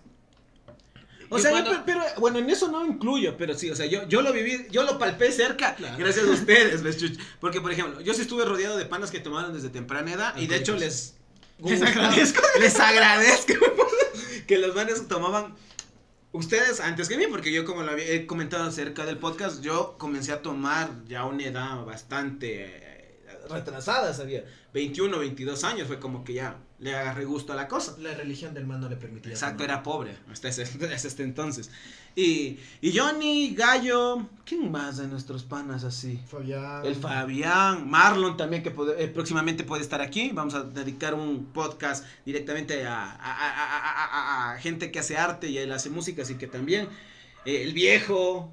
O 1.28 1.38
Y 1.38 1.42
sea, 1.42 1.50
cuando- 1.50 1.72
yo, 1.72 1.82
pero, 1.85 2.02
bueno, 2.18 2.38
en 2.38 2.48
eso 2.48 2.68
no 2.70 2.87
incluyo, 2.87 3.37
pero 3.37 3.54
sí, 3.59 3.68
o 3.68 3.74
sea, 3.74 3.87
yo, 3.87 4.06
yo 4.06 4.22
lo 4.22 4.32
viví, 4.32 4.66
yo 4.70 4.85
lo 4.85 4.96
palpé 4.96 5.32
cerca, 5.32 5.74
Claro. 5.74 5.96
gracias 5.98 6.24
a 6.24 6.30
ustedes, 6.30 6.82
¿ves, 6.85 6.98
Chuch? 6.98 7.18
Porque, 7.40 7.61
por 7.61 7.72
ejemplo, 7.72 8.00
yo 8.00 8.14
sí 8.14 8.20
estuve 8.22 8.44
rodeado 8.44 8.76
de 8.76 8.87
panas 8.87 9.11
que 9.11 9.18
tomaron 9.18 9.52
desde 9.52 9.68
temprana 9.70 10.12
edad 10.12 10.37
y 10.37 10.46
de 10.46 10.54
hecho 10.56 10.76
les... 10.76 11.14
Les 11.64 11.82
agradezco. 11.82 12.42
Les 12.61 12.78
agradezco 12.78 13.54
que 14.46 14.59
los 14.59 14.74
manes 14.74 15.06
tomaban 15.09 15.54
ustedes 16.32 16.80
antes 16.80 17.09
que 17.09 17.16
mí, 17.16 17.26
porque 17.30 17.52
yo 17.52 17.64
como 17.64 17.82
lo 17.82 17.92
había 17.92 18.06
he 18.12 18.26
comentado 18.26 18.64
acerca 18.64 19.04
del 19.06 19.18
podcast, 19.18 19.62
yo 19.62 19.96
comencé 19.98 20.32
a 20.32 20.42
tomar 20.42 20.90
ya 21.06 21.24
una 21.24 21.44
edad 21.44 21.85
bastante 21.85 22.64
eh, 22.66 23.20
retrasada, 23.48 24.12
sabía, 24.14 24.44
21, 24.74 25.18
22 25.18 25.64
años, 25.64 25.87
fue 25.87 25.98
como 25.98 26.24
que 26.24 26.35
ya 26.35 26.59
le 26.78 26.94
agarré 26.94 27.24
gusto 27.24 27.52
a 27.52 27.56
la 27.56 27.68
cosa. 27.68 27.96
La 27.98 28.12
religión 28.14 28.52
del 28.52 28.66
man 28.66 28.80
no 28.80 28.88
le 28.88 28.96
permitía. 28.96 29.32
Exacto, 29.32 29.64
era 29.64 29.82
pobre 29.82 30.16
hasta 30.30 30.48
ese, 30.48 30.62
hasta 30.94 31.08
este 31.08 31.22
entonces. 31.22 31.70
Y, 32.14 32.58
y 32.80 32.96
Johnny, 32.96 33.54
Gallo, 33.54 34.26
¿quién 34.44 34.70
más 34.70 34.96
de 34.98 35.06
nuestros 35.06 35.42
panas 35.44 35.84
así? 35.84 36.18
Fabián. 36.28 36.84
El 36.84 36.94
Fabián, 36.94 37.88
Marlon 37.90 38.36
también 38.36 38.62
que 38.62 38.70
puede- 38.70 39.02
eh, 39.02 39.08
próximamente 39.08 39.64
puede 39.64 39.82
estar 39.82 40.00
aquí. 40.00 40.30
Vamos 40.32 40.54
a 40.54 40.62
dedicar 40.64 41.14
un 41.14 41.46
podcast 41.46 42.04
directamente 42.24 42.86
a, 42.86 43.02
a- 43.02 43.10
a- 43.12 43.50
a- 43.50 44.04
a- 44.04 44.50
a- 44.50 44.52
a 44.52 44.58
gente 44.58 44.90
que 44.90 44.98
hace 44.98 45.16
arte 45.16 45.48
y 45.48 45.58
él 45.58 45.72
hace 45.72 45.90
música, 45.90 46.22
así 46.22 46.36
que 46.36 46.46
también. 46.46 46.88
eh, 47.44 47.62
el 47.62 47.72
viejo. 47.74 48.50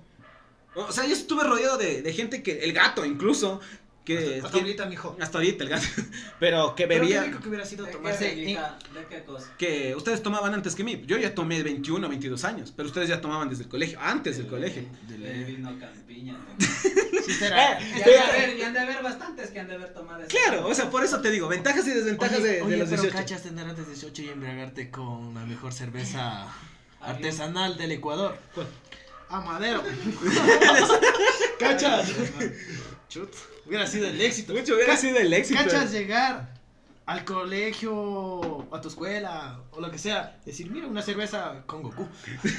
O 0.75 0.91
sea, 0.91 1.05
yo 1.05 1.13
estuve 1.13 1.43
rodeado 1.43 1.77
de, 1.77 2.01
de 2.01 2.13
gente 2.13 2.41
que, 2.43 2.63
el 2.63 2.73
gato 2.73 3.05
incluso, 3.05 3.59
que... 4.05 4.35
Hasta, 4.35 4.47
hasta 4.47 4.57
ahorita, 4.59 4.85
mijo. 4.87 5.17
hasta 5.19 5.37
ahorita 5.37 5.63
el 5.63 5.69
gato, 5.69 5.85
pero 6.39 6.75
que 6.75 6.87
Pero 6.87 7.01
qué 7.01 7.07
bebía... 7.07 7.23
rico 7.23 7.39
que 7.39 7.49
hubiera 7.49 7.65
sido 7.65 7.85
¿De 7.85 7.91
qué, 7.91 7.97
tomarse... 7.97 8.33
hija? 8.35 8.77
¿De 8.93 9.05
qué 9.05 9.23
cosa? 9.23 9.49
que 9.57 9.95
ustedes 9.95 10.21
tomaban 10.21 10.53
antes 10.53 10.75
que 10.75 10.83
mí. 10.83 11.01
Yo 11.05 11.17
ya 11.17 11.33
tomé 11.33 11.63
21, 11.63 12.09
22 12.09 12.43
años, 12.43 12.73
pero 12.75 12.87
ustedes 12.89 13.07
ya 13.09 13.21
tomaban 13.21 13.49
desde 13.49 13.63
el 13.63 13.69
colegio, 13.69 13.99
antes 14.01 14.37
del 14.37 14.47
colegio. 14.47 14.83
Del 15.07 15.45
vino 15.45 15.77
campiña. 15.79 16.33
¿no? 16.33 16.39
Sí, 17.23 17.31
será. 17.31 17.79
Eh, 17.79 17.93
Y 17.95 18.01
han 18.01 18.03
de 18.03 18.17
haber- 18.19 18.57
y 18.57 18.61
han 18.63 18.73
de 18.73 18.79
haber 18.81 19.01
bastantes 19.01 19.49
que 19.51 19.59
han 19.61 19.67
de 19.69 19.75
haber 19.75 19.93
tomado 19.93 20.25
Claro, 20.27 20.67
o 20.67 20.75
sea, 20.75 20.89
por 20.89 21.05
eso 21.05 21.21
te 21.21 21.31
digo, 21.31 21.47
ventajas 21.47 21.87
y 21.87 21.91
desventajas 21.91 22.39
Oye, 22.39 22.45
de, 22.47 22.53
de 22.55 22.61
oye, 22.63 22.77
los 22.77 22.89
pero 22.89 23.01
18. 23.03 23.17
cachas 23.17 23.43
tener 23.43 23.65
antes 23.65 23.85
de 23.87 23.93
18 23.93 24.21
y 24.23 24.27
embriagarte 24.29 24.91
con 24.91 25.33
la 25.33 25.45
mejor 25.45 25.71
cerveza 25.71 26.47
artesanal 26.99 27.77
del 27.77 27.93
Ecuador. 27.93 28.37
¿Cuál? 28.53 28.67
Amadero. 29.29 29.81
¿Cachas? 31.63 32.11
Chut. 33.09 33.33
Hubiera 33.65 33.87
sido 33.87 34.07
el 34.07 34.19
éxito. 34.19 34.53
Mucho 34.53 34.75
hubiera 34.75 34.97
sido 34.97 35.17
el 35.17 35.33
éxito. 35.33 35.59
¿Cachas 35.63 35.91
llegar 35.91 36.52
al 37.05 37.25
colegio, 37.25 38.65
a 38.71 38.79
tu 38.79 38.87
escuela, 38.87 39.59
o 39.71 39.81
lo 39.81 39.91
que 39.91 39.97
sea? 39.97 40.39
Decir, 40.45 40.71
mira, 40.71 40.87
una 40.87 41.01
cerveza 41.01 41.63
con 41.65 41.83
Goku. 41.83 42.07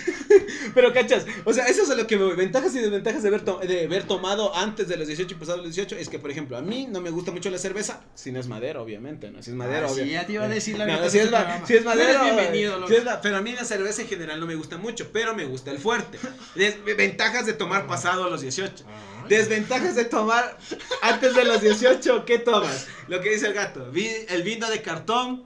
Pero 0.74 0.92
cachas, 0.92 1.24
o 1.44 1.52
sea, 1.52 1.66
eso 1.66 1.82
es 1.82 1.88
lo 1.96 2.06
que 2.06 2.18
me 2.18 2.24
voy. 2.24 2.36
Ventajas 2.36 2.74
y 2.74 2.78
desventajas 2.80 3.22
de 3.22 3.28
haber, 3.28 3.42
to- 3.42 3.58
de 3.60 3.84
haber 3.86 4.04
tomado 4.04 4.54
antes 4.54 4.86
de 4.88 4.96
los 4.98 5.06
18 5.06 5.34
y 5.34 5.38
pasado 5.38 5.58
los 5.58 5.66
18 5.74 5.96
es 5.96 6.08
que, 6.08 6.18
por 6.18 6.30
ejemplo, 6.30 6.56
a 6.58 6.60
mí 6.62 6.86
no 6.90 7.00
me 7.00 7.10
gusta 7.10 7.30
mucho 7.32 7.48
la 7.50 7.56
cerveza, 7.58 8.02
si 8.14 8.32
no 8.32 8.40
es 8.40 8.46
madera, 8.46 8.82
obviamente, 8.82 9.30
¿no? 9.30 9.42
Si 9.42 9.50
es 9.50 9.56
madera, 9.56 9.86
Ah, 9.86 9.88
sí, 9.94 10.00
obvio. 10.02 10.12
ya 10.12 10.26
te 10.26 10.32
iba 10.34 10.44
a 10.44 10.48
decir 10.48 10.76
la 10.78 10.86
No, 10.86 10.92
verdad 10.94 11.08
si, 11.08 11.18
es 11.18 11.30
ma- 11.30 11.66
si 11.66 11.74
es 11.76 11.84
madera, 11.84 12.22
bienvenido, 12.24 12.76
loco. 12.76 12.88
si 12.88 12.96
es 12.96 13.04
la- 13.04 13.20
pero 13.22 13.36
a 13.38 13.40
mí 13.40 13.52
la 13.52 13.64
cerveza 13.64 14.02
en 14.02 14.08
general 14.08 14.40
no 14.40 14.46
me 14.46 14.56
gusta 14.56 14.76
mucho, 14.76 15.08
pero 15.12 15.34
me 15.34 15.46
gusta 15.46 15.70
el 15.70 15.78
fuerte. 15.78 16.18
Ventajas 16.96 17.46
de 17.46 17.54
tomar 17.54 17.86
pasado 17.86 18.28
los 18.28 18.42
18. 18.42 18.84
Desventajas 19.28 19.94
de 19.96 20.04
tomar 20.04 20.56
antes 21.02 21.34
de 21.34 21.44
los 21.44 21.60
18, 21.60 22.24
¿qué 22.24 22.38
tomas? 22.38 22.86
Lo 23.08 23.20
que 23.20 23.30
dice 23.30 23.46
el 23.46 23.54
gato, 23.54 23.90
vi- 23.90 24.26
el 24.28 24.42
vino 24.42 24.68
de 24.70 24.82
cartón, 24.82 25.44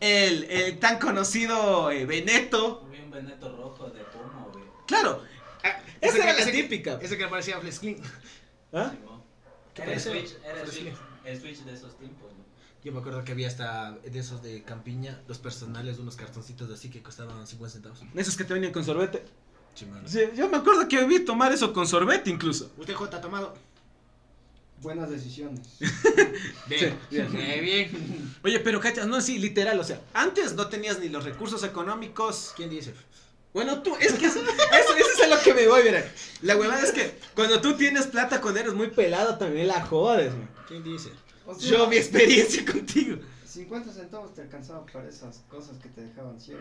el, 0.00 0.44
el 0.44 0.78
tan 0.78 0.98
conocido 0.98 1.90
eh, 1.90 2.06
Veneto. 2.06 2.86
Vi 2.90 2.98
un 3.00 3.10
veneto 3.10 3.54
rojo 3.56 3.88
de 3.90 4.00
pomo, 4.04 4.50
güey. 4.52 4.64
Claro, 4.86 5.22
ah, 5.64 5.80
esa 6.00 6.16
Ese 6.16 6.16
era 6.18 6.26
que- 6.26 6.32
la 6.32 6.38
ese 6.42 6.52
que- 6.52 6.62
típica. 6.62 6.98
Ese 7.02 7.18
que 7.18 7.26
parecía 7.28 7.60
Flex 7.60 7.78
Clean. 7.80 7.96
¿Ah? 8.72 8.92
¿Qué 9.74 9.82
Era 9.82 9.92
el 9.92 10.00
switch, 10.00 10.36
era 10.44 10.60
el 10.62 10.68
switch, 10.68 10.94
el 11.24 11.40
switch 11.40 11.58
de 11.64 11.72
esos 11.74 11.96
tiempos, 11.98 12.32
¿no? 12.32 12.44
Yo 12.84 12.92
me 12.92 13.00
acuerdo 13.00 13.24
que 13.24 13.32
había 13.32 13.48
hasta 13.48 13.92
de 13.92 14.18
esos 14.18 14.42
de 14.42 14.62
campiña, 14.62 15.20
los 15.26 15.38
personales, 15.38 15.98
unos 15.98 16.16
cartoncitos 16.16 16.70
así 16.70 16.90
que 16.90 17.02
costaban 17.02 17.46
50 17.46 17.72
centavos. 17.72 17.98
Esos 18.14 18.36
que 18.36 18.44
te 18.44 18.54
venían 18.54 18.72
con 18.72 18.84
sorbete. 18.84 19.24
Chimano. 19.78 20.08
Sí, 20.08 20.20
yo 20.36 20.48
me 20.48 20.56
acuerdo 20.56 20.88
que 20.88 21.04
vi 21.04 21.20
tomar 21.20 21.52
eso 21.52 21.72
con 21.72 21.86
sorbete 21.86 22.30
incluso. 22.30 22.70
¿Usted, 22.76 22.94
J, 22.94 23.16
ha 23.16 23.20
tomado? 23.20 23.54
Buenas 24.80 25.10
decisiones. 25.10 25.60
Bien, 26.68 26.96
Sí, 27.10 27.16
bien. 27.16 27.32
bien, 27.32 27.64
bien. 27.64 28.34
Oye, 28.44 28.60
pero 28.60 28.80
cachas, 28.80 29.06
no, 29.08 29.20
sí, 29.20 29.38
literal, 29.38 29.78
o 29.80 29.84
sea, 29.84 30.00
antes 30.14 30.54
no 30.54 30.68
tenías 30.68 30.98
ni 31.00 31.08
los 31.08 31.24
recursos 31.24 31.62
económicos. 31.64 32.52
¿Quién 32.56 32.70
dice? 32.70 32.94
Bueno, 33.52 33.82
tú, 33.82 33.96
es 33.98 34.12
que 34.12 34.26
eso, 34.26 34.40
eso, 34.40 34.96
eso 34.96 35.08
es 35.16 35.20
a 35.22 35.26
lo 35.26 35.40
que 35.42 35.52
me 35.54 35.66
voy, 35.66 35.82
mira. 35.82 36.08
La 36.42 36.56
huevada 36.56 36.82
es 36.82 36.92
que 36.92 37.18
cuando 37.34 37.60
tú 37.60 37.74
tienes 37.74 38.06
plata 38.06 38.40
cuando 38.40 38.60
eres 38.60 38.74
muy 38.74 38.88
pelado 38.88 39.36
también 39.36 39.66
la 39.68 39.84
jodes, 39.84 40.32
man. 40.32 40.48
¿Quién 40.68 40.84
dice? 40.84 41.10
O 41.46 41.54
sea, 41.58 41.70
Yo, 41.70 41.88
mi 41.88 41.96
experiencia 41.96 42.64
contigo. 42.70 43.16
Si 43.58 43.64
50 43.64 43.92
centavos 43.92 44.34
te 44.34 44.42
alcanzaba 44.42 44.86
para 44.86 45.08
esas 45.08 45.38
cosas 45.50 45.78
que 45.78 45.88
te 45.88 46.02
dejaban 46.02 46.40
ciego. 46.40 46.60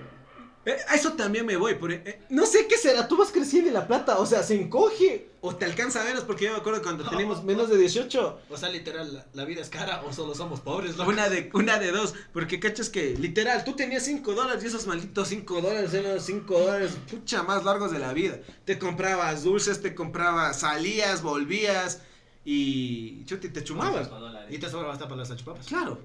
Eh, 0.66 0.76
a 0.90 0.96
eso 0.96 1.14
también 1.14 1.46
me 1.46 1.56
voy. 1.56 1.76
por- 1.76 1.92
eh, 1.94 2.22
no 2.30 2.46
sé 2.46 2.68
qué 2.68 2.76
será. 2.78 3.08
Tú 3.08 3.16
vas 3.18 3.32
creciendo 3.32 3.70
y 3.70 3.74
la 3.74 3.88
plata, 3.88 4.18
o 4.18 4.26
sea, 4.26 4.42
se 4.44 4.60
encoge 4.60 5.30
o 5.40 5.56
te 5.56 5.66
alcanza 5.66 6.04
menos. 6.04 6.24
Porque 6.24 6.46
yo 6.46 6.52
me 6.52 6.58
acuerdo 6.58 6.82
cuando 6.82 7.08
teníamos 7.08 7.44
menos 7.44 7.70
de 7.70 7.78
18. 7.78 8.40
O 8.50 8.58
sea, 8.58 8.70
literal, 8.70 9.14
la, 9.14 9.26
la 9.34 9.46
vida 9.46 9.62
es 9.62 9.70
cara 9.70 10.02
o 10.06 10.12
solo 10.12 10.34
somos 10.36 10.60
pobres, 10.60 10.98
loco. 10.98 11.10
Una 11.12 11.30
de, 11.30 11.50
una 11.54 11.78
de 11.80 11.92
dos. 11.92 12.16
Porque 12.34 12.60
cachas 12.60 12.90
que, 12.90 13.16
literal, 13.16 13.64
tú 13.64 13.74
tenías 13.76 14.04
5 14.04 14.34
dólares 14.34 14.64
y 14.64 14.68
esos 14.68 14.88
malditos 14.88 15.28
5 15.30 15.62
dólares 15.62 15.94
eran 15.94 16.16
los 16.16 16.24
5 16.26 16.60
dólares, 16.60 16.98
pucha, 17.10 17.44
más 17.44 17.64
largos 17.64 17.92
de 17.92 18.00
la 18.00 18.12
vida. 18.12 18.40
Te 18.66 18.78
comprabas 18.80 19.44
dulces, 19.44 19.82
te 19.82 19.94
comprabas, 19.96 20.60
salías, 20.62 21.22
volvías 21.22 22.02
y 22.44 23.24
chuti, 23.26 23.50
te 23.50 23.64
chumabas. 23.64 24.10
Y 24.50 24.58
te 24.58 24.70
sobraba 24.70 24.94
hasta 24.94 25.06
para 25.06 25.18
las 25.20 25.28
salchipapas. 25.30 25.66
Claro. 25.68 26.00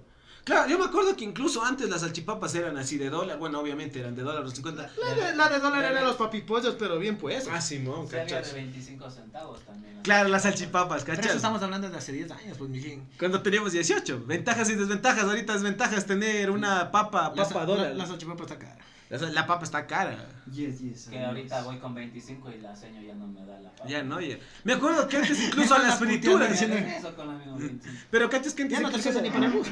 Claro, 0.44 0.68
yo 0.68 0.76
me 0.78 0.86
acuerdo 0.86 1.14
que 1.14 1.24
incluso 1.24 1.64
antes 1.64 1.88
las 1.88 2.00
salchipapas 2.00 2.52
eran 2.56 2.76
así 2.76 2.98
de 2.98 3.10
dólar. 3.10 3.38
Bueno, 3.38 3.60
obviamente 3.60 4.00
eran 4.00 4.16
de 4.16 4.22
dólar 4.22 4.42
los 4.42 4.54
50. 4.54 4.90
La 5.00 5.14
de, 5.14 5.36
la 5.36 5.48
de 5.48 5.58
dólar 5.60 5.84
eran 5.84 6.04
los 6.04 6.16
papipollos, 6.16 6.74
pero 6.78 6.98
bien 6.98 7.16
pues. 7.16 7.46
Ah, 7.50 7.60
Simón, 7.60 8.08
Sí, 8.08 8.16
había 8.16 8.24
de 8.26 8.30
cachas. 8.40 8.54
25 8.54 9.10
centavos 9.10 9.60
también. 9.60 9.96
¿no? 9.96 10.02
Claro, 10.02 10.28
las 10.28 10.42
salchipapas, 10.42 11.04
Pero 11.04 11.12
eso 11.14 11.22
cachas. 11.22 11.36
estamos 11.36 11.62
hablando 11.62 11.88
de 11.88 11.96
hace 11.96 12.10
10 12.12 12.30
años, 12.32 12.58
pues, 12.58 12.68
mijín. 12.70 13.06
Cuando 13.18 13.40
teníamos 13.40 13.70
18. 13.72 14.24
Ventajas 14.26 14.68
y 14.70 14.74
desventajas. 14.74 15.24
Ahorita 15.24 15.52
desventajas 15.52 16.06
tener 16.06 16.50
una 16.50 16.90
papa, 16.90 17.32
papa 17.34 17.64
dólar. 17.64 17.90
la, 17.92 17.94
la 17.98 18.06
salchipapa 18.06 18.42
está 18.42 18.58
cara. 18.58 18.76
La, 19.10 19.18
la 19.30 19.46
papa 19.46 19.62
está 19.64 19.86
cara. 19.86 20.26
Yes, 20.50 20.80
yes. 20.80 21.06
Que 21.08 21.22
ahorita 21.24 21.62
voy 21.62 21.78
con 21.78 21.94
25 21.94 22.50
y 22.50 22.60
la 22.62 22.74
seño 22.74 23.00
ya 23.02 23.14
no 23.14 23.28
me 23.28 23.44
da 23.44 23.60
la 23.60 23.70
papa. 23.70 23.88
Ya 23.88 24.02
no, 24.02 24.20
ya. 24.20 24.38
Me 24.64 24.72
acuerdo 24.72 25.06
que 25.06 25.18
antes 25.18 25.38
incluso 25.46 25.74
a 25.74 25.78
las 25.80 25.98
frituras. 26.00 26.50
diciendo- 26.50 26.76
Eso 26.78 27.14
con 27.14 27.28
la 27.28 27.34
misma 27.34 27.58
25. 27.58 27.96
Pero 28.10 28.28
cachas 28.30 28.54
que 28.54 28.62
antes 28.62 28.78
Ya 28.78 28.82
no 28.82 28.90
te 28.90 29.22
ni 29.22 29.30
para 29.30 29.46
el 29.46 29.52
bus. 29.52 29.68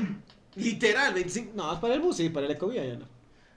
Literal, 0.61 1.15
25. 1.15 1.53
No, 1.55 1.73
es 1.73 1.79
para 1.79 1.95
el 1.95 2.01
bus, 2.01 2.17
sí, 2.17 2.29
para 2.29 2.47
la 2.47 2.55
ecovía 2.55 2.85
ya 2.85 2.95
no. 2.95 3.07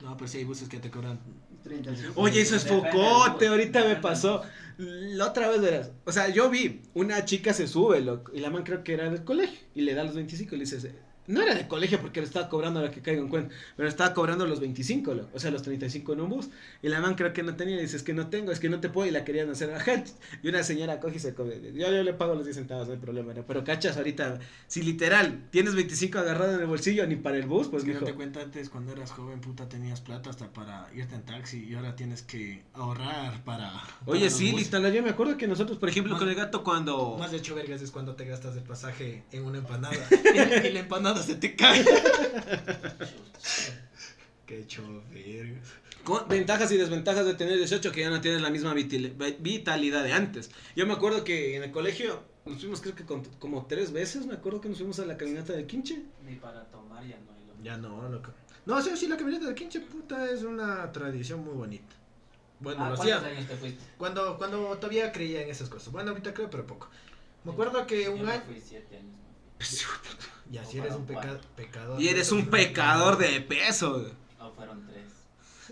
No, 0.01 0.17
pero 0.17 0.27
sí 0.27 0.39
hay 0.39 0.43
buses 0.43 0.67
que 0.67 0.79
te 0.79 0.89
cobran. 0.91 1.19
35. 1.63 2.13
Oye, 2.19 2.41
eso 2.41 2.55
es 2.55 2.65
focote, 2.65 3.47
ahorita 3.47 3.85
me 3.85 3.95
pasó. 3.95 4.41
La 4.77 5.27
otra 5.27 5.49
vez 5.49 5.61
verás. 5.61 5.91
O 6.05 6.11
sea, 6.11 6.29
yo 6.29 6.49
vi, 6.49 6.81
una 6.93 7.23
chica 7.25 7.53
se 7.53 7.67
sube, 7.67 8.01
loco, 8.01 8.31
y 8.33 8.39
la 8.39 8.49
man 8.49 8.63
creo 8.63 8.83
que 8.83 8.93
era 8.93 9.09
del 9.09 9.23
colegio, 9.23 9.59
y 9.73 9.81
le 9.81 9.93
da 9.93 10.03
los 10.03 10.15
25 10.15 10.55
y 10.55 10.57
le 10.57 10.65
dice, 10.65 10.93
no 11.27 11.41
era 11.41 11.55
del 11.55 11.67
colegio 11.67 11.99
porque 12.01 12.19
le 12.21 12.27
estaba 12.27 12.49
cobrando 12.49 12.79
a 12.79 12.83
la 12.83 12.91
que 12.91 13.01
caiga 13.01 13.21
en 13.21 13.27
cuenta, 13.29 13.53
pero 13.75 13.85
le 13.85 13.89
estaba 13.89 14.13
cobrando 14.13 14.45
los 14.45 14.59
25, 14.59 15.13
loco, 15.13 15.29
o 15.33 15.39
sea, 15.39 15.51
los 15.51 15.61
35 15.61 16.13
en 16.13 16.21
un 16.21 16.29
bus, 16.29 16.49
y 16.81 16.89
la 16.89 16.99
man 16.99 17.15
creo 17.15 17.31
que 17.33 17.43
no 17.43 17.55
tenía, 17.55 17.77
y 17.77 17.81
dice, 17.81 17.97
es 17.97 18.03
que 18.03 18.13
no 18.13 18.27
tengo, 18.27 18.51
es 18.51 18.59
que 18.59 18.69
no 18.69 18.79
te 18.79 18.89
puedo, 18.89 19.07
y 19.07 19.11
la 19.11 19.23
querían 19.23 19.49
hacer 19.49 19.73
a 19.73 19.79
gente. 19.79 20.11
Y 20.41 20.49
una 20.49 20.63
señora 20.63 20.99
coge 20.99 21.17
y 21.17 21.19
se 21.19 21.33
come, 21.33 21.55
yo, 21.73 21.91
yo 21.91 22.03
le 22.03 22.13
pago 22.13 22.35
los 22.35 22.43
10 22.45 22.55
centavos, 22.57 22.87
no 22.87 22.93
hay 22.93 22.99
problema, 22.99 23.33
¿no? 23.33 23.43
pero 23.45 23.63
cachas 23.63 23.97
ahorita, 23.97 24.39
si 24.67 24.81
literal 24.83 25.47
tienes 25.51 25.75
25 25.75 26.19
agarrado 26.19 26.55
en 26.55 26.59
el 26.61 26.67
bolsillo, 26.67 27.05
ni 27.07 27.15
para 27.15 27.37
el 27.37 27.45
bus, 27.45 27.67
pues 27.69 27.83
que 27.83 27.89
mijo. 27.89 28.01
no 28.01 28.05
te 28.07 28.13
cuenta 28.13 28.41
antes, 28.41 28.69
cuando 28.69 28.91
eras 28.91 29.11
joven, 29.11 29.39
puta, 29.41 29.69
tenías 29.69 30.01
plata 30.01 30.29
hasta 30.29 30.51
para 30.51 30.87
irte 30.93 31.15
en 31.15 31.23
taxi 31.23 31.63
y 31.65 31.75
ahora 31.75 31.95
tienes 31.95 32.21
que 32.21 32.63
ahorrar 32.73 33.43
para. 33.43 33.71
Oye, 34.05 34.21
para 34.25 34.29
sí, 34.31 34.51
literal, 34.51 34.91
yo 34.93 35.01
me 35.03 35.09
acuerdo 35.11 35.37
que 35.37 35.47
nosotros, 35.47 35.77
por 35.77 35.89
ejemplo, 35.89 36.13
Más- 36.13 36.19
con 36.19 36.29
el 36.29 36.35
gato 36.35 36.63
cuando... 36.63 37.17
Más 37.17 37.31
de 37.31 37.37
8 37.37 37.55
vergas 37.55 37.81
es 37.81 37.91
cuando 37.91 38.15
te 38.15 38.25
gastas 38.25 38.55
el 38.55 38.63
pasaje 38.63 39.23
en 39.31 39.45
una 39.45 39.59
empanada 39.59 39.95
y, 40.33 40.37
la- 40.37 40.67
y 40.67 40.71
la 40.73 40.79
empanada 40.81 41.12
se 41.21 41.35
te 41.35 41.55
cae. 41.55 41.85
Qué 44.45 44.67
chover. 44.67 45.55
Con 46.03 46.27
ventajas 46.27 46.71
y 46.71 46.77
desventajas 46.77 47.25
de 47.25 47.33
tener 47.33 47.57
18 47.57 47.91
que 47.91 48.01
ya 48.01 48.09
no 48.09 48.19
tienes 48.19 48.41
la 48.41 48.49
misma 48.49 48.73
vitalidad 48.73 50.03
de 50.03 50.11
antes. 50.11 50.51
Yo 50.75 50.85
me 50.85 50.93
acuerdo 50.93 51.23
que 51.23 51.55
en 51.55 51.63
el 51.63 51.71
colegio 51.71 52.21
nos 52.45 52.59
fuimos 52.59 52.81
creo 52.81 52.93
que 52.95 53.05
con- 53.05 53.23
como 53.39 53.65
tres 53.67 53.93
veces, 53.93 54.25
me 54.25 54.33
acuerdo 54.33 54.59
que 54.59 54.67
nos 54.67 54.77
fuimos 54.79 54.99
a 54.99 55.05
la 55.05 55.15
caminata 55.15 55.53
del 55.53 55.65
quinche. 55.65 56.01
Ni 56.25 56.35
para 56.35 56.65
tomar 56.65 57.05
ya 57.07 57.17
no 57.19 57.31
hay 57.31 57.45
lo 57.47 57.63
Ya 57.63 57.77
no, 57.77 58.09
loco. 58.09 58.31
No, 58.65 58.81
sí, 58.81 58.91
sí, 58.97 59.07
la 59.07 59.15
camioneta 59.15 59.47
de 59.47 59.55
quinche 59.55 59.79
puta 59.79 60.29
es 60.29 60.43
una 60.43 60.91
tradición 60.91 61.43
muy 61.43 61.53
bonita. 61.53 61.95
Bueno, 62.59 62.83
Ah, 62.83 62.89
lo 62.89 62.95
¿Cuántos 62.95 63.15
hacía. 63.17 63.29
años 63.29 63.47
te 63.47 63.55
fuiste? 63.55 63.81
Cuando, 63.97 64.37
cuando 64.37 64.75
todavía 64.77 65.11
creía 65.13 65.41
en 65.41 65.49
esas 65.49 65.69
cosas. 65.69 65.91
Bueno, 65.93 66.11
ahorita 66.11 66.33
creo, 66.33 66.49
pero 66.49 66.65
poco. 66.67 66.89
Me 67.45 67.51
acuerdo 67.53 67.85
que 67.87 68.03
Yo 68.05 68.13
un 68.13 68.25
me 68.25 68.31
año. 68.33 68.43
fui 68.45 68.59
7 68.61 68.97
años. 68.97 69.15
Ya, 70.51 70.63
si 70.65 70.77
eres 70.77 70.93
un 70.95 71.05
peca- 71.05 71.39
pecador. 71.55 72.01
Y 72.01 72.07
eres 72.09 72.31
un 72.31 72.45
pecador 72.47 73.17
de 73.17 73.41
peso. 73.41 74.11
O 74.39 74.51
fueron 74.51 74.85
3. 74.85 75.03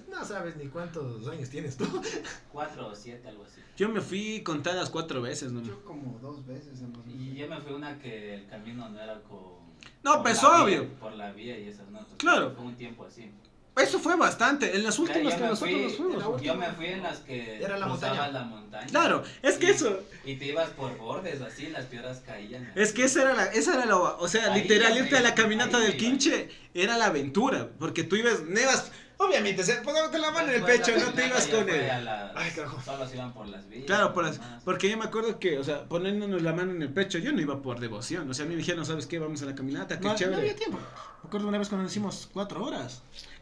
No 0.10 0.26
sabes 0.26 0.56
ni 0.58 0.68
cuántos 0.68 1.28
años 1.28 1.50
tienes 1.50 1.78
tú. 1.78 1.86
4 2.52 2.88
o 2.88 2.96
7, 2.96 3.28
algo 3.28 3.44
así. 3.44 3.62
Yo 3.78 3.90
me 3.90 4.02
fui 4.02 4.42
contadas 4.44 4.90
cuatro 4.90 5.22
veces, 5.22 5.52
¿no? 5.52 5.62
Yo 5.62 5.84
como 5.86 6.20
dos 6.20 6.46
veces 6.46 6.80
hemos 6.82 7.06
Y 7.08 7.36
yo 7.36 7.48
me 7.48 7.60
fui 7.62 7.74
una 7.74 7.98
que 8.00 8.36
el 8.36 8.48
camino 8.48 8.88
no 8.90 9.00
era 9.00 9.22
con. 9.24 9.62
No, 10.04 10.22
pues 10.22 10.40
vía- 10.42 10.50
obvio. 10.64 10.90
por 11.00 11.14
la 11.14 11.32
vía 11.32 11.58
y 11.60 11.68
esas 11.68 11.90
notas. 11.90 12.14
Claro. 12.18 12.54
Fue 12.56 12.66
un 12.66 12.76
tiempo 12.76 13.06
así. 13.06 13.32
Eso 13.78 14.00
fue 14.00 14.16
bastante. 14.18 14.76
En 14.76 14.84
las 14.84 15.00
últimas 15.00 15.34
que 15.36 15.40
nosotros 15.42 15.60
fui- 15.60 15.82
nos 15.84 15.94
fuimos. 15.96 16.38
la 16.38 16.42
Yo 16.44 16.56
me 16.56 16.68
fui 16.74 16.88
en 16.88 17.04
las 17.04 17.20
que 17.20 17.64
Era 17.64 17.78
la 17.78 17.88
montaña. 17.88 18.28
la 18.28 18.44
montaña. 18.44 18.86
Claro, 18.88 19.24
es 19.42 19.58
que 19.58 19.68
Y- 19.68 19.70
eso. 19.70 20.00
Y 20.26 20.36
te 20.36 20.46
ibas 20.48 20.70
por 20.72 20.98
bordes 20.98 21.42
así, 21.42 21.68
las 21.68 21.86
piedras 21.86 22.22
caían. 22.26 22.70
Es 22.76 22.92
que 22.92 23.06
esa 23.06 23.22
era 23.22 23.34
la, 23.34 23.46
esa 23.46 23.76
era 23.76 23.86
lo, 23.86 24.18
o 24.18 24.28
sea, 24.28 24.52
Ahí 24.54 24.64
literal 24.64 24.98
irte 24.98 25.18
a 25.18 25.22
la 25.22 25.34
caminata 25.36 25.80
del 25.80 25.96
quinche 25.98 26.50
era 26.74 26.98
la 26.98 27.06
aventura, 27.08 27.70
porque 27.80 28.04
tú 28.04 28.18
ibas, 28.18 28.42
no 28.44 28.60
ibas, 28.60 28.92
obviamente, 29.18 29.64
se 29.64 29.76
pongo 29.76 30.00
con 30.12 30.20
la 30.22 30.32
mano 30.32 30.50
en 30.50 30.56
el 30.56 30.64
pecho, 30.64 30.92
la 30.92 31.06
no 31.06 31.14
te 31.14 31.28
ibas 31.28 31.48
con 31.48 31.70
él. 31.70 31.88
las- 32.06 32.32
Ay, 32.36 32.52
carajo. 32.52 32.82
Solo 32.84 33.08
se 33.08 33.16
iban 33.16 33.34
por 33.34 33.48
las 33.48 33.68
vías. 33.70 33.86
Claro, 33.86 34.14
por 34.14 34.26
las- 34.26 34.40
porque 34.66 34.90
yo 34.90 34.98
me 34.98 35.06
acuerdo 35.06 35.40
que, 35.40 35.58
o 35.58 35.64
sea, 35.64 35.86
poniéndonos 35.86 36.42
la 36.42 36.52
mano 36.54 36.72
en 36.72 36.82
el 36.82 36.90
pecho, 36.90 37.18
yo 37.20 37.32
no 37.32 37.40
iba 37.40 37.62
por 37.62 37.80
devoción, 37.80 38.30
o 38.30 38.34
sea, 38.34 38.44
a 38.44 38.48
mí 38.50 38.54
me 38.56 38.60
dijeron, 38.60 38.86
¿sabes 38.86 39.06
qué? 39.08 39.18
Vamos 39.18 39.42
a 39.42 39.46
la 39.46 39.56
caminata, 39.56 39.98
qué 39.98 40.04
No, 40.04 40.12
no 40.12 40.16
chévere. 40.20 40.42
había 40.42 40.56
tiempo. 40.58 40.78
Me 41.24 41.28
acuerdo 41.30 41.48
una 41.48 41.58
vez 41.58 41.70
cuando 41.70 41.84
nos 41.84 41.92
hicimos 41.94 42.30
cuatro 42.34 42.66
horas. 42.66 43.02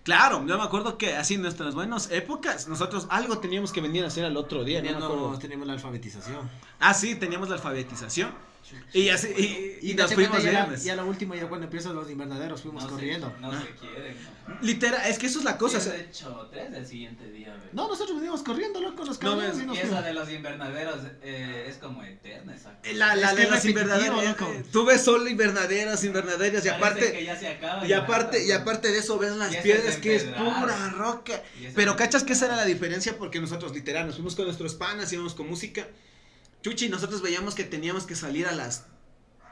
Claro, 0.10 0.44
yo 0.44 0.58
me 0.58 0.64
acuerdo 0.64 0.98
que 0.98 1.16
así 1.16 1.36
en 1.36 1.44
nuestras 1.44 1.76
buenas 1.76 2.10
épocas, 2.10 2.68
nosotros 2.68 3.06
algo 3.12 3.38
teníamos 3.38 3.72
que 3.72 3.80
venir 3.80 4.04
a 4.04 4.08
hacer 4.08 4.26
al 4.26 4.38
otro 4.38 4.64
día, 4.64 4.82
no 4.82 4.88
me 4.88 4.94
Teníamos, 4.94 5.38
teníamos 5.38 5.68
la 5.68 5.74
alfabetización. 5.74 6.50
Ah, 6.80 6.96
sí, 6.96 7.14
teníamos 7.14 7.48
la 7.48 7.58
alfabetización. 7.58 8.32
Y 8.94 9.10
así, 9.10 9.28
y, 9.82 9.92
y 9.92 9.94
nos 9.94 10.14
fuimos 10.14 10.44
ya, 10.44 10.74
ya 10.76 10.96
lo 10.96 11.06
último, 11.06 11.36
ya 11.36 11.48
cuando 11.48 11.66
empiezan 11.66 11.96
los 11.96 12.10
invernaderos, 12.10 12.62
fuimos 12.62 12.84
no 12.84 12.90
corriendo. 12.90 13.32
Se, 13.36 13.42
no 13.42 13.52
se 13.62 13.68
quieren, 13.76 14.16
¿no? 14.48 14.56
Literal, 14.62 15.02
es 15.08 15.20
que 15.20 15.28
eso 15.28 15.40
es 15.40 15.46
la 15.46 15.58
cosa. 15.58 15.78
o 15.78 15.82
Sí, 15.82 15.90
sea, 15.90 15.98
de 15.98 16.04
hecho, 16.06 16.48
tres 16.52 16.72
del 16.72 16.86
siguiente 16.86 17.30
día, 17.32 17.54
¿ve? 17.54 17.70
No, 17.72 17.88
nosotros 17.88 18.18
venimos 18.18 18.42
corriendo, 18.42 18.82
loco, 18.82 19.06
los 19.06 19.22
No, 19.22 19.30
camiones 19.32 19.56
ves, 19.58 19.64
y 19.64 19.68
nos 19.68 19.76
Y 19.76 19.80
esa 19.80 19.88
fuimos. 19.88 20.06
de 20.06 20.14
los 20.14 20.30
invernaderos 20.32 20.96
eh, 21.22 21.66
es 21.70 21.78
como 21.78 22.04
eterna, 22.04 22.56
esa 22.56 22.74
cosa. 22.80 22.94
La, 22.94 23.16
la 23.16 23.30
Es 23.32 23.36
que 23.36 23.44
de 23.44 23.46
repetitivo, 23.46 23.80
invernaderas. 23.80 24.26
loco. 24.40 24.52
eh, 24.54 24.64
Tú 24.72 24.86
ves 24.86 25.02
solo 25.02 25.30
invernaderas, 25.30 26.04
invernaderas, 26.04 26.66
y 26.66 26.70
aparte, 26.70 27.12
que 27.12 27.24
ya 27.26 27.36
se 27.38 27.48
acaba 27.48 27.86
y 27.88 27.94
aparte, 27.94 28.44
y 28.46 28.52
aparte 28.52 28.92
de 28.92 28.98
eso 28.98 29.18
ves 29.20 29.36
las 29.36 29.56
piedras 29.58 29.98
que 29.98 30.16
es 30.16 30.24
pura 30.24 30.90
roca. 30.98 31.42
Pero 31.76 31.96
cachas 31.96 32.24
que 32.24 32.34
esa 32.34 32.48
era 32.48 32.56
la 32.56 32.66
diferencia 32.66 33.16
porque 33.18 33.40
nosotros 33.40 33.74
literal 33.74 34.08
nos 34.08 34.16
fuimos 34.16 34.36
con 34.36 34.46
nuestros 34.46 34.74
panas, 34.76 35.14
íbamos 35.14 35.36
con 35.36 35.48
música. 35.48 35.88
Chuchi, 36.62 36.90
nosotros 36.90 37.22
veíamos 37.22 37.56
que 37.56 37.64
teníamos 37.64 38.06
que 38.06 38.16
salir 38.16 38.46
a 38.48 38.52
las 38.52 38.86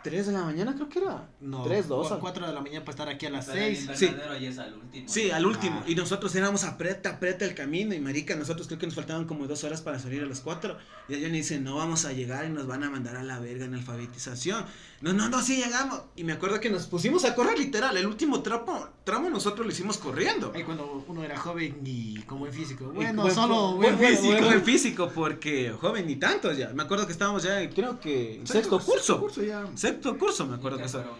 3 0.03 0.27
de 0.27 0.31
la 0.33 0.43
mañana, 0.43 0.73
creo 0.75 0.87
que 0.87 0.99
era. 0.99 1.27
No, 1.41 1.63
3, 1.63 1.87
2. 1.87 2.07
cu- 2.07 2.19
cuatro 2.19 2.47
de 2.47 2.53
la 2.53 2.61
mañana 2.61 2.79
para 2.85 2.91
estar 2.91 3.09
aquí 3.09 3.25
a 3.25 3.29
las 3.29 3.45
Pero 3.47 3.59
el 3.65 3.75
6. 3.75 3.89
Sí. 3.97 4.15
ya 4.41 4.49
es 4.49 4.57
al 4.57 4.73
último. 4.75 5.09
Sí, 5.09 5.31
al 5.31 5.45
último. 5.45 5.81
Ah. 5.83 5.89
Y 5.89 5.95
nosotros 5.95 6.33
éramos 6.35 6.63
aprieta, 6.63 7.09
aprieta 7.11 7.43
el 7.45 7.55
camino. 7.55 7.93
Y 7.93 7.99
marica, 7.99 8.35
nosotros 8.35 8.67
creo 8.67 8.79
que 8.79 8.85
nos 8.85 8.95
faltaban 8.95 9.25
como 9.25 9.47
dos 9.47 9.63
horas 9.65 9.81
para 9.81 9.99
salir 9.99 10.21
a 10.23 10.25
las 10.25 10.39
4. 10.39 10.77
Y 11.09 11.15
ella 11.15 11.27
me 11.29 11.37
dice, 11.37 11.59
no 11.59 11.75
vamos 11.75 12.05
a 12.05 12.13
llegar 12.13 12.45
y 12.45 12.49
nos 12.49 12.67
van 12.67 12.83
a 12.83 12.89
mandar 12.89 13.17
a 13.17 13.23
la 13.23 13.39
verga 13.39 13.65
en 13.65 13.73
alfabetización. 13.73 14.65
No, 15.01 15.13
no, 15.13 15.29
no, 15.29 15.41
sí 15.43 15.57
llegamos. 15.57 16.01
Y 16.15 16.23
me 16.23 16.33
acuerdo 16.33 16.59
que 16.59 16.69
nos 16.69 16.87
pusimos 16.87 17.23
a 17.25 17.35
correr 17.35 17.57
literal. 17.59 17.95
El 17.97 18.07
último 18.07 18.41
tramo, 18.41 18.87
tramo 19.03 19.29
nosotros 19.29 19.65
lo 19.65 19.71
hicimos 19.71 19.97
corriendo. 19.97 20.51
Ahí 20.55 20.63
cuando 20.63 21.03
uno 21.07 21.23
era 21.23 21.37
joven 21.37 21.81
y 21.85 22.21
con 22.23 22.39
buen 22.39 22.53
físico. 22.53 22.91
Y 22.93 22.95
Bueno, 22.95 23.23
buen- 23.23 23.35
solo 23.35 23.75
buen, 23.75 23.95
buen 23.97 24.09
físico. 24.15 24.27
buen- 24.31 24.43
buen 24.45 24.63
físico, 24.63 25.11
porque 25.13 25.73
joven 25.79 26.07
ni 26.07 26.15
tantos 26.15 26.57
ya. 26.57 26.69
Me 26.73 26.83
acuerdo 26.83 27.05
que 27.05 27.11
estábamos 27.11 27.43
ya, 27.43 27.61
en, 27.61 27.71
creo 27.71 27.99
que 27.99 28.35
en 28.35 28.47
sexto 28.47 28.79
curso. 28.79 29.19
curso 29.19 29.43
ya. 29.43 29.65
Sexto 29.75 29.86
curso, 30.17 30.45
me 30.45 30.55
acuerdo 30.55 30.77
¿Y 30.77 30.81
que 30.81 30.83
qué 30.83 30.89
eso. 30.89 30.99
fueron? 30.99 31.17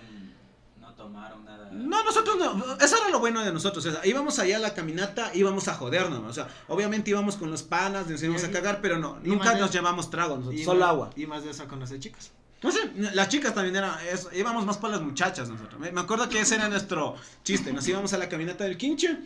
No 0.80 0.94
tomaron 0.94 1.46
nada. 1.46 1.70
No, 1.72 2.04
nosotros 2.04 2.38
no, 2.38 2.76
eso 2.80 2.98
era 2.98 3.10
lo 3.10 3.20
bueno 3.20 3.44
de 3.44 3.52
nosotros, 3.52 3.86
o 3.86 3.92
sea, 3.92 4.06
íbamos 4.06 4.40
allá 4.40 4.58
a 4.58 4.60
la 4.60 4.74
caminata, 4.74 5.32
íbamos 5.34 5.68
a 5.68 5.74
jodernos, 5.76 6.20
o 6.24 6.34
sea, 6.34 6.48
obviamente 6.68 7.10
íbamos 7.12 7.36
con 7.36 7.52
los 7.52 7.64
panas, 7.64 8.08
nos 8.08 8.22
íbamos 8.24 8.44
a 8.44 8.52
cagar, 8.52 8.80
pero 8.82 8.98
no, 8.98 9.18
nunca 9.24 9.54
de- 9.54 9.60
nos 9.62 9.72
llevamos 9.72 10.10
tragos, 10.10 10.40
nosotros, 10.40 10.64
solo 10.64 10.80
más- 10.82 10.90
agua. 10.90 11.10
Y 11.16 11.26
más 11.28 11.44
de 11.44 11.52
eso 11.52 11.68
conocer 11.68 12.00
chicas. 12.00 12.32
No 12.64 12.72
sé, 12.72 12.80
las 12.96 13.30
chicas 13.30 13.54
también 13.54 13.76
eran, 13.76 14.00
eso, 14.12 14.30
íbamos 14.34 14.66
más 14.66 14.78
para 14.78 14.94
las 14.96 15.04
muchachas 15.04 15.48
nosotros, 15.50 15.80
me, 15.80 15.92
me 15.92 16.02
acuerdo 16.02 16.28
que 16.30 16.40
ese 16.40 16.56
era 16.56 16.68
nuestro 16.70 17.16
chiste, 17.44 17.72
nos 17.74 17.88
íbamos 17.88 18.14
a 18.14 18.18
la 18.18 18.28
caminata 18.30 18.64
del 18.64 18.78
quinche, 18.78 19.18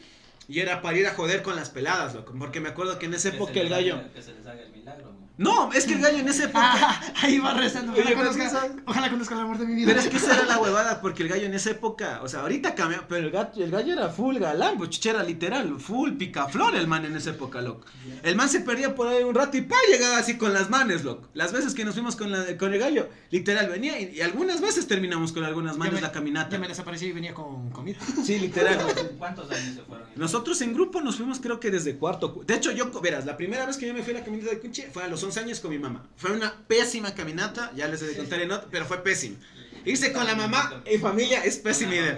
Y 0.48 0.60
era 0.60 0.82
para 0.82 0.98
ir 0.98 1.08
a 1.08 1.14
joder 1.14 1.44
con 1.44 1.56
las 1.56 1.70
peladas, 1.70 2.14
loco. 2.16 2.34
Porque 2.38 2.60
me 2.60 2.68
acuerdo 2.70 3.00
que 3.00 3.06
en 3.06 3.14
esa 3.14 3.30
época 3.30 3.54
el 3.62 3.70
gallo. 3.70 3.96
haga- 3.96 4.12
Que 4.12 4.22
se 4.22 4.34
les 4.34 4.46
haga 4.46 4.60
el 4.62 4.72
milagro, 4.72 5.14
mo. 5.14 5.21
No, 5.42 5.72
es 5.74 5.86
que 5.86 5.94
el 5.94 6.02
gallo 6.02 6.18
en 6.20 6.28
esa 6.28 6.46
época. 6.46 6.60
Ah, 6.64 7.02
ahí 7.22 7.40
va 7.40 7.54
rezando. 7.54 7.94
Ojalá 7.94 8.16
conozca, 8.16 8.68
ojalá 8.86 9.10
conozca 9.10 9.36
el 9.36 9.42
amor 9.42 9.58
de 9.58 9.66
mi 9.66 9.76
vida. 9.76 9.88
Pero 9.88 10.00
es 10.00 10.08
que 10.08 10.18
esa 10.18 10.34
era 10.36 10.46
la 10.46 10.60
huevada, 10.62 11.02
porque 11.02 11.24
el 11.24 11.30
gallo 11.30 11.46
en 11.46 11.54
esa 11.54 11.72
época, 11.72 12.20
o 12.24 12.28
sea, 12.28 12.42
ahorita 12.42 12.76
cambió, 12.76 13.04
pero 13.08 13.26
el, 13.26 13.32
gato, 13.32 13.64
el 13.64 13.72
gallo 13.72 13.94
era 13.94 14.10
full 14.10 14.38
galán, 14.38 14.78
pues 14.78 14.92
chichera 14.92 15.24
literal, 15.24 15.80
full 15.80 16.12
picaflor 16.14 16.76
el 16.76 16.88
man 16.88 17.06
en 17.06 17.16
esa 17.16 17.32
época, 17.32 17.62
loco. 17.62 17.86
El 18.24 18.36
man 18.36 18.50
se 18.50 18.62
perdía 18.62 18.94
por 18.96 19.08
ahí 19.08 19.24
un 19.24 19.34
rato 19.36 19.58
y 19.58 19.62
pa, 19.62 19.76
llegaba 19.92 20.18
así 20.18 20.38
con 20.38 20.54
las 20.54 20.70
manes, 20.70 21.04
loco. 21.04 21.28
Las 21.34 21.52
veces 21.52 21.74
que 21.74 21.86
nos 21.86 21.94
fuimos 21.96 22.16
con, 22.16 22.32
la, 22.32 22.58
con 22.58 22.74
el 22.74 22.80
gallo, 22.80 23.10
literal, 23.32 23.68
venía 23.70 24.00
y, 24.00 24.16
y 24.18 24.22
algunas 24.22 24.62
veces 24.62 24.88
terminamos 24.88 25.32
con 25.32 25.44
algunas 25.44 25.78
manes 25.78 25.96
me- 25.96 26.02
la 26.02 26.12
caminata. 26.12 26.52
Ya 26.52 26.60
me 26.60 26.68
desaparecí 26.68 27.08
y 27.08 27.12
venía 27.12 27.34
con 27.34 27.70
comida. 27.72 27.98
Sí, 28.24 28.38
literal. 28.40 28.78
¿Cuántos 29.18 29.50
años 29.52 29.76
se 29.76 29.82
fueron? 29.82 30.08
Nosotros 30.16 30.62
en 30.62 30.74
grupo 30.74 31.02
nos 31.02 31.16
fuimos 31.16 31.40
creo 31.40 31.60
que 31.60 31.72
desde 31.72 31.96
cuarto. 31.98 32.34
cu- 32.34 32.44
De 32.46 32.54
hecho, 32.56 32.72
yo, 32.72 32.92
verás, 33.02 33.26
la 33.26 33.36
primera 33.38 33.66
vez 33.66 33.78
que 33.78 33.88
yo 33.88 33.94
me 33.94 34.04
fui 34.04 34.14
a 34.14 34.20
la 34.20 34.24
caminata 34.26 34.52
de 34.52 34.60
Cunche 34.60 34.90
fue 34.94 35.04
a 35.04 35.08
los 35.08 35.24
11 35.24 35.31
años 35.38 35.60
con 35.60 35.72
mi 35.72 35.80
mamá. 35.80 36.04
Fue 36.18 36.32
una 36.32 36.54
pésima 36.68 37.14
caminata, 37.14 37.72
ya 37.76 37.88
les 37.88 38.02
he 38.02 38.08
de 38.08 38.18
contar 38.18 38.42
en 38.42 38.52
otro, 38.52 38.70
pero 38.72 38.86
fue 38.86 39.04
pésima. 39.04 39.38
Irse 39.84 40.14
con 40.14 40.26
la 40.26 40.36
mamá 40.36 40.82
en 40.86 41.02
familia 41.02 41.44
es 41.44 41.58
pésima 41.58 41.96
idea. 41.96 42.18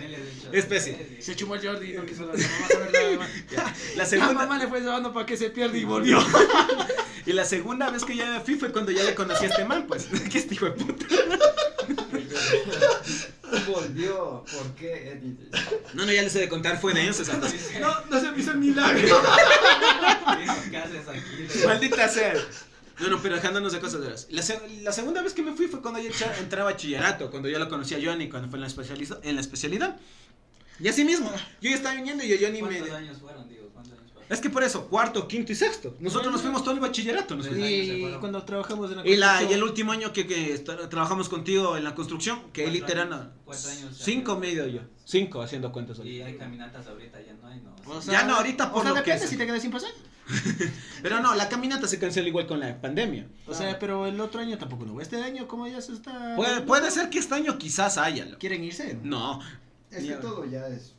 Es 0.51 0.65
pésimo. 0.65 0.97
Se 1.19 1.35
chumó 1.35 1.55
el 1.55 1.65
Jordi 1.65 1.91
y 1.91 1.93
no 1.93 2.05
quiso 2.05 2.25
la 2.25 2.33
mamá. 2.33 3.27
La 3.51 3.73
La 3.95 4.05
segunda, 4.05 4.33
mamá 4.33 4.57
le 4.57 4.67
fue 4.67 4.81
llevando 4.81 5.13
para 5.13 5.25
que 5.25 5.37
se 5.37 5.49
pierda 5.49 5.77
y 5.77 5.85
volvió. 5.85 6.19
y 7.25 7.33
la 7.33 7.45
segunda 7.45 7.89
vez 7.89 8.03
que 8.03 8.15
ya 8.15 8.29
me 8.31 8.41
fui 8.41 8.55
fue 8.55 8.71
cuando 8.71 8.91
ya 8.91 9.03
le 9.03 9.15
conocí 9.15 9.45
a 9.45 9.47
este 9.47 9.65
man, 9.65 9.85
pues. 9.87 10.05
que 10.31 10.37
este 10.37 10.55
hijo 10.55 10.65
de 10.65 10.71
puta. 10.71 11.05
Volvió. 13.67 14.43
¿Por 14.51 14.75
qué, 14.75 15.11
Eddie? 15.11 15.37
No, 15.93 16.05
no, 16.05 16.11
ya 16.11 16.21
les 16.21 16.35
he 16.35 16.39
de 16.39 16.49
contar, 16.49 16.81
fue 16.81 16.93
de 16.93 17.03
ellos 17.03 17.19
esa. 17.19 17.37
No, 17.37 18.05
no 18.09 18.19
se 18.19 18.31
me 18.31 18.39
hizo 18.39 18.51
el 18.51 18.57
milagro. 18.57 19.21
¿Qué 20.69 20.77
haces 20.77 21.07
aquí? 21.07 21.65
Maldita 21.65 22.09
sea. 22.09 22.33
No, 22.99 23.07
no, 23.09 23.21
pero 23.21 23.35
dejándonos 23.35 23.73
de 23.73 23.79
cosas 23.79 24.01
de 24.01 24.09
las. 24.11 24.27
La, 24.31 24.41
se- 24.43 24.61
la 24.81 24.91
segunda 24.91 25.21
vez 25.21 25.33
que 25.33 25.41
me 25.41 25.53
fui 25.53 25.67
fue 25.67 25.81
cuando 25.81 25.99
yo 25.99 26.09
echa- 26.09 26.37
entré 26.39 26.61
a 26.61 26.63
bachillerato, 26.65 27.31
cuando 27.31 27.49
yo 27.49 27.57
lo 27.59 27.67
conocí 27.69 27.95
a 27.95 27.99
Johnny, 28.03 28.29
cuando 28.29 28.49
fue 28.49 28.57
en 28.59 28.61
la, 28.61 29.17
en 29.23 29.35
la 29.35 29.41
especialidad. 29.41 29.97
Y 30.79 30.87
así 30.87 31.03
mismo, 31.03 31.31
yo 31.61 31.69
ya 31.69 31.75
estaba 31.75 31.95
viniendo 31.95 32.23
y 32.23 32.27
yo 32.29 32.35
Johnny 32.39 32.61
me... 32.61 32.77
¿Cuántos 32.77 32.95
años 32.97 33.17
fueron, 33.19 33.47
digo? 33.49 33.62
Es 34.33 34.41
que 34.41 34.49
por 34.49 34.63
eso, 34.63 34.87
cuarto, 34.87 35.27
quinto 35.27 35.51
y 35.51 35.55
sexto. 35.55 35.95
Nosotros 35.99 36.31
nos 36.31 36.41
fuimos 36.41 36.63
todo 36.63 36.73
el 36.73 36.79
bachillerato. 36.79 37.35
nos 37.35 37.47
fuimos. 37.47 37.67
Y 37.69 38.15
cuando 38.19 38.43
trabajamos 38.43 38.91
en 38.91 38.97
la 38.97 39.07
Y, 39.07 39.15
la, 39.15 39.43
y 39.43 39.53
el 39.53 39.63
último 39.63 39.91
año 39.91 40.11
que, 40.11 40.25
que 40.27 40.63
tra- 40.63 40.89
trabajamos 40.89 41.29
contigo 41.29 41.77
en 41.77 41.83
la 41.83 41.95
construcción, 41.95 42.39
que 42.51 42.63
Cuatro 42.63 42.79
literal... 42.81 43.13
años, 43.13 43.25
no, 43.27 43.31
cuatro 43.45 43.69
años 43.69 43.97
cinco 43.97 44.37
medio 44.37 44.67
yo. 44.67 44.81
Cinco 45.05 45.41
haciendo 45.41 45.71
cuentas. 45.71 45.97
Y 45.99 46.01
ahorita. 46.21 46.25
hay 46.25 46.37
caminatas 46.37 46.87
ahorita, 46.87 47.19
ya 47.21 47.33
no 47.33 47.47
hay, 47.47 47.61
no. 47.61 47.75
O 47.93 48.01
Ya 48.01 48.23
no, 48.23 48.35
ahorita 48.37 48.71
por 48.71 48.79
o 48.79 48.83
sea, 48.83 48.89
lo 48.91 48.95
que 49.03 49.11
depende 49.11 49.23
es. 49.25 49.29
si 49.29 49.37
te 49.37 49.45
quedas 49.45 49.61
sin 49.61 49.71
pasar. 49.71 49.91
Pero 51.01 51.19
no, 51.19 51.35
la 51.35 51.49
caminata 51.49 51.87
se 51.87 51.99
canceló 51.99 52.27
igual 52.27 52.47
con 52.47 52.59
la 52.59 52.79
pandemia. 52.79 53.27
O 53.45 53.53
sea, 53.53 53.77
pero 53.77 54.07
el 54.07 54.19
otro 54.21 54.39
año 54.39 54.57
tampoco 54.57 54.85
no. 54.85 55.01
Este 55.01 55.21
año, 55.21 55.47
como 55.49 55.67
ya 55.67 55.81
se 55.81 55.91
está. 55.93 56.35
Puede, 56.37 56.61
puede 56.61 56.89
ser 56.91 57.09
que 57.09 57.19
este 57.19 57.35
año 57.35 57.57
quizás 57.57 57.97
haya. 57.97 58.23
loco. 58.25 58.37
¿Quieren 58.39 58.63
irse? 58.63 58.97
No, 59.03 59.41
Es 59.91 60.05
que 60.05 60.13
todo 60.13 60.45
ya 60.45 60.67
es. 60.67 60.92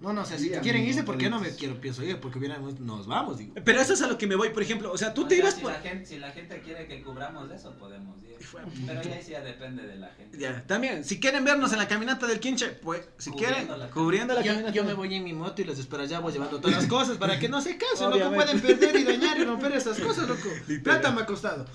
No, 0.00 0.14
no, 0.14 0.22
o 0.22 0.24
sea, 0.24 0.38
si 0.38 0.48
Sí, 0.48 0.54
quieren 0.62 0.82
irse, 0.84 1.02
¿por 1.02 1.18
qué 1.18 1.28
no 1.28 1.38
me 1.40 1.50
quiero, 1.54 1.78
pienso 1.78 2.02
ir? 2.02 2.18
Porque 2.20 2.38
hubiéramos, 2.38 2.80
nos 2.80 3.06
vamos, 3.06 3.36
digo. 3.38 3.52
pero 3.64 3.80
eso 3.82 3.92
es 3.92 4.00
a 4.00 4.06
lo 4.08 4.16
que 4.16 4.26
me 4.26 4.34
voy, 4.34 4.48
por 4.48 4.62
ejemplo. 4.62 4.90
O 4.90 4.96
sea, 4.96 5.12
tú 5.12 5.24
O 5.24 5.28
te 5.28 5.34
sea, 5.36 5.44
ibas 5.44 5.54
si 5.56 5.60
por... 5.60 5.72
La 5.72 5.80
gente, 5.80 6.06
si 6.06 6.18
la 6.18 6.30
gente 6.30 6.60
quiere 6.62 6.86
que 6.86 7.02
cubramos 7.02 7.50
eso, 7.50 7.76
podemos 7.76 8.16
ir. 8.24 8.30
Pero 8.86 9.02
ya 9.02 9.12
ahí 9.14 9.22
sí 9.22 9.32
ya 9.32 9.42
depende 9.42 9.86
de 9.86 9.96
la 9.96 10.08
gente. 10.14 10.38
Ya, 10.38 10.66
también, 10.66 11.04
si 11.04 11.20
quieren 11.20 11.44
vernos 11.44 11.72
en 11.72 11.78
la 11.78 11.86
caminata 11.86 12.26
del 12.26 12.40
quinche, 12.40 12.68
pues, 12.68 13.06
si 13.18 13.30
quieren, 13.32 13.66
Cubriendo 13.66 13.76
la 13.76 13.90
cubriendo 13.90 14.34
la 14.34 14.40
Yo, 14.40 14.52
caminata. 14.52 14.74
yo 14.74 14.84
me 14.84 14.94
voy 14.94 15.14
en 15.14 15.22
mi 15.24 15.34
moto 15.34 15.60
y 15.60 15.66
les 15.66 15.78
espero 15.78 16.02
allá, 16.02 16.18
voy 16.20 16.32
llevando 16.32 16.58
todas 16.60 16.76
las 16.78 16.86
cosas 16.88 17.18
para 17.18 17.38
que 17.38 17.50
no 17.50 17.60
se 17.60 17.76
casen, 17.76 18.08
loco. 18.10 18.34
Pueden 18.34 18.58
perder 18.60 18.96
y 18.96 19.04
dañar 19.04 19.38
y 19.38 19.44
romper 19.44 19.72
esas 19.72 19.98
cosas, 20.00 20.26
loco. 20.26 20.48
Literal. 20.66 20.80
Plata 21.00 21.10
me 21.14 21.20
ha 21.20 21.26
costado. 21.26 21.66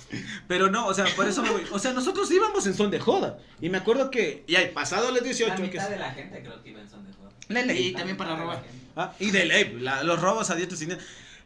Pero 0.47 0.71
no, 0.71 0.87
o 0.87 0.93
sea, 0.95 1.05
por 1.15 1.27
eso 1.27 1.43
me 1.43 1.51
voy. 1.51 1.61
O 1.71 1.77
sea, 1.77 1.93
nosotros 1.93 2.31
íbamos 2.31 2.65
en 2.65 2.73
son 2.73 2.89
de 2.89 2.99
joda. 2.99 3.37
Y 3.61 3.69
me 3.69 3.77
acuerdo 3.77 4.09
que, 4.09 4.43
y 4.47 4.55
ahí, 4.55 4.71
pasado 4.73 5.11
los 5.11 5.23
18, 5.23 5.49
La 5.49 5.55
que 5.57 5.61
mitad 5.61 5.83
es- 5.85 5.89
de 5.91 5.97
la 5.99 6.11
gente 6.11 6.41
creo 6.41 6.63
que 6.63 6.69
iba 6.71 6.81
en 6.81 6.89
son 6.89 7.05
de 7.05 7.13
juego. 7.13 7.24
Y 7.49 7.91
también 7.93 8.17
para 8.17 8.35
robar. 8.35 8.63
Ah, 8.95 9.13
y 9.19 9.31
de 9.31 9.45
ley, 9.45 9.77
la- 9.79 10.03
los 10.03 10.19
robos 10.21 10.49
a 10.49 10.55
dientes 10.55 10.79
sin 10.79 10.97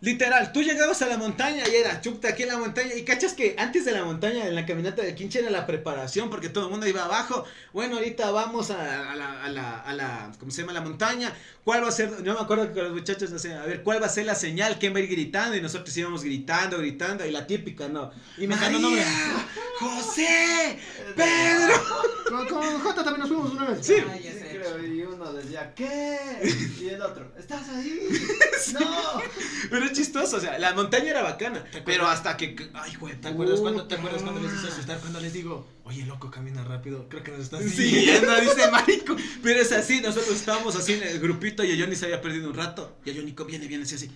Literal, 0.01 0.53
tú 0.53 0.61
llegabas 0.63 1.01
a 1.01 1.07
la 1.07 1.17
montaña 1.17 1.63
y 1.67 1.75
era 1.75 1.99
chucta 1.99 2.29
aquí 2.29 2.43
en 2.43 2.49
la 2.49 2.57
montaña. 2.57 2.93
Y 2.95 3.03
cachas 3.03 3.33
que 3.33 3.55
antes 3.57 3.83
de 3.83 3.91
la 3.91 4.05
montaña, 4.05 4.47
en 4.47 4.55
la 4.55 4.65
caminata 4.65 5.01
de 5.01 5.13
Quinche, 5.13 5.39
era 5.39 5.49
la 5.49 5.67
preparación 5.67 6.29
porque 6.29 6.47
todo 6.47 6.65
el 6.65 6.71
mundo 6.71 6.87
iba 6.87 7.03
abajo. 7.03 7.43
Bueno, 7.73 7.97
ahorita 7.97 8.31
vamos 8.31 8.71
a, 8.71 9.11
a 9.11 9.15
la, 9.15 9.43
a, 9.43 9.49
la, 9.49 9.79
a 9.79 9.93
la, 9.93 10.31
¿cómo 10.39 10.51
se 10.51 10.61
llama? 10.61 10.71
La 10.71 10.81
montaña. 10.81 11.33
¿Cuál 11.65 11.83
va 11.83 11.89
a 11.89 11.91
ser? 11.91 12.23
Yo 12.23 12.33
me 12.33 12.39
acuerdo 12.39 12.73
que 12.73 12.81
los 12.81 12.93
muchachos 12.93 13.29
decían, 13.29 13.57
a 13.57 13.65
ver, 13.65 13.83
¿cuál 13.83 14.01
va 14.01 14.05
a 14.05 14.09
ser 14.09 14.25
la 14.25 14.35
señal? 14.35 14.79
¿Quién 14.79 14.93
va 14.93 14.99
a 14.99 15.01
ir 15.01 15.09
gritando? 15.09 15.57
Y 15.57 15.61
nosotros 15.61 15.95
íbamos 15.97 16.23
gritando, 16.23 16.77
gritando. 16.77 17.25
Y 17.25 17.31
la 17.31 17.45
típica, 17.45 17.89
¿no? 17.89 18.11
Y 18.37 18.47
me 18.47 18.55
María, 18.55 18.67
ganó 18.69 18.79
nombre. 18.79 19.03
José, 19.79 20.79
Pedro. 21.15 21.73
Con, 22.29 22.47
con 22.47 22.79
Jota 22.79 23.03
también 23.03 23.19
nos 23.19 23.29
fuimos 23.29 23.51
una 23.51 23.65
vez. 23.71 23.85
Sí. 23.85 23.95
Ay, 24.09 24.21
Sí, 24.21 24.27
ese 24.27 24.49
creo, 24.49 24.85
y 24.85 25.01
uno 25.03 25.31
decía, 25.33 25.73
¿qué? 25.75 26.17
Y 26.81 26.87
el 26.89 27.01
otro, 27.01 27.31
¿estás 27.37 27.67
ahí? 27.69 27.99
No. 28.73 29.21
Pero 29.69 29.88
es 29.89 29.97
chistoso, 29.97 30.37
o 30.37 30.39
sea, 30.39 30.57
la 30.59 30.73
montaña 30.73 31.09
era 31.11 31.21
bacana. 31.21 31.63
Pero 31.85 32.07
hasta 32.07 32.37
que. 32.37 32.55
Ay, 32.73 32.95
güey. 32.95 33.19
¿Te 33.19 33.27
acuerdas, 33.27 33.59
cuando, 33.59 33.85
¿Te 33.87 33.95
acuerdas 33.95 34.21
cuando 34.21 34.41
les 34.41 34.53
hice 34.53 34.67
asustar? 34.67 34.99
Cuando 34.99 35.19
les 35.19 35.33
digo, 35.33 35.67
oye, 35.83 36.05
loco, 36.05 36.31
camina 36.31 36.63
rápido. 36.63 37.07
Creo 37.09 37.23
que 37.23 37.31
nos 37.31 37.41
están 37.41 37.61
Sí, 37.63 37.69
siguiendo. 37.69 38.27
no 38.27 38.39
dice 38.41 38.71
marico. 38.71 39.15
Pero 39.43 39.59
es 39.61 39.71
así, 39.71 40.01
nosotros 40.01 40.35
estábamos 40.35 40.75
así 40.75 40.93
en 40.93 41.03
el 41.03 41.19
grupito 41.19 41.63
y 41.63 41.71
a 41.71 41.83
Johnny 41.83 41.95
se 41.95 42.05
había 42.05 42.21
perdido 42.21 42.49
un 42.49 42.55
rato. 42.55 42.97
Y 43.05 43.11
a 43.11 43.13
Johnny 43.13 43.35
viene, 43.47 43.67
viene 43.67 43.83
así, 43.83 43.95
así. 43.95 44.11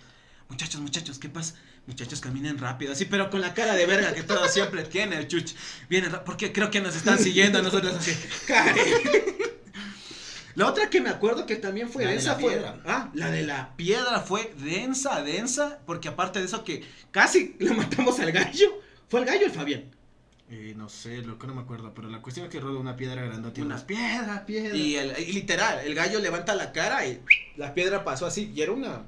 Muchachos, 0.49 0.81
muchachos, 0.81 1.19
¿qué 1.19 1.29
pasa? 1.29 1.55
Muchachos, 1.87 2.21
caminen 2.21 2.57
rápido, 2.59 2.93
así, 2.93 3.05
pero 3.05 3.29
con 3.29 3.41
la 3.41 3.53
cara 3.53 3.73
de 3.75 3.85
verga 3.85 4.13
que 4.13 4.23
todo 4.23 4.47
siempre 4.47 4.83
tiene 4.83 5.17
el 5.17 5.27
chuch. 5.27 5.53
Viene, 5.89 6.09
porque 6.25 6.53
creo 6.53 6.69
que 6.69 6.79
nos 6.79 6.95
están 6.95 7.17
siguiendo 7.17 7.59
a 7.59 7.61
nosotros 7.61 7.95
así. 7.95 8.15
Cari. 8.45 8.81
La 10.55 10.67
otra 10.67 10.89
que 10.89 11.01
me 11.01 11.09
acuerdo 11.09 11.45
que 11.45 11.55
también 11.55 11.89
fue 11.89 12.03
La 12.03 12.09
de 12.09 12.15
densa 12.15 12.33
la 12.33 12.39
fue. 12.39 12.51
piedra. 12.53 12.79
Ah, 12.85 13.09
la 13.13 13.31
de 13.31 13.43
la 13.43 13.75
piedra 13.75 14.19
fue 14.19 14.53
densa, 14.57 15.21
densa. 15.23 15.79
Porque 15.85 16.07
aparte 16.09 16.39
de 16.39 16.45
eso 16.45 16.63
que 16.63 16.83
casi 17.11 17.55
le 17.59 17.71
matamos 17.73 18.19
al 18.19 18.31
gallo. 18.31 18.81
¿Fue 19.09 19.19
el 19.21 19.25
gallo 19.25 19.45
el 19.45 19.51
Fabián? 19.51 19.85
Eh, 20.49 20.73
no 20.75 20.89
sé, 20.89 21.21
loco, 21.23 21.47
no 21.47 21.55
me 21.55 21.61
acuerdo. 21.61 21.93
Pero 21.95 22.09
la 22.09 22.21
cuestión 22.21 22.45
es 22.45 22.51
que 22.51 22.59
rodó 22.59 22.79
una 22.79 22.95
piedra 22.95 23.23
grandota. 23.23 23.61
Una 23.61 23.75
unas 23.75 23.83
piedra, 23.83 24.45
piedra. 24.45 24.75
Y, 24.77 24.95
el, 24.95 25.13
y 25.19 25.33
literal, 25.33 25.79
el 25.85 25.95
gallo 25.95 26.19
levanta 26.19 26.53
la 26.55 26.71
cara 26.71 27.05
y 27.07 27.21
la 27.55 27.73
piedra 27.73 28.03
pasó 28.03 28.25
así. 28.25 28.51
Y 28.55 28.61
era 28.61 28.71
una 28.71 29.03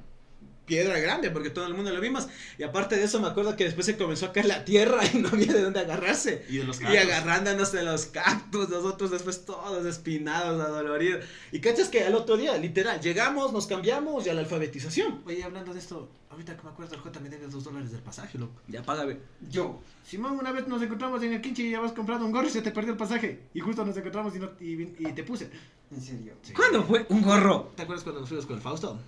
piedra 0.66 0.98
grande 0.98 1.30
porque 1.30 1.50
todo 1.50 1.66
el 1.66 1.74
mundo 1.74 1.90
lo 1.92 2.00
vimos. 2.00 2.28
Y 2.58 2.62
aparte 2.64 2.96
de 2.96 3.04
eso, 3.04 3.20
me 3.20 3.28
acuerdo 3.28 3.56
que 3.56 3.64
después 3.64 3.86
se 3.86 3.96
comenzó 3.96 4.26
a 4.26 4.32
caer 4.32 4.46
la 4.46 4.64
tierra 4.64 5.00
y 5.12 5.18
no 5.18 5.28
había 5.28 5.52
de 5.52 5.62
dónde 5.62 5.80
agarrarse. 5.80 6.44
Y 6.48 6.58
de 6.58 6.64
los 6.64 6.80
Y 6.80 6.84
cactus. 6.84 7.00
agarrándonos 7.00 7.72
de 7.72 7.82
los 7.84 8.06
cactus, 8.06 8.68
nosotros 8.68 9.10
después 9.12 9.44
todos 9.44 9.86
espinados, 9.86 10.60
adoloridos. 10.60 11.24
Y 11.52 11.60
cachas 11.60 11.88
que 11.88 12.02
al 12.04 12.14
otro 12.14 12.36
día, 12.36 12.56
literal, 12.58 13.00
llegamos, 13.00 13.52
nos 13.52 13.66
cambiamos 13.66 14.26
y 14.26 14.30
a 14.30 14.34
la 14.34 14.40
alfabetización. 14.40 15.22
Oye, 15.24 15.42
hablando 15.44 15.72
de 15.72 15.78
esto, 15.78 16.08
ahorita 16.30 16.56
que 16.56 16.62
me 16.64 16.70
acuerdo, 16.70 16.94
el 16.96 17.00
J 17.00 17.20
me 17.20 17.28
debe 17.30 17.46
dos 17.46 17.64
dólares 17.64 17.92
del 17.92 18.00
pasaje, 18.02 18.36
loco. 18.38 18.60
Ya 18.68 18.82
págame. 18.82 19.18
Yo. 19.48 19.80
Simón, 20.06 20.32
una 20.38 20.52
vez 20.52 20.66
nos 20.68 20.82
encontramos 20.82 21.22
en 21.22 21.32
el 21.32 21.40
quinche 21.40 21.62
y 21.62 21.70
ya 21.70 21.78
habías 21.78 21.92
comprado 21.92 22.24
un 22.26 22.32
gorro 22.32 22.46
y 22.46 22.50
se 22.50 22.62
te 22.62 22.70
perdió 22.70 22.92
el 22.92 22.98
pasaje. 22.98 23.42
Y 23.54 23.60
justo 23.60 23.84
nos 23.84 23.96
encontramos 23.96 24.34
y, 24.36 24.38
no- 24.38 24.50
y, 24.60 25.12
te 25.12 25.22
puse. 25.24 25.50
En 25.90 26.00
serio. 26.00 26.34
¿Cuándo 26.54 26.82
fue? 26.84 27.06
Un 27.08 27.22
gorro. 27.22 27.72
¿Te 27.76 27.82
acuerdas 27.82 28.02
cuando 28.02 28.20
nos 28.20 28.28
fuimos 28.28 28.46
con 28.46 28.56
el 28.56 28.62
Fausto? 28.62 28.98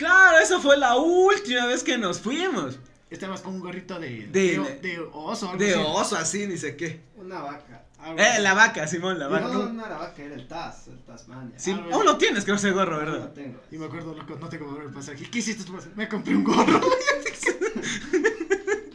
Claro, 0.00 0.38
esa 0.38 0.58
fue 0.60 0.78
la 0.78 0.96
última 0.96 1.66
vez 1.66 1.84
que 1.84 1.98
nos 1.98 2.20
fuimos. 2.20 2.78
Estabas 3.10 3.42
con 3.42 3.54
un 3.56 3.60
gorrito 3.60 3.98
de, 4.00 4.28
De- 4.28 4.58
de, 4.58 4.78
de 4.80 4.98
oso. 5.12 5.50
algo 5.50 5.62
De 5.62 5.74
así. 5.74 5.82
oso, 5.86 6.16
así, 6.16 6.46
ni 6.46 6.56
sé 6.56 6.74
qué. 6.74 7.02
Una 7.16 7.42
vaca. 7.42 7.84
Algo 7.98 8.18
Eh, 8.18 8.22
así. 8.24 8.42
la 8.42 8.54
vaca, 8.54 8.86
Simón, 8.86 9.18
la 9.18 9.28
vaca. 9.28 9.48
No, 9.48 9.68
no 9.68 9.84
era 9.84 9.98
vaca, 9.98 10.22
era 10.22 10.34
el 10.36 10.48
Taz, 10.48 10.88
el 10.88 10.98
Tasmania. 11.04 11.58
Sí, 11.58 11.72
aún 11.92 12.06
lo 12.06 12.16
tienes, 12.16 12.44
creo, 12.44 12.56
ese 12.56 12.70
gorro, 12.70 12.96
No 12.96 13.02
lo 13.04 13.10
¿verdad? 13.12 13.32
tengo. 13.34 13.60
Y 13.70 13.76
me 13.76 13.84
acuerdo, 13.86 14.14
loco, 14.14 14.36
no 14.40 14.48
te 14.48 14.58
compré 14.58 14.86
el 14.86 14.90
pasaje. 14.92 15.28
¿Qué 15.30 15.38
hiciste 15.40 15.64
tú? 15.64 15.76
Me 15.96 16.08
compré 16.08 16.34
un 16.34 16.44
gorro. 16.44 16.80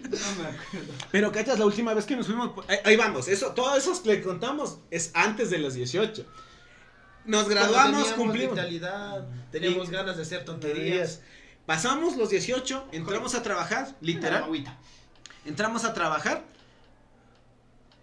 No 0.05 0.41
me 0.41 0.47
acuerdo. 0.47 0.93
Pero, 1.11 1.31
¿cachas? 1.31 1.59
La 1.59 1.65
última 1.65 1.93
vez 1.93 2.05
que 2.05 2.15
nos 2.15 2.25
fuimos. 2.25 2.51
Ahí, 2.69 2.77
ahí 2.85 2.95
vamos, 2.95 3.27
eso, 3.27 3.51
todo 3.51 3.75
eso 3.75 4.01
que 4.01 4.13
le 4.13 4.21
contamos 4.23 4.79
es 4.89 5.11
antes 5.13 5.49
de 5.49 5.57
los 5.57 5.73
18. 5.73 6.25
Nos 7.25 7.49
graduamos, 7.49 8.07
cumplimos. 8.13 8.55
vitalidad, 8.55 9.25
teníamos 9.51 9.89
Y- 9.89 9.91
ganas 9.91 10.15
de 10.17 10.23
hacer 10.23 10.45
Tonterías. 10.45 11.21
Pasamos 11.65 12.15
los 12.15 12.29
18, 12.29 12.87
entramos 12.91 13.33
a 13.35 13.41
trabajar, 13.41 13.95
literal. 14.01 14.45
Entramos 15.45 15.83
a 15.85 15.93
trabajar. 15.93 16.43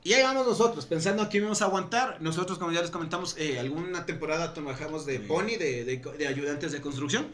Y 0.05 0.15
ahí 0.15 0.23
vamos 0.25 0.47
nosotros, 0.47 0.85
pensando 0.87 1.29
que 1.29 1.37
íbamos 1.37 1.63
a 1.63 1.67
aguantar. 1.67 2.17
Nosotros, 2.21 2.59
como 2.59 2.73
ya 2.73 2.81
les 2.83 2.91
comentamos, 2.91 3.37
eh, 3.39 3.61
alguna 3.61 4.05
temporada 4.05 4.53
trabajamos 4.53 5.07
de 5.07 5.19
Sí. 5.19 5.25
pony, 5.29 5.57
de, 5.59 5.85
de, 5.85 5.97
de 6.19 6.27
ayudantes 6.27 6.73
de 6.73 6.81
construcción. 6.81 7.29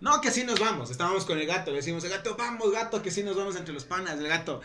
No, 0.00 0.20
que 0.20 0.28
así 0.28 0.44
nos 0.44 0.60
vamos. 0.60 0.90
Estábamos 0.90 1.24
con 1.24 1.36
el 1.38 1.46
gato, 1.46 1.72
le 1.72 1.78
decimos 1.78 2.04
al 2.04 2.10
gato, 2.10 2.36
vamos 2.36 2.70
gato, 2.70 3.02
que 3.02 3.10
sí 3.10 3.24
nos 3.24 3.34
vamos 3.34 3.56
entre 3.56 3.74
los 3.74 3.84
panas. 3.84 4.18
El 4.20 4.28
gato, 4.28 4.60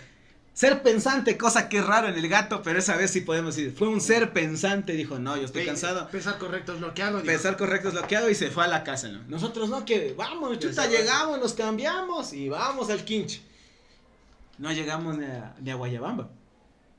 Ser 0.54 0.84
pensante, 0.84 1.38
cosa 1.38 1.70
que 1.70 1.78
es 1.80 1.86
raro 1.86 2.10
en 2.10 2.16
el 2.18 2.28
gato, 2.28 2.62
pero 2.62 2.78
esa 2.80 2.97
vez 2.97 3.12
sí 3.12 3.22
podemos 3.22 3.56
decir, 3.56 3.74
fue 3.74 3.88
un 3.88 4.02
ser 4.02 4.34
pensante, 4.34 4.91
dijo, 4.93 5.18
no, 5.18 5.38
yo 5.38 5.45
estoy 5.45 5.66
cansado. 5.66 6.10
Pensar 6.10 6.38
correcto 6.38 6.74
es 6.74 6.82
lo 6.82 6.93
que 6.93 7.04
hago. 7.04 7.18
digo. 7.18 7.28
Pensar 7.28 7.56
correcto 7.56 7.88
es 7.88 7.93
lo 7.93 8.06
que 8.06 8.18
hago 8.18 8.30
y 8.30 8.36
se 8.36 8.52
fue 8.52 8.66
a 8.66 8.68
la 8.68 8.84
casa, 8.84 9.08
¿no? 9.08 9.24
Nosotros 9.30 9.70
no, 9.70 9.86
que 9.86 10.14
vamos, 10.18 10.60
chuta, 10.60 10.88
llegamos, 10.88 11.39
nos 11.39 11.54
cambiamos 11.54 12.34
y 12.34 12.49
vamos 12.49 12.89
al 12.89 13.06
quinche. 13.06 13.41
No 14.58 14.72
llegamos 14.74 15.18
ni 15.18 15.26
a, 15.26 15.56
ni 15.62 15.72
a 15.72 15.76
Guayabamba. 15.76 16.30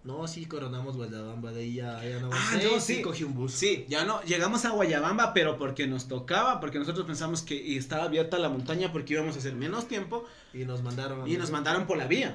No, 0.02 0.26
sí, 0.26 0.46
coronamos 0.46 0.96
Guadalajara, 0.96 1.52
de 1.52 1.60
ahí 1.60 1.74
ya, 1.74 2.02
ya 2.04 2.18
no 2.18 2.30
Ah, 2.32 2.58
no, 2.64 2.80
sí. 2.80 3.02
cogí 3.02 3.22
un 3.22 3.34
bus. 3.34 3.52
Sí, 3.52 3.84
ya 3.88 4.04
no, 4.04 4.20
llegamos 4.22 4.64
a 4.64 4.70
Guayabamba, 4.70 5.32
pero 5.34 5.58
porque 5.58 5.86
nos 5.86 6.08
tocaba, 6.08 6.58
porque 6.58 6.78
nosotros 6.80 7.06
pensamos 7.06 7.42
que 7.42 7.76
estaba 7.76 8.04
abierta 8.04 8.38
la 8.38 8.48
montaña 8.48 8.90
porque 8.90 9.12
íbamos 9.12 9.36
a 9.36 9.38
hacer 9.38 9.54
menos 9.54 9.86
tiempo 9.86 10.24
Y 10.54 10.64
nos 10.64 10.82
mandaron. 10.82 11.28
y 11.28 11.36
nos 11.36 11.50
mandaron 11.52 11.86
por 11.86 11.98
la 11.98 12.06
vía. 12.06 12.34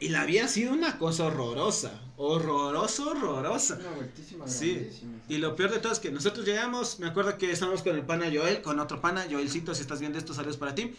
Y 0.00 0.10
la 0.10 0.24
vía 0.24 0.44
ha 0.44 0.48
sido 0.48 0.72
una 0.72 0.98
cosa 0.98 1.26
horrorosa, 1.26 2.00
horroroso, 2.16 3.10
horrorosa. 3.10 3.78
Una 3.80 3.90
vueltísima 3.90 4.46
Sí. 4.46 4.88
Y 5.28 5.38
lo 5.38 5.56
peor 5.56 5.70
de 5.72 5.78
todo 5.80 5.92
es 5.92 5.98
que 5.98 6.10
nosotros 6.10 6.46
llegamos, 6.46 6.98
me 7.00 7.08
acuerdo 7.08 7.36
que 7.36 7.50
estábamos 7.50 7.82
con 7.82 7.96
el 7.96 8.02
pana 8.02 8.26
Joel, 8.32 8.62
con 8.62 8.78
otro 8.80 9.00
pana, 9.00 9.26
Joelcito, 9.30 9.74
si 9.74 9.82
estás 9.82 10.00
viendo 10.00 10.18
esto, 10.18 10.34
saludos 10.34 10.56
para 10.56 10.74
ti. 10.74 10.94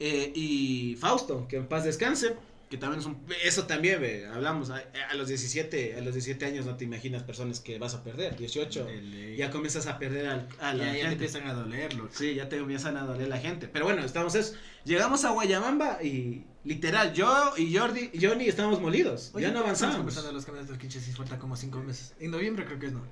eh, 0.00 0.32
y 0.34 0.96
Fausto, 0.96 1.46
que 1.48 1.56
en 1.56 1.66
paz 1.66 1.84
descanse, 1.84 2.36
que 2.70 2.76
también 2.78 3.00
es 3.00 3.06
un... 3.06 3.24
Eso 3.44 3.66
también, 3.66 4.00
ve, 4.00 4.26
hablamos, 4.26 4.70
a, 4.70 4.82
a 5.10 5.14
los 5.14 5.28
17, 5.28 5.96
a 5.96 6.00
los 6.00 6.14
17 6.14 6.44
años 6.46 6.66
no 6.66 6.76
te 6.76 6.84
imaginas 6.84 7.22
personas 7.22 7.60
que 7.60 7.78
vas 7.78 7.94
a 7.94 8.02
perder, 8.02 8.36
18, 8.36 8.84
De 8.86 9.02
ley. 9.02 9.36
ya 9.36 9.50
comienzas 9.50 9.86
a 9.86 9.98
perder 9.98 10.26
al, 10.26 10.48
a 10.60 10.74
la 10.74 10.84
ya, 10.84 10.86
ya 10.86 10.92
te 10.92 10.98
gente. 10.98 11.12
empiezan 11.12 11.46
a 11.48 11.54
doler, 11.54 11.94
loco. 11.94 12.10
Sí, 12.12 12.34
ya 12.34 12.48
te 12.48 12.56
empiezan 12.56 12.96
a 12.96 13.02
doler 13.04 13.28
la 13.28 13.38
gente. 13.38 13.68
Pero 13.68 13.84
bueno, 13.84 14.04
estamos 14.04 14.34
eso. 14.34 14.54
Llegamos 14.84 15.24
a 15.24 15.30
Guayabamba 15.30 16.02
y 16.02 16.44
literal, 16.64 17.12
yo 17.14 17.52
y 17.56 17.76
Jordi, 17.76 18.10
Johnny 18.20 18.48
estamos 18.48 18.80
molidos. 18.80 19.30
Oye, 19.34 19.42
ya 19.46 19.48
no 19.52 19.58
estamos 19.60 19.64
avanzamos. 19.66 19.96
conversando 19.96 20.28
de 20.28 20.34
los 20.34 20.44
camiones 20.44 20.68
del 20.68 20.78
Quinche, 20.78 21.00
sí 21.00 21.12
falta 21.12 21.38
como 21.38 21.56
5 21.56 21.78
meses. 21.80 22.14
En 22.20 22.30
noviembre 22.30 22.64
creo 22.64 22.78
que 22.78 22.86
es, 22.86 22.92
¿no? 22.92 23.02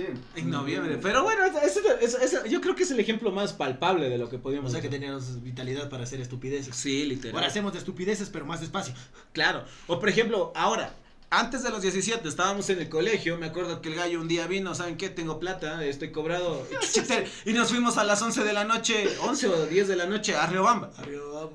Sí. 0.00 0.40
En 0.40 0.50
noviembre. 0.50 0.98
Pero 1.02 1.22
bueno, 1.22 1.44
eso, 1.44 1.80
eso- 2.00 2.18
eso- 2.18 2.46
yo 2.46 2.60
creo 2.60 2.74
que 2.74 2.84
es 2.84 2.90
el 2.90 3.00
ejemplo 3.00 3.30
más 3.32 3.52
palpable 3.52 4.08
de 4.08 4.18
lo 4.18 4.28
que 4.28 4.36
O 4.36 4.40
podíamos 4.40 4.72
sea 4.72 4.80
que 4.80 4.88
teníamos 4.88 5.42
vitalidad 5.42 5.88
para 5.88 6.04
hacer 6.04 6.20
estupideces. 6.20 6.74
Sí, 6.74 7.04
literal. 7.04 7.34
Ahora 7.36 7.48
hacemos 7.48 7.72
de 7.72 7.78
estupideces, 7.80 8.30
pero 8.30 8.44
más 8.46 8.60
despacio. 8.60 8.94
Claro. 9.32 9.64
O 9.86 9.98
por 10.00 10.08
ejemplo, 10.08 10.52
ahora, 10.54 10.94
antes 11.32 11.62
de 11.62 11.70
los 11.70 11.82
17 11.82 12.28
estábamos 12.28 12.68
en 12.70 12.80
el 12.80 12.88
colegio, 12.88 13.36
me 13.38 13.46
acuerdo 13.46 13.80
que 13.80 13.88
el 13.90 13.94
gallo 13.94 14.20
un 14.20 14.26
día 14.26 14.46
vino, 14.46 14.74
¿saben 14.74 14.96
qué? 14.96 15.10
Tengo 15.10 15.38
plata, 15.38 15.84
estoy 15.84 16.10
cobrado. 16.10 16.66
Y 17.44 17.52
nos 17.52 17.68
fuimos 17.68 17.98
a 17.98 18.04
las 18.04 18.20
11 18.22 18.42
de 18.42 18.52
la 18.52 18.64
noche, 18.64 19.06
11 19.22 19.46
o 19.48 19.66
10 19.66 19.86
de 19.88 19.96
la 19.96 20.06
noche 20.06 20.34
a 20.34 20.46
Riobamba. 20.46 20.90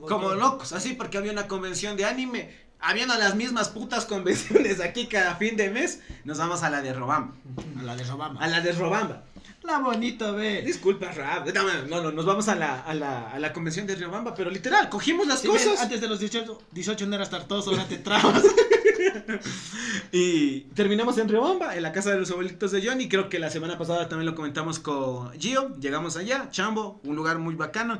Como 0.08 0.34
locos, 0.34 0.72
así 0.74 0.94
porque 0.94 1.18
había 1.18 1.32
una 1.32 1.48
convención 1.48 1.98
de 1.98 2.06
anime. 2.06 2.65
Habiendo 2.80 3.16
las 3.16 3.36
mismas 3.36 3.70
putas 3.70 4.06
convenciones 4.06 4.80
aquí 4.80 5.08
cada 5.08 5.36
fin 5.36 5.56
de 5.56 5.70
mes, 5.72 6.02
nos 6.24 6.38
vamos 6.38 6.62
a 6.64 6.70
la 6.70 6.82
de 6.82 6.94
Robamba. 6.94 7.34
A 7.80 7.84
la 7.84 7.96
de 7.96 8.04
Robama. 8.04 8.40
A 8.40 8.48
la 8.48 8.62
de 8.62 8.72
Robamba. 8.74 9.24
La 9.64 9.80
bonita, 9.80 10.30
ve. 10.32 10.62
Disculpa, 10.62 11.12
Rab. 11.12 11.52
No, 11.52 11.64
no, 11.64 11.82
no, 11.88 12.02
no, 12.04 12.12
nos 12.12 12.26
vamos 12.26 12.48
a 12.50 12.54
la, 12.56 12.82
a 12.82 12.94
la, 12.94 13.32
a 13.32 13.40
la 13.40 13.52
convención 13.52 13.88
de 13.88 13.96
Riobamba, 13.96 14.36
pero 14.36 14.52
literal, 14.52 14.90
cogimos 14.90 15.26
las 15.26 15.40
Sí, 15.42 15.48
cosas. 15.48 15.72
ves, 15.72 15.82
antes 15.82 16.02
de 16.02 16.08
los 16.08 16.20
18, 16.20 16.62
18 16.72 17.08
no 17.08 17.16
eras 17.16 17.32
tartoso, 17.32 17.72
ahora 17.72 17.86
te 17.88 17.98
trabas. 17.98 18.44
Y 20.12 20.62
terminamos 20.76 21.18
en 21.18 21.28
Riobamba, 21.30 21.76
en 21.76 21.84
la 21.84 21.92
casa 21.92 22.12
de 22.12 22.20
los 22.20 22.32
abuelitos 22.32 22.72
de 22.72 22.86
Johnny. 22.86 23.10
Creo 23.10 23.30
que 23.30 23.40
la 23.40 23.50
semana 23.50 23.78
pasada 23.78 24.08
también 24.08 24.28
lo 24.30 24.36
comentamos 24.36 24.80
con 24.80 25.32
Gio. 25.40 25.76
Llegamos 25.80 26.16
allá, 26.18 26.50
Chambo, 26.52 27.00
un 27.04 27.16
lugar 27.16 27.40
muy 27.40 27.56
bacano. 27.56 28.00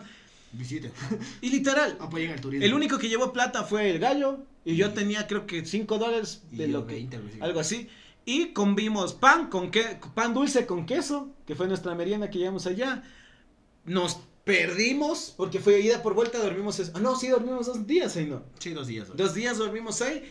Y 1.42 1.50
literal, 1.50 1.98
Apoyen 2.00 2.32
el 2.32 2.42
turismo. 2.42 2.66
el 2.66 2.74
único 2.74 2.98
que 2.98 3.10
llevó 3.10 3.32
plata 3.34 3.64
fue 3.64 3.90
el 3.90 4.00
gallo. 4.00 4.40
Y 4.64 4.76
yo 4.76 4.94
tenía 4.94 5.28
creo 5.28 5.46
que 5.46 5.64
5 5.66 5.98
dólares 6.00 6.42
de 6.52 6.68
lo 6.68 6.88
que... 6.88 6.94
20, 6.96 7.20
algo 7.42 7.60
así. 7.60 7.88
Y 8.26 8.48
comimos 8.54 9.14
pan 9.14 9.50
con 9.50 9.70
que, 9.70 10.00
pan 10.16 10.34
dulce 10.34 10.66
con 10.66 10.88
queso, 10.88 11.30
que 11.46 11.54
fue 11.56 11.68
nuestra 11.68 11.94
merienda 11.94 12.32
que 12.32 12.40
llevamos 12.40 12.66
allá. 12.66 13.04
Nos 13.86 14.18
perdimos 14.44 15.34
porque 15.38 15.60
fue 15.60 15.80
ida 15.82 16.02
por 16.02 16.16
vuelta, 16.16 16.40
dormimos... 16.40 16.80
es- 16.80 16.92
Ah, 16.96 17.00
no, 17.00 17.16
sí, 17.16 17.28
dormimos 17.28 17.68
dos 17.68 17.86
días 17.86 18.16
ahí, 18.18 18.26
¿no? 18.26 18.44
Sí, 18.58 18.72
dos 18.72 18.88
días. 18.88 19.16
Dos 19.16 19.36
días 19.36 19.58
dormimos 19.60 20.02
ahí. 20.02 20.24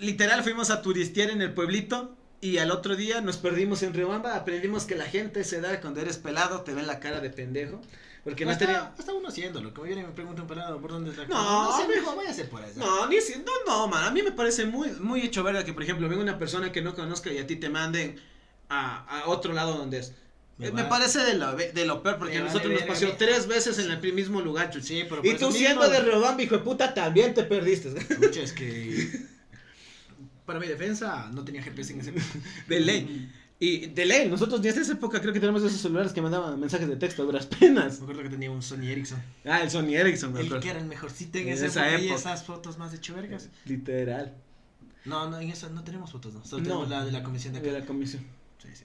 Literal 0.00 0.42
fuimos 0.42 0.70
a 0.70 0.82
turistear 0.82 1.30
en 1.30 1.40
el 1.40 1.54
pueblito 1.54 2.16
y 2.40 2.58
al 2.58 2.70
otro 2.72 2.94
día 2.96 3.20
nos 3.20 3.36
perdimos 3.38 3.82
en 3.82 3.94
Riobamba. 3.94 4.34
Aprendimos 4.34 4.84
que 4.84 4.96
la 4.96 5.04
gente 5.06 5.44
se 5.44 5.60
da 5.60 5.80
cuando 5.80 6.00
eres 6.00 6.18
pelado, 6.18 6.62
te 6.62 6.74
ven 6.74 6.86
la 6.86 6.98
cara 7.00 7.20
de 7.20 7.30
pendejo. 7.30 7.80
Porque 8.28 8.44
no 8.44 8.50
hasta, 8.50 8.66
tenía... 8.66 8.92
hasta 8.98 9.12
uno 9.12 9.28
haciéndolo. 9.28 9.72
Como 9.74 9.86
viene 9.86 10.02
y 10.02 10.04
me 10.04 10.12
pregunta 10.12 10.42
un 10.42 10.48
pelado 10.48 10.80
por 10.80 10.90
dónde 10.90 11.10
es 11.10 11.16
la 11.16 11.26
No, 11.26 11.70
no 11.70 11.76
sé, 11.78 11.88
mijo. 11.88 12.00
mijo, 12.00 12.16
váyase 12.16 12.44
por 12.44 12.62
allá. 12.62 12.74
No, 12.76 13.06
ni 13.08 13.20
si, 13.20 13.36
no, 13.38 13.52
no, 13.66 13.88
man. 13.88 14.04
A 14.04 14.10
mí 14.10 14.22
me 14.22 14.32
parece 14.32 14.64
muy, 14.66 14.90
muy 14.92 15.20
hecho 15.22 15.42
verga 15.42 15.64
que, 15.64 15.72
por 15.72 15.82
ejemplo, 15.82 16.08
venga 16.08 16.22
una 16.22 16.38
persona 16.38 16.72
que 16.72 16.82
no 16.82 16.94
conozca 16.94 17.32
y 17.32 17.38
a 17.38 17.46
ti 17.46 17.56
te 17.56 17.68
manden 17.68 18.20
a, 18.68 19.04
a 19.22 19.28
otro 19.28 19.52
lado 19.52 19.76
donde 19.76 19.98
es. 19.98 20.12
Me 20.58 20.66
Eh, 20.68 20.72
Me, 20.72 20.84
parece 20.84 21.20
de 21.20 21.34
lo, 21.34 21.54
de 21.54 21.86
lo 21.86 22.02
peor 22.02 22.18
porque 22.18 22.36
a 22.36 22.40
vale 22.40 22.52
nosotros 22.52 22.72
nos 22.72 22.82
pasó 22.82 23.12
tres 23.16 23.46
veces 23.46 23.78
en 23.78 23.92
el 23.92 24.12
mismo 24.12 24.40
lugar, 24.40 24.70
chuchi. 24.70 24.86
Sí, 25.02 25.06
pero 25.08 25.22
Y 25.24 25.34
tú 25.36 25.52
siendo 25.52 25.82
mismo- 25.82 25.94
de 25.94 26.00
Riobamba, 26.00 26.42
hijo 26.42 26.56
de 26.56 26.62
puta, 26.64 26.92
también 26.94 27.32
te 27.32 27.44
perdiste. 27.44 27.90
Pucha, 28.16 28.40
es 28.42 28.52
que. 28.52 29.08
Para 30.44 30.58
mi 30.58 30.66
defensa, 30.66 31.28
no 31.32 31.44
tenía 31.44 31.62
GPS 31.62 31.92
en 31.92 32.00
ese 32.00 32.12
De 32.68 32.80
ley. 32.80 33.30
Y 33.60 33.86
de 33.86 34.06
ley, 34.06 34.28
nosotros 34.28 34.62
desde 34.62 34.82
esa 34.82 34.92
época 34.92 35.20
creo 35.20 35.32
que 35.32 35.40
tenemos 35.40 35.62
esos 35.64 35.80
celulares 35.80 36.12
que 36.12 36.22
mandaban 36.22 36.60
mensajes 36.60 36.86
de 36.88 36.94
texto 36.94 37.22
a 37.22 37.24
duras 37.26 37.46
penas. 37.46 37.98
Me 37.98 38.04
acuerdo 38.04 38.22
que 38.22 38.28
tenía 38.28 38.50
un 38.52 38.62
Sony 38.62 38.84
Ericsson. 38.86 39.20
Ah, 39.44 39.62
el 39.62 39.70
Sony 39.70 39.94
Ericsson, 39.96 40.32
me 40.32 40.40
El 40.40 40.46
acuerdo. 40.46 40.62
que 40.62 40.70
era 40.70 40.78
el 40.78 40.86
mejorcito 40.86 41.38
en 41.38 41.48
En 41.48 41.54
esa, 41.54 41.88
época. 41.88 42.02
Y 42.04 42.10
esas 42.10 42.44
fotos 42.44 42.78
más 42.78 42.92
de 42.92 43.00
vergas. 43.12 43.48
Literal. 43.64 44.32
No, 45.04 45.28
no, 45.28 45.40
en 45.40 45.50
esa 45.50 45.68
no 45.70 45.82
tenemos 45.82 46.12
fotos, 46.12 46.34
no. 46.34 46.44
Solo 46.44 46.58
No. 46.62 46.64
tenemos 46.68 46.88
la 46.88 47.04
de 47.04 47.10
la 47.12 47.22
comisión 47.24 47.52
de 47.52 47.58
acá. 47.58 47.72
De 47.72 47.80
la 47.80 47.86
comisión. 47.86 48.22
Sí, 48.62 48.68
sí. 48.74 48.84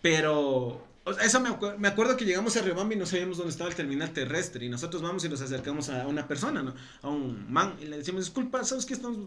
Pero, 0.00 0.86
o 1.04 1.12
sea, 1.14 1.24
eso 1.24 1.40
me, 1.40 1.48
acuer- 1.48 1.76
me 1.78 1.88
acuerdo 1.88 2.16
que 2.16 2.24
llegamos 2.24 2.56
a 2.56 2.62
Riobamba 2.62 2.94
y 2.94 2.98
no 2.98 3.06
sabíamos 3.06 3.38
dónde 3.38 3.50
estaba 3.50 3.70
el 3.70 3.76
terminal 3.76 4.12
terrestre. 4.12 4.64
Y 4.66 4.68
nosotros 4.68 5.02
vamos 5.02 5.24
y 5.24 5.28
nos 5.30 5.40
acercamos 5.40 5.88
a 5.88 6.06
una 6.06 6.28
persona, 6.28 6.62
¿no? 6.62 6.74
A 7.02 7.08
un 7.08 7.52
man. 7.52 7.74
Y 7.80 7.86
le 7.86 7.98
decimos, 7.98 8.24
disculpa, 8.24 8.62
¿sabes 8.64 8.86
qué 8.86 8.94
estamos...? 8.94 9.18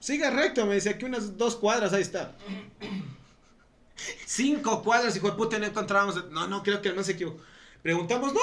Siga 0.00 0.28
recto, 0.30 0.66
me 0.66 0.74
decía, 0.74 0.92
aquí 0.92 1.06
unas 1.06 1.38
dos 1.38 1.56
cuadras, 1.56 1.94
ahí 1.94 2.02
está. 2.02 2.36
Cinco 4.26 4.82
cuadras, 4.82 5.16
hijo 5.16 5.30
de 5.30 5.36
puta, 5.36 5.58
no 5.58 5.66
encontrábamos... 5.66 6.30
No, 6.30 6.46
no, 6.46 6.62
creo 6.62 6.82
que 6.82 6.92
man 6.92 7.04
se 7.04 7.12
equivocó. 7.12 7.40
Preguntamos, 7.82 8.32
no, 8.32 8.40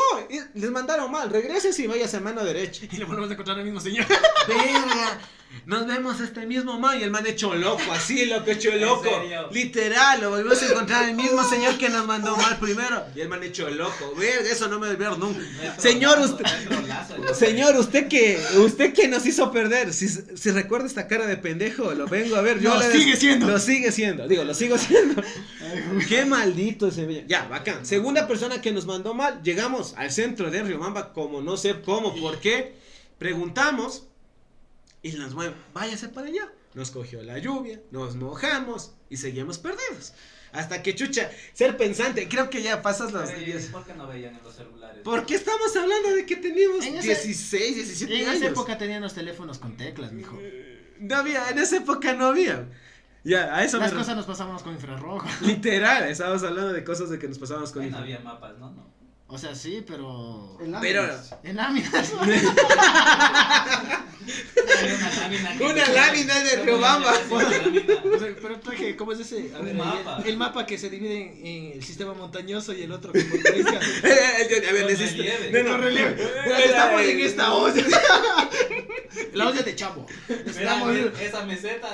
les 0.53 0.69
mandaron 0.69 1.09
mal, 1.11 1.29
regreses 1.31 1.77
y 1.79 1.87
vayas 1.87 2.13
a 2.13 2.19
mano 2.19 2.43
derecha. 2.43 2.85
Y 2.91 2.97
le 2.97 3.05
volvemos 3.05 3.29
a 3.31 3.33
encontrar 3.33 3.57
al 3.57 3.65
mismo 3.65 3.79
señor. 3.79 4.05
Verga, 4.47 5.19
nos 5.65 5.85
vemos 5.85 6.19
este 6.19 6.45
mismo 6.45 6.79
man 6.79 6.99
y 6.99 7.03
el 7.03 7.11
man 7.11 7.25
hecho 7.27 7.53
loco, 7.55 7.83
así 7.91 8.25
loco, 8.25 8.49
hecho 8.49 8.69
¿En 8.73 8.81
loco. 8.81 9.09
Literal, 9.51 10.21
lo 10.21 10.31
volvimos 10.31 10.61
a 10.61 10.65
encontrar 10.67 11.09
el 11.09 11.15
mismo 11.15 11.43
señor 11.49 11.77
que 11.77 11.89
nos 11.89 12.05
mandó 12.05 12.35
mal 12.35 12.57
primero. 12.59 13.03
Y 13.15 13.21
el 13.21 13.29
man 13.29 13.43
hecho 13.43 13.69
loco. 13.69 14.13
Verga, 14.17 14.49
eso 14.49 14.67
no 14.67 14.79
me 14.79 14.87
olvidar 14.89 15.17
nunca. 15.17 15.39
Señor, 15.77 16.19
usted- 16.19 16.45
Señor, 17.33 17.75
usted 17.77 18.07
que, 18.07 18.41
usted 18.57 18.93
que 18.93 19.07
nos 19.07 19.25
hizo 19.25 19.51
perder, 19.51 19.93
si, 19.93 20.07
si 20.09 20.51
recuerda 20.51 20.87
esta 20.87 21.07
cara 21.07 21.27
de 21.27 21.37
pendejo, 21.37 21.93
lo 21.93 22.07
vengo 22.07 22.35
a 22.35 22.41
ver. 22.41 22.59
Yo 22.59 22.73
Lo 22.73 22.81
sigue 22.81 23.15
siendo. 23.15 23.47
Lo 23.47 23.59
sigue 23.59 23.91
siendo, 23.91 24.27
digo, 24.27 24.43
lo 24.43 24.53
sigo 24.53 24.77
siendo. 24.77 25.21
Qué 26.09 26.25
maldito 26.25 26.87
ese. 26.87 27.25
Ya, 27.27 27.45
bacán. 27.47 27.85
Segunda 27.85 28.27
persona 28.27 28.61
que 28.61 28.71
nos 28.71 28.85
mandó 28.85 29.13
mal, 29.13 29.41
llegamos 29.43 29.93
al 29.97 30.11
centro 30.11 30.49
de 30.49 30.63
Riobamba, 30.63 31.13
como 31.13 31.41
no 31.41 31.57
sé 31.57 31.81
cómo, 31.81 32.15
por 32.15 32.39
qué. 32.39 32.75
Preguntamos 33.17 34.07
y 35.03 35.11
nos 35.13 35.33
mueve, 35.33 35.55
váyase 35.73 36.09
para 36.09 36.27
allá. 36.27 36.51
Nos 36.73 36.91
cogió 36.91 37.21
la 37.23 37.37
lluvia, 37.37 37.81
nos 37.91 38.15
mojamos 38.15 38.93
y 39.09 39.17
seguimos 39.17 39.57
perdidos. 39.57 40.13
Hasta 40.53 40.83
que 40.83 40.95
chucha, 40.95 41.29
ser 41.53 41.77
pensante, 41.77 42.27
creo 42.27 42.49
que 42.49 42.61
ya 42.61 42.81
pasas 42.81 43.11
¿y 43.39 43.45
10. 43.45 43.67
¿Por 43.67 43.85
qué 43.85 43.93
no 43.93 44.07
veían 44.07 44.35
en 44.35 44.43
los 44.43 44.53
celulares? 44.55 45.01
¿Por 45.03 45.25
qué 45.25 45.35
estamos 45.35 45.73
hablando 45.75 46.09
de 46.13 46.25
que 46.25 46.35
teníamos 46.35 46.85
En 46.85 46.95
ese- 46.97 47.07
16, 47.07 47.75
17 47.75 48.13
En 48.21 48.27
años? 48.27 48.35
esa 48.41 48.45
época 48.51 48.77
tenían 48.77 49.01
los 49.01 49.13
teléfonos 49.13 49.59
con 49.59 49.77
teclas, 49.77 50.11
mijo. 50.11 50.37
No 50.99 51.15
había, 51.15 51.49
en 51.49 51.57
esa 51.59 51.77
época 51.77 52.13
no 52.13 52.27
había. 52.27 52.67
Ya, 53.23 53.55
a 53.55 53.63
eso 53.63 53.77
Las 53.77 53.91
me 53.93 53.99
cosas 53.99 54.15
nos 54.17 54.25
pasábamos 54.25 54.61
con 54.63 54.73
infrarrojo. 54.73 55.25
Literal, 55.45 56.09
estábamos 56.09 56.43
hablando 56.43 56.73
de 56.73 56.83
cosas 56.83 57.09
de 57.09 57.17
que 57.19 57.27
nos 57.27 57.37
pasábamos 57.39 57.71
con 57.71 57.83
Ahí 57.83 57.89
no 57.89 57.97
había 57.99 58.19
mapas, 58.19 58.57
¿no? 58.57 58.71
no. 58.71 58.90
O 59.33 59.37
sea, 59.37 59.55
sí, 59.55 59.81
pero. 59.87 60.57
En 60.59 60.75
Pero- 60.81 61.03
láminas. 61.03 61.35
En 61.43 61.55
láminas. 61.55 62.11
Una 64.21 65.09
lámina. 65.21 65.57
que- 65.57 65.63
Una 65.63 65.87
lámina 65.89 66.39
de 66.43 66.55
Riobamba. 66.63 67.13
una 67.29 67.49
lámina. 67.49 67.93
O 68.13 68.19
sea, 68.19 68.27
pero 68.41 68.59
traje, 68.59 68.95
¿cómo 68.95 69.11
es 69.13 69.19
ese? 69.21 69.51
A 69.55 69.59
ver, 69.61 69.73
mapa. 69.75 70.17
El, 70.23 70.29
el 70.31 70.37
mapa 70.37 70.65
que 70.65 70.77
se 70.77 70.89
divide 70.89 71.21
en, 71.21 71.45
en 71.45 71.71
el 71.73 71.83
sistema 71.83 72.13
montañoso 72.13 72.73
y 72.73 72.83
el 72.83 72.91
otro 72.91 73.11
que 73.13 73.21
provincia. 73.23 73.79
Eh, 74.03 74.67
a 74.69 74.73
ver, 74.73 74.85
necesito- 74.85 75.23
relieve. 75.23 75.63
no, 75.63 75.69
no, 75.71 75.77
relieve. 75.77 76.11
Pero 76.43 76.55
Eh, 76.57 76.65
estamos 76.65 77.01
eh, 77.01 77.11
en 77.11 77.19
esta 77.21 77.53
olla. 77.53 77.83
La 79.33 79.47
olla 79.47 79.61
de 79.61 79.75
Chapo. 79.75 80.05
Estamos 80.27 80.95
esa 81.21 81.45
meseta. 81.45 81.89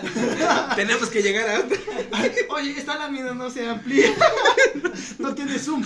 Tenemos 0.75 1.09
que 1.09 1.21
llegar 1.21 1.49
a 1.49 1.59
otra. 1.59 1.77
Oye, 2.49 2.71
esta 2.77 2.95
lámina 2.97 3.33
no 3.33 3.49
se 3.49 3.67
amplía. 3.67 4.11
No 5.19 5.33
tiene 5.35 5.59
zoom. 5.59 5.83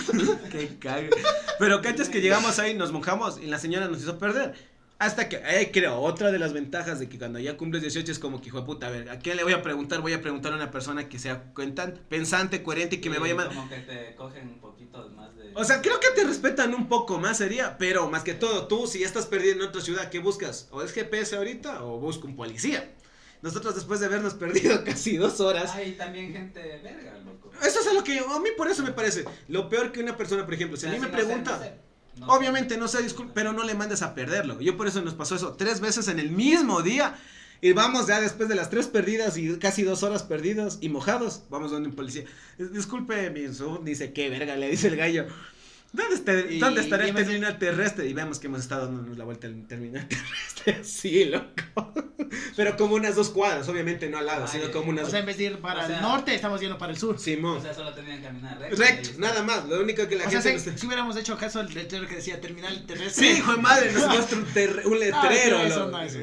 Qué 0.50 0.76
cague. 0.80 1.10
Pero 1.58 1.80
cachas 1.82 2.08
que 2.08 2.20
llegamos 2.20 2.58
ahí, 2.58 2.74
nos 2.74 2.92
mojamos 2.92 3.40
y 3.40 3.46
la 3.46 3.58
señora 3.58 3.88
nos 3.88 4.00
hizo 4.00 4.18
perder. 4.18 4.54
Hasta 5.02 5.28
que, 5.28 5.36
eh, 5.36 5.70
creo, 5.72 5.98
otra 5.98 6.30
de 6.30 6.38
las 6.38 6.52
ventajas 6.52 7.00
de 7.00 7.08
que 7.08 7.18
cuando 7.18 7.40
ya 7.40 7.56
cumples 7.56 7.82
18 7.82 8.12
es 8.12 8.20
como 8.20 8.40
que, 8.40 8.48
hijo 8.48 8.60
de 8.60 8.66
puta, 8.66 8.86
a 8.86 8.90
ver, 8.90 9.10
¿a 9.10 9.18
quién 9.18 9.36
le 9.36 9.42
voy 9.42 9.52
a 9.52 9.60
preguntar? 9.60 10.00
Voy 10.00 10.12
a 10.12 10.22
preguntar 10.22 10.52
a 10.52 10.54
una 10.56 10.70
persona 10.70 11.08
que 11.08 11.18
sea 11.18 11.42
cuentan, 11.54 11.98
pensante, 12.08 12.62
coherente 12.62 12.96
y 12.96 13.00
que 13.00 13.10
me 13.10 13.16
Sí, 13.16 13.22
vaya 13.22 13.34
más... 13.34 13.46
Como 13.46 13.68
que 13.68 13.78
te 13.78 14.14
cogen 14.14 14.46
un 14.46 14.60
poquito 14.60 15.08
más 15.16 15.34
de. 15.34 15.50
O 15.56 15.64
sea, 15.64 15.82
creo 15.82 15.98
que 15.98 16.10
te 16.14 16.22
respetan 16.22 16.72
un 16.72 16.88
poco 16.88 17.18
más, 17.18 17.38
sería, 17.38 17.76
pero 17.78 18.08
más 18.08 18.22
que 18.22 18.34
todo, 18.34 18.68
tú, 18.68 18.86
si 18.86 19.00
ya 19.00 19.06
estás 19.06 19.26
perdido 19.26 19.54
en 19.54 19.62
otra 19.62 19.80
ciudad, 19.80 20.08
¿qué 20.08 20.20
buscas? 20.20 20.68
¿O 20.70 20.82
es 20.82 20.92
GPS 20.92 21.34
ahorita 21.34 21.82
o 21.82 21.98
busco 21.98 22.28
un 22.28 22.36
policía? 22.36 22.88
Nosotros 23.42 23.74
después 23.74 23.98
de 23.98 24.06
habernos 24.06 24.34
perdido 24.34 24.84
casi 24.84 25.16
dos 25.16 25.40
horas, 25.40 25.74
Hay 25.74 25.92
también 25.94 26.32
gente 26.32 26.60
verga, 26.80 27.18
loco. 27.24 27.31
Eso 27.66 27.80
es 27.80 27.94
lo 27.94 28.02
que 28.04 28.16
yo, 28.16 28.30
a 28.32 28.40
mí 28.40 28.48
por 28.56 28.68
eso 28.68 28.82
me 28.82 28.92
parece, 28.92 29.24
lo 29.48 29.68
peor 29.68 29.92
que 29.92 30.00
una 30.00 30.16
persona, 30.16 30.44
por 30.44 30.54
ejemplo, 30.54 30.76
si 30.76 30.86
a 30.86 30.90
mí 30.90 30.98
me 30.98 31.08
pregunta... 31.08 31.58
no. 32.18 32.26
Obviamente 32.26 32.76
no 32.76 32.88
sé, 32.88 33.02
disculpe, 33.02 33.32
pero 33.34 33.52
no 33.52 33.64
le 33.64 33.74
mandes 33.74 34.02
a 34.02 34.14
perderlo. 34.14 34.60
Yo 34.60 34.76
por 34.76 34.86
eso 34.86 35.00
nos 35.00 35.14
pasó 35.14 35.34
eso 35.36 35.54
tres 35.54 35.80
veces 35.80 36.08
en 36.08 36.18
el 36.18 36.30
mismo 36.30 36.82
día. 36.82 37.16
Y 37.64 37.72
vamos 37.74 38.08
ya 38.08 38.20
después 38.20 38.48
de 38.48 38.56
las 38.56 38.70
tres 38.70 38.88
perdidas 38.88 39.36
y 39.38 39.56
casi 39.58 39.82
dos 39.84 40.02
horas 40.02 40.24
perdidos 40.24 40.78
y 40.80 40.88
mojados, 40.88 41.44
vamos 41.48 41.70
donde 41.70 41.88
un 41.88 41.94
policía. 41.94 42.24
"Dis- 42.58 42.70
Disculpe, 42.70 43.30
mi 43.30 43.54
sub", 43.54 43.84
dice, 43.84 44.12
qué 44.12 44.28
verga, 44.28 44.56
le 44.56 44.68
dice 44.68 44.88
el 44.88 44.96
gallo. 44.96 45.26
¿Dónde, 45.92 46.14
está, 46.14 46.32
Y- 46.40 46.58
¿dónde 46.58 46.80
estará 46.80 47.04
el 47.06 47.14
terminal 47.14 47.58
terrestre? 47.58 48.06
Y 48.08 48.14
vemos 48.14 48.38
que 48.38 48.46
hemos 48.46 48.60
estado 48.60 48.86
dándonos 48.86 49.18
la 49.18 49.24
vuelta 49.24 49.46
al 49.46 49.66
terminal 49.66 50.06
terrestre. 50.08 50.32
Sí, 50.84 51.24
loco. 51.24 51.92
Pero 52.56 52.76
como 52.76 52.94
unas 52.94 53.16
dos 53.16 53.30
cuadras, 53.30 53.68
obviamente 53.68 54.08
no 54.08 54.16
al 54.18 54.26
lado, 54.26 54.46
Ay, 54.50 54.60
sino 54.60 54.72
como 54.72 54.90
unas 54.90 55.08
O 55.08 55.10
sea, 55.10 55.18
en 55.20 55.26
vez 55.26 55.36
de 55.36 55.44
ir 55.44 55.58
para 55.58 55.82
O 55.84 55.86
sea- 55.86 55.96
el 55.96 56.02
norte, 56.02 56.34
estamos 56.34 56.60
yendo 56.60 56.78
para 56.78 56.92
el 56.92 56.98
sur. 56.98 57.18
Simón. 57.18 57.58
O 57.58 57.60
sea, 57.60 57.74
solo 57.74 57.92
tenían 57.92 58.18
que 58.18 58.26
caminar 58.28 58.58
recto. 58.58 58.76
Recto, 58.76 59.10
nada 59.18 59.42
más. 59.42 59.66
Lo 59.68 59.80
único 59.80 60.06
que 60.08 60.16
la 60.16 60.26
o 60.28 60.30
sea, 60.30 60.40
gente... 60.40 60.60
si, 60.60 60.70
no 60.70 60.86
hubiéramos 60.88 61.16
hecho 61.16 61.36
caso 61.36 61.60
al 61.60 61.72
letrero 61.74 62.06
que 62.08 62.14
decía 62.16 62.40
terminal 62.40 62.86
terrestre. 62.86 63.26
Sí, 63.32 63.38
hijo 63.38 63.52
de 63.52 63.58
madre, 63.58 63.92
nos 63.92 64.06
muestra 64.08 64.38
un, 64.38 64.44
ter- 64.46 64.82
un 64.86 64.94
Ah, 64.94 64.98
letrero. 65.28 65.58
eso 65.62 65.78
loco. 65.80 65.90
no 65.90 66.02
es. 66.02 66.16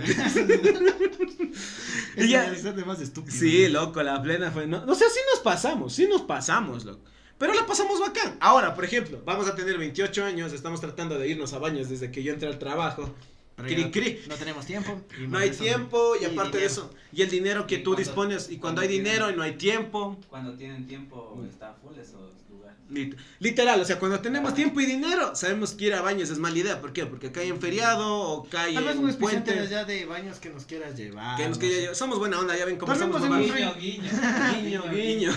Y 2.18 2.28
ya- 2.30 2.52
más 2.86 3.02
estúpido. 3.02 3.38
Sí, 3.38 3.68
loco, 3.68 4.02
la 4.04 4.22
plena 4.22 4.52
fue. 4.52 4.68
No, 4.68 4.84
o 4.88 4.96
sea, 4.96 5.08
sí 5.10 5.20
nos 5.34 5.42
pasamos, 5.42 5.94
sí 5.94 6.08
nos 6.08 6.22
pasamos, 6.24 6.86
loco. 6.86 7.04
Pero 7.40 7.54
la 7.54 7.66
pasamos 7.66 8.00
bacán. 8.00 8.38
Ahora, 8.40 8.76
por 8.76 8.84
ejemplo, 8.86 9.20
vamos 9.26 9.48
a 9.48 9.56
tener 9.56 9.78
28 9.78 10.24
años, 10.26 10.54
estamos 10.54 10.80
tratando 10.82 11.18
de 11.18 11.28
irnos 11.30 11.54
a 11.54 11.58
baños 11.60 11.90
desde 11.90 12.12
que 12.12 12.22
yo 12.22 12.34
entré 12.34 12.48
al 12.50 12.60
trabajo. 12.60 13.12
Cri, 13.56 13.76
ya 13.84 13.92
cri. 13.92 14.20
No 14.30 14.36
tenemos 14.36 14.66
tiempo. 14.66 15.02
y 15.22 15.28
No 15.28 15.38
hay 15.38 15.50
tiempo 15.52 16.14
y 16.20 16.24
y 16.24 16.26
aparte 16.28 16.60
de 16.60 16.66
eso, 16.66 16.92
y 17.12 17.22
el 17.24 17.30
dinero 17.30 17.66
que 17.68 17.78
tú 17.80 17.92
cuando- 17.92 18.00
dispones, 18.00 18.44
y 18.50 18.58
cuando 18.58 18.60
cuando 18.60 18.82
hay 18.82 18.88
tienen- 18.88 19.04
dinero 19.06 19.32
y 19.32 19.36
no 19.36 19.42
hay 19.44 19.54
tiempo. 19.54 20.18
Cuando 20.30 20.54
tienen 20.54 20.88
tiempo, 20.88 21.42
está 21.50 21.74
full 21.82 21.98
esos 22.00 22.32
lugares. 22.50 22.78
lit- 22.90 23.18
Literal, 23.40 23.82
o 23.82 23.84
sea, 23.86 24.00
cuando 24.00 24.20
tenemos 24.22 24.54
tiempo 24.54 24.80
y 24.80 24.86
dinero, 24.86 25.36
sabemos 25.36 25.74
que 25.74 25.88
ir 25.88 25.94
a 25.94 26.02
baños 26.02 26.30
es 26.30 26.38
mala 26.40 26.58
idea. 26.58 26.80
¿Por 26.80 26.94
qué? 26.94 27.06
Porque 27.06 27.34
cae 27.34 27.48
en 27.48 27.60
feriado 27.60 28.08
o 28.10 28.48
cae 28.50 28.74
Tal 28.76 28.84
vez 28.86 28.96
en 28.96 29.04
un 29.04 29.14
puente. 29.16 29.68
ya 29.70 29.84
de 29.84 30.06
baños 30.06 30.40
que 30.40 30.50
nos 30.52 30.64
quieras 30.64 30.96
llevar. 30.96 31.36
Que 31.36 31.48
nos 31.50 31.58
no 31.58 31.62
quería- 31.62 31.90
sé. 31.90 31.96
somos 31.96 32.18
buena 32.18 32.40
onda, 32.40 32.58
ya 32.58 32.64
ven 32.64 32.78
cómo 32.78 32.94
mamados. 32.96 33.22
Guiño, 33.56 33.76
guiño. 33.76 34.10
Guiño, 34.64 34.84
guiño. 34.90 35.32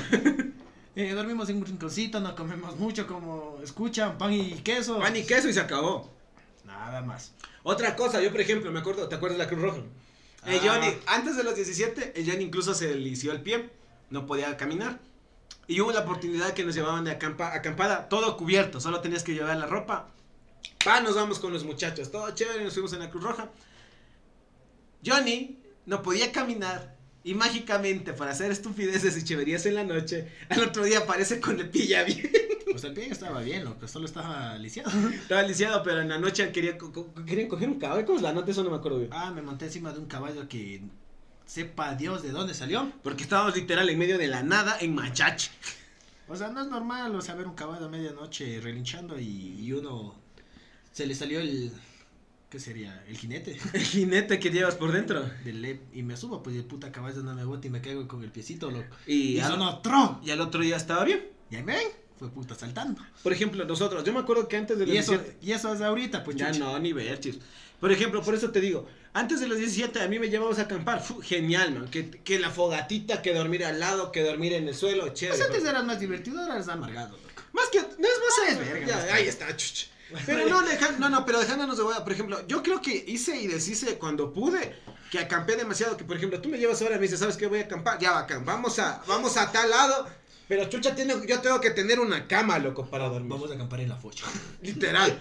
Eh, 0.95 1.12
dormimos 1.14 1.49
en 1.49 1.57
un 1.57 1.64
rinconcito, 1.66 2.20
no 2.20 2.34
comemos 2.36 2.76
mucho 2.76 3.07
como 3.07 3.59
escuchan, 3.62 4.18
pan 4.18 4.32
y 4.32 4.53
queso. 4.57 4.99
Pan 4.99 5.16
y 5.16 5.24
queso 5.24 5.49
y 5.49 5.53
se 5.55 5.61
acabó. 5.61 6.11
Nada 6.64 7.01
más. 7.03 7.32
Otra 7.62 7.97
cosa, 7.97 8.20
yo 8.20 8.30
por 8.30 8.40
ejemplo, 8.40 8.70
me 8.70 8.80
acuerdo, 8.80 9.09
¿te 9.09 9.14
acuerdas 9.14 9.38
de 9.38 9.45
la 9.45 9.51
Cruz 9.51 9.62
Roja? 9.62 9.78
Ah. 10.43 10.51
Johnny, 10.62 10.88
antes 11.07 11.36
de 11.36 11.45
los 11.45 11.55
17, 11.55 12.12
el 12.20 12.28
Johnny 12.30 12.45
incluso 12.45 12.74
se 12.74 12.95
lició 12.95 13.32
el 13.32 13.40
pie, 13.40 13.70
no 14.11 14.26
podía 14.26 14.57
caminar. 14.57 14.99
Y 15.68 15.80
hubo 15.80 15.93
la 15.93 16.01
oportunidad 16.01 16.53
que 16.53 16.64
nos 16.64 16.74
llevaban 16.74 17.05
de 17.05 17.12
acampa- 17.18 17.55
acampada, 17.55 18.09
todo 18.09 18.36
cubierto, 18.36 18.80
solo 18.80 19.01
tenías 19.01 19.22
que 19.22 19.32
llevar 19.34 19.57
la 19.57 19.66
ropa. 19.66 20.09
Pa, 20.84 21.01
nos 21.01 21.14
vamos 21.14 21.38
con 21.38 21.53
los 21.53 21.64
muchachos, 21.64 22.11
todo 22.11 22.30
chévere, 22.32 22.64
nos 22.64 22.74
fuimos 22.74 22.93
en 22.93 22.99
la 22.99 23.11
Cruz 23.11 23.22
Roja. 23.22 23.49
Johnny 25.07 25.59
no 25.86 26.03
podía 26.03 26.32
caminar 26.32 26.91
y 27.25 27.35
mágicamente, 27.35 28.12
para 28.12 28.33
hacer 28.33 28.51
estupideces 28.51 29.16
y 29.16 29.25
cheverías 29.25 29.64
en 29.66 29.75
la 29.77 29.85
noche, 29.85 30.29
al 30.49 30.62
otro 30.64 30.85
día 30.85 30.99
aparece 31.01 31.41
con 31.41 31.59
el 31.61 31.68
pie 31.70 31.87
ya 31.87 32.03
bien. 32.05 32.31
Pues 32.70 32.85
el 32.85 32.95
pie 32.95 33.09
estaba 33.11 33.41
bien, 33.43 33.64
loco, 33.64 33.87
solo 33.87 34.07
estaba 34.07 34.57
lisiado. 34.59 34.91
Estaba 35.11 35.43
lisiado, 35.43 35.83
pero 35.83 36.01
en 36.01 36.09
la 36.09 36.18
noche 36.18 36.51
quería, 36.53 36.79
co- 36.79 36.91
co- 36.93 37.12
querían 37.27 37.49
coger 37.49 37.68
un 37.68 37.79
caballo. 37.79 38.05
¿Cómo 38.07 38.16
es 38.18 38.23
la 38.23 38.33
nota? 38.33 38.51
Eso 38.51 38.64
no 38.64 38.70
me 38.70 38.77
acuerdo 38.77 38.99
bien. 38.99 39.11
Ah, 39.12 39.31
me 39.31 39.43
monté 39.43 39.66
encima 39.66 39.93
de 39.93 39.99
un 39.99 40.07
caballo 40.07 40.49
que 40.49 40.81
sepa 41.45 41.95
Dios 41.95 42.23
de 42.23 42.31
dónde 42.31 42.55
salió. 42.55 42.91
Porque 43.03 43.25
estábamos 43.25 43.55
literal 43.57 43.89
en 43.91 43.99
medio 43.99 44.16
de 44.16 44.27
la 44.27 44.43
nada 44.43 44.79
en 44.81 44.95
Machache. 44.95 45.51
O 46.29 46.35
sea, 46.37 46.49
no 46.49 46.62
es 46.62 46.68
normal, 46.68 47.14
o 47.14 47.20
sea, 47.20 47.35
ver 47.35 47.47
un 47.47 47.55
caballo 47.55 47.85
a 47.87 47.89
medianoche 47.91 48.59
relinchando 48.62 49.20
y, 49.20 49.59
y 49.61 49.73
uno 49.73 50.14
se 50.93 51.05
le 51.05 51.14
salió 51.14 51.41
el 51.41 51.73
¿qué 52.53 52.61
sería? 52.61 53.03
El 53.09 53.16
jinete 53.16 53.59
El 53.72 53.82
jinete 53.82 54.38
que 54.38 54.50
llevas 54.50 54.74
por 54.74 54.92
dentro. 54.92 55.24
del 55.42 55.80
y 55.94 56.03
me 56.03 56.18
subo, 56.18 56.42
pues 56.42 56.55
el 56.55 56.64
puta 56.64 56.92
caballo 56.92 57.22
no 57.22 57.34
me 57.34 57.44
bota 57.44 57.66
y 57.66 57.70
me 57.70 57.80
caigo 57.80 58.07
con 58.07 58.22
el 58.22 58.30
piecito, 58.30 58.70
loco. 58.70 58.94
Y, 59.07 59.36
Y 59.36 59.40
al, 59.40 59.53
sonó 59.53 59.80
tro. 59.80 60.20
y 60.22 60.30
al 60.30 60.40
otro 60.42 60.61
día 60.61 60.76
estaba 60.76 61.05
bien. 61.05 61.24
Y 61.50 61.57
ahí 61.57 61.62
me 61.62 61.76
ven, 61.76 61.88
fue 62.18 62.28
puta 62.28 62.55
saltando. 62.55 63.00
Por 63.22 63.32
ejemplo, 63.32 63.64
nosotros, 63.64 64.05
yo 64.05 64.12
me 64.12 64.20
acuerdo 64.20 64.46
que 64.48 64.59
antes 64.59 64.78
de 64.78 64.84
los 64.86 64.94
Y 64.94 64.98
eso, 64.98 65.12
17. 65.12 65.38
y 65.46 65.53
eso 65.53 65.72
es 65.72 65.80
ahorita, 65.80 66.22
pues 66.22 66.36
ya 66.36 66.53
chucha. 66.53 66.59
no, 66.64 66.78
ni 66.78 66.92
ver, 66.92 67.18
chis. 67.18 67.38
Por 67.80 67.90
ejemplo, 67.90 68.22
por 68.22 68.34
eso 68.34 68.50
te 68.50 68.61
digo, 68.61 68.86
antes 69.14 69.40
de 69.40 69.48
los 69.48 69.59
17 69.59 70.00
a 70.03 70.07
mí 70.09 70.18
me 70.18 70.28
llevabas 70.28 70.59
a 70.59 70.62
acampar. 70.62 71.03
genial, 71.22 71.72
man. 71.72 71.88
Que, 71.88 72.11
que 72.11 72.38
la 72.38 72.50
fogatita, 72.50 73.22
que 73.22 73.32
dormir 73.34 73.64
al 73.64 73.80
lado, 73.80 74.12
que 74.12 74.22
dormir 74.22 74.53
en 74.53 74.68
el 74.68 74.74
suelo, 74.74 75.09
chévere. 75.09 75.38
Pues 75.38 75.48
antes 75.50 75.64
eras 75.68 75.84
más 75.84 75.98
divertido, 75.98 76.40
ahora 76.40 76.55
eres 76.57 76.68
amargado, 76.68 77.16
loco. 77.16 77.42
Más 77.55 77.68
que, 77.70 77.78
no 77.80 77.86
es 77.86 77.98
más 77.98 78.48
Es 78.50 78.59
verga, 78.59 78.86
ya, 78.86 78.96
más 78.96 79.11
ahí 79.11 79.26
está, 79.26 79.57
chuch. 79.57 79.86
Pero 80.26 80.48
no, 80.48 80.62
deja- 80.62 80.92
no, 80.98 81.08
no, 81.08 81.24
pero 81.24 81.40
dejándonos 81.40 81.76
de 81.76 81.82
hueá, 81.84 82.02
por 82.04 82.12
ejemplo, 82.12 82.46
yo 82.46 82.62
creo 82.62 82.80
que 82.80 83.04
hice 83.06 83.36
y 83.40 83.46
deshice 83.46 83.98
cuando 83.98 84.32
pude, 84.32 84.76
que 85.10 85.18
acampé 85.18 85.56
demasiado, 85.56 85.96
que 85.96 86.04
por 86.04 86.16
ejemplo, 86.16 86.40
tú 86.40 86.48
me 86.48 86.58
llevas 86.58 86.80
ahora 86.82 86.94
y 86.96 86.98
me 86.98 87.02
dices, 87.02 87.20
¿sabes 87.20 87.36
qué? 87.36 87.46
Voy 87.46 87.60
a 87.60 87.62
acampar, 87.64 87.98
ya 87.98 88.12
bacán, 88.12 88.44
vamos 88.44 88.78
a, 88.78 89.02
vamos 89.06 89.36
a 89.36 89.50
tal 89.52 89.68
lado, 89.70 90.08
pero 90.48 90.64
chucha, 90.68 90.94
tiene, 90.94 91.14
yo 91.26 91.40
tengo 91.40 91.60
que 91.60 91.70
tener 91.70 91.98
una 92.00 92.26
cama, 92.28 92.58
loco, 92.58 92.84
para 92.86 93.08
dormir. 93.08 93.30
Vamos 93.30 93.50
a 93.50 93.54
acampar 93.54 93.80
en 93.80 93.88
la 93.88 93.96
focha. 93.96 94.24
Literal. 94.62 95.18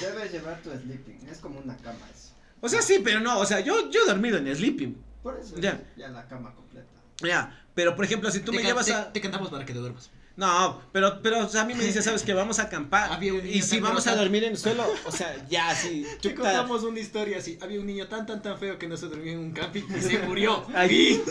Debes 0.00 0.32
llevar 0.32 0.60
tu 0.62 0.70
sleeping. 0.70 1.28
Es 1.30 1.38
como 1.38 1.60
una 1.60 1.76
cama 1.76 1.98
eso. 2.14 2.30
O 2.60 2.68
sea, 2.68 2.80
sí, 2.82 3.00
pero 3.04 3.20
no, 3.20 3.38
o 3.38 3.44
sea, 3.46 3.60
yo, 3.60 3.90
yo 3.90 4.02
he 4.02 4.06
dormido 4.06 4.38
en 4.38 4.54
sleeping, 4.54 4.96
Por 5.22 5.38
eso 5.38 5.56
Ya. 5.58 5.80
ya 5.96 6.08
la 6.08 6.26
cama 6.26 6.54
completa. 6.54 6.86
ya, 7.22 7.62
pero 7.74 7.94
por 7.94 8.04
ejemplo, 8.06 8.30
si 8.30 8.40
tú 8.40 8.50
te, 8.52 8.58
me 8.58 8.62
llevas 8.64 8.86
te- 8.86 8.94
a... 8.94 9.12
te 9.12 9.20
cantamos 9.20 9.50
para 9.50 9.64
que 9.66 9.72
te 9.74 9.78
duermas. 9.78 10.10
No, 10.36 10.82
pero, 10.92 11.22
pero 11.22 11.46
o 11.46 11.48
sea, 11.48 11.62
a 11.62 11.64
mí 11.64 11.72
me 11.74 11.82
dice, 11.82 12.02
¿sabes 12.02 12.22
qué? 12.22 12.34
Vamos 12.34 12.58
a 12.58 12.64
acampar. 12.64 13.10
Había 13.10 13.32
un 13.32 13.46
y 13.46 13.62
si 13.62 13.76
tan 13.76 13.84
vamos 13.84 14.06
a 14.06 14.14
dormir 14.14 14.44
en 14.44 14.50
el 14.52 14.58
suelo, 14.58 14.84
o 15.06 15.10
sea, 15.10 15.34
ya, 15.48 15.74
sí. 15.74 16.04
Te 16.20 16.34
contamos 16.34 16.82
una 16.82 17.00
historia 17.00 17.38
así. 17.38 17.58
Había 17.62 17.80
un 17.80 17.86
niño 17.86 18.06
tan, 18.06 18.26
tan, 18.26 18.42
tan 18.42 18.58
feo 18.58 18.78
que 18.78 18.86
no 18.86 18.98
se 18.98 19.06
durmió 19.06 19.32
en 19.32 19.38
un 19.38 19.52
camping 19.52 19.82
y 19.96 20.00
se 20.02 20.18
murió. 20.18 20.66
Ahí. 20.74 21.22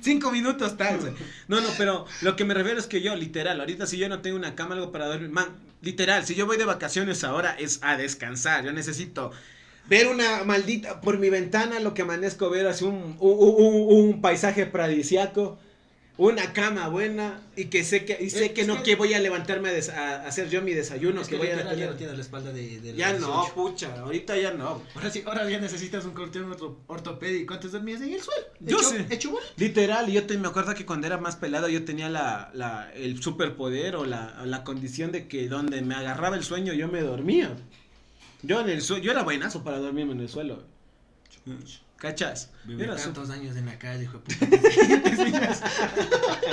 Cinco 0.00 0.30
minutos 0.30 0.76
tarde. 0.76 1.14
No, 1.48 1.62
no, 1.62 1.68
pero 1.78 2.04
lo 2.20 2.36
que 2.36 2.44
me 2.44 2.52
refiero 2.52 2.78
es 2.78 2.86
que 2.86 3.00
yo, 3.00 3.16
literal, 3.16 3.58
ahorita 3.60 3.86
si 3.86 3.96
yo 3.96 4.08
no 4.10 4.20
tengo 4.20 4.36
una 4.36 4.54
cama, 4.54 4.74
algo 4.74 4.92
para 4.92 5.06
dormir, 5.06 5.30
man, 5.30 5.46
literal, 5.80 6.26
si 6.26 6.34
yo 6.34 6.44
voy 6.46 6.58
de 6.58 6.66
vacaciones 6.66 7.24
ahora 7.24 7.56
es 7.58 7.78
a 7.82 7.96
descansar. 7.96 8.64
Yo 8.66 8.72
necesito 8.72 9.30
ver 9.88 10.08
una 10.08 10.44
maldita, 10.44 11.00
por 11.00 11.18
mi 11.18 11.30
ventana 11.30 11.80
lo 11.80 11.94
que 11.94 12.02
amanezco 12.02 12.50
ver 12.50 12.66
así 12.66 12.84
un, 12.84 13.16
un, 13.18 13.38
un- 13.38 13.86
un 14.10 14.20
paisaje 14.20 14.66
paradisiaco. 14.66 15.58
Una 16.16 16.52
cama 16.52 16.86
buena 16.86 17.40
y 17.56 17.64
que 17.64 17.82
sé 17.82 18.04
que 18.04 18.16
y 18.22 18.30
sé 18.30 18.46
Es- 18.46 18.52
que 18.52 18.60
es 18.60 18.66
no 18.68 18.76
que- 18.76 18.82
que 18.84 18.94
voy 18.94 19.14
a 19.14 19.18
levantarme 19.18 19.70
a, 19.70 19.72
des- 19.72 19.88
a 19.88 20.24
hacer 20.26 20.48
yo 20.48 20.62
mi 20.62 20.72
desayuno 20.72 21.20
Es 21.22 21.26
que 21.26 21.36
voy 21.36 21.48
a 21.48 21.74
ya 21.74 21.86
no 21.90 21.96
tienes 21.96 22.14
la 22.16 22.22
espalda 22.22 22.52
de, 22.52 22.80
de 22.80 22.94
Ya 22.94 23.10
los 23.14 23.22
no, 23.22 23.26
18. 23.42 23.54
pucha, 23.54 24.00
ahorita 24.00 24.36
ya 24.36 24.52
no. 24.52 24.80
Ahora 24.94 25.10
sí, 25.10 25.24
ahora 25.26 25.50
ya 25.50 25.58
necesitas 25.58 26.04
un 26.04 26.12
colchón 26.12 26.44
orto- 26.52 26.78
ortopédico. 26.86 27.54
Antes 27.54 27.72
dormías 27.72 28.00
en 28.00 28.12
el 28.12 28.20
suelo. 28.22 28.46
Yo 28.60 28.76
hecho, 28.78 28.88
sé. 28.90 29.06
Hecho 29.10 29.30
bola. 29.32 29.44
Literal, 29.56 30.08
yo 30.08 30.24
te, 30.24 30.38
me 30.38 30.46
acuerdo 30.46 30.72
que 30.74 30.86
cuando 30.86 31.08
era 31.08 31.18
más 31.18 31.34
pelado 31.34 31.68
yo 31.68 31.84
tenía 31.84 32.08
la, 32.08 32.48
la, 32.54 32.92
el 32.94 33.20
superpoder 33.20 33.96
o 33.96 34.04
la, 34.04 34.40
la 34.44 34.62
condición 34.62 35.10
de 35.10 35.26
que 35.26 35.48
donde 35.48 35.82
me 35.82 35.96
agarraba 35.96 36.36
el 36.36 36.44
sueño 36.44 36.72
yo 36.74 36.86
me 36.86 37.00
dormía. 37.00 37.56
Yo 38.42 38.60
en 38.60 38.68
el 38.68 38.80
yo 38.82 39.10
era 39.10 39.24
buenazo 39.24 39.64
para 39.64 39.78
dormirme 39.78 40.12
en 40.12 40.20
el 40.20 40.28
suelo. 40.28 40.62
¿Cachas? 41.98 42.50
Viví 42.64 42.82
Era 42.82 42.96
su- 42.98 43.04
tantos 43.04 43.30
años 43.30 43.56
en 43.56 43.66
la 43.66 43.78
calle, 43.78 44.04
hijo 44.04 44.18
de 44.18 44.34
puta. 44.36 44.46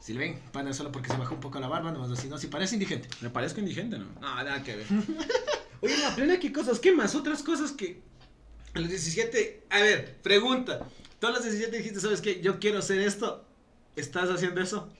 Si 0.00 0.12
le 0.12 0.18
ven, 0.20 0.38
pana, 0.52 0.74
solo 0.74 0.92
porque 0.92 1.08
se 1.08 1.16
bajó 1.16 1.34
un 1.34 1.40
poco 1.40 1.58
la 1.60 1.66
barba, 1.66 1.90
nomás 1.90 2.10
así, 2.10 2.28
no, 2.28 2.36
si 2.36 2.48
parece 2.48 2.74
indigente. 2.74 3.08
Me 3.22 3.30
parezco 3.30 3.60
indigente, 3.60 3.98
¿no? 3.98 4.04
No, 4.20 4.34
nada 4.36 4.62
que 4.62 4.76
ver. 4.76 4.86
Oye, 5.80 5.96
la 5.96 6.14
plena, 6.14 6.38
¿qué 6.38 6.52
cosas? 6.52 6.78
¿Qué 6.78 6.92
más? 6.92 7.14
Otras 7.14 7.42
cosas 7.42 7.72
que 7.72 8.02
a 8.74 8.80
los 8.80 8.90
17... 8.90 9.66
A 9.70 9.78
ver, 9.80 10.18
pregunta. 10.20 10.86
Tú 11.18 11.26
a 11.26 11.30
los 11.30 11.42
17 11.42 11.74
dijiste, 11.78 12.00
¿sabes 12.00 12.20
qué? 12.20 12.42
Yo 12.42 12.58
quiero 12.58 12.80
hacer 12.80 13.00
esto. 13.00 13.46
¿Estás 13.96 14.28
haciendo 14.28 14.60
eso? 14.60 14.90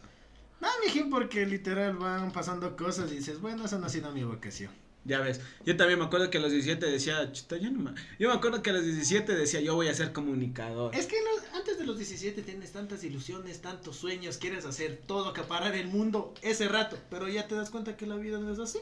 No, 0.63 0.69
mijín, 0.83 1.11
porque 1.11 1.45
literal 1.45 1.97
van 1.99 2.33
pasando 2.33 2.75
cosas 2.75 3.13
y 3.13 3.17
dices, 3.17 3.41
bueno, 3.43 3.67
eso 3.67 3.79
no 3.79 3.85
ha 3.87 3.91
sido 3.91 4.11
mi 4.11 4.25
vocación. 4.25 4.73
Ya 5.07 5.21
ves, 5.21 5.41
yo 5.67 5.77
también 5.77 5.99
me 5.99 6.07
acuerdo 6.07 6.31
que 6.31 6.39
a 6.39 6.41
los 6.41 6.51
17 6.51 6.87
decía, 6.87 7.31
"Chuta, 7.31 7.59
yo, 7.59 7.71
no 7.71 7.79
me-". 7.81 7.95
yo 8.19 8.29
me 8.29 8.35
acuerdo 8.35 8.63
que 8.63 8.71
a 8.71 8.73
los 8.73 8.85
17 8.85 9.35
decía, 9.35 9.61
yo 9.61 9.75
voy 9.75 9.89
a 9.89 9.95
ser 9.95 10.13
comunicador. 10.13 10.95
Es 10.95 11.07
que 11.07 11.17
no- 11.21 11.59
antes 11.59 11.79
de 11.79 11.85
los 11.85 11.99
17 11.99 12.41
tienes 12.43 12.73
tantas 12.73 13.05
ilusiones, 13.05 13.61
tantos 13.61 13.97
sueños, 13.97 14.39
quieres 14.39 14.65
hacer 14.65 15.01
todo, 15.07 15.29
acaparar 15.29 15.75
el 15.75 15.89
mundo 15.89 16.33
ese 16.41 16.69
rato, 16.69 16.97
pero 17.11 17.29
ya 17.29 17.47
te 17.47 17.55
das 17.55 17.69
cuenta 17.71 17.97
que 17.99 18.07
la 18.07 18.17
vida 18.17 18.39
no 18.39 18.51
es 18.51 18.59
así. 18.59 18.79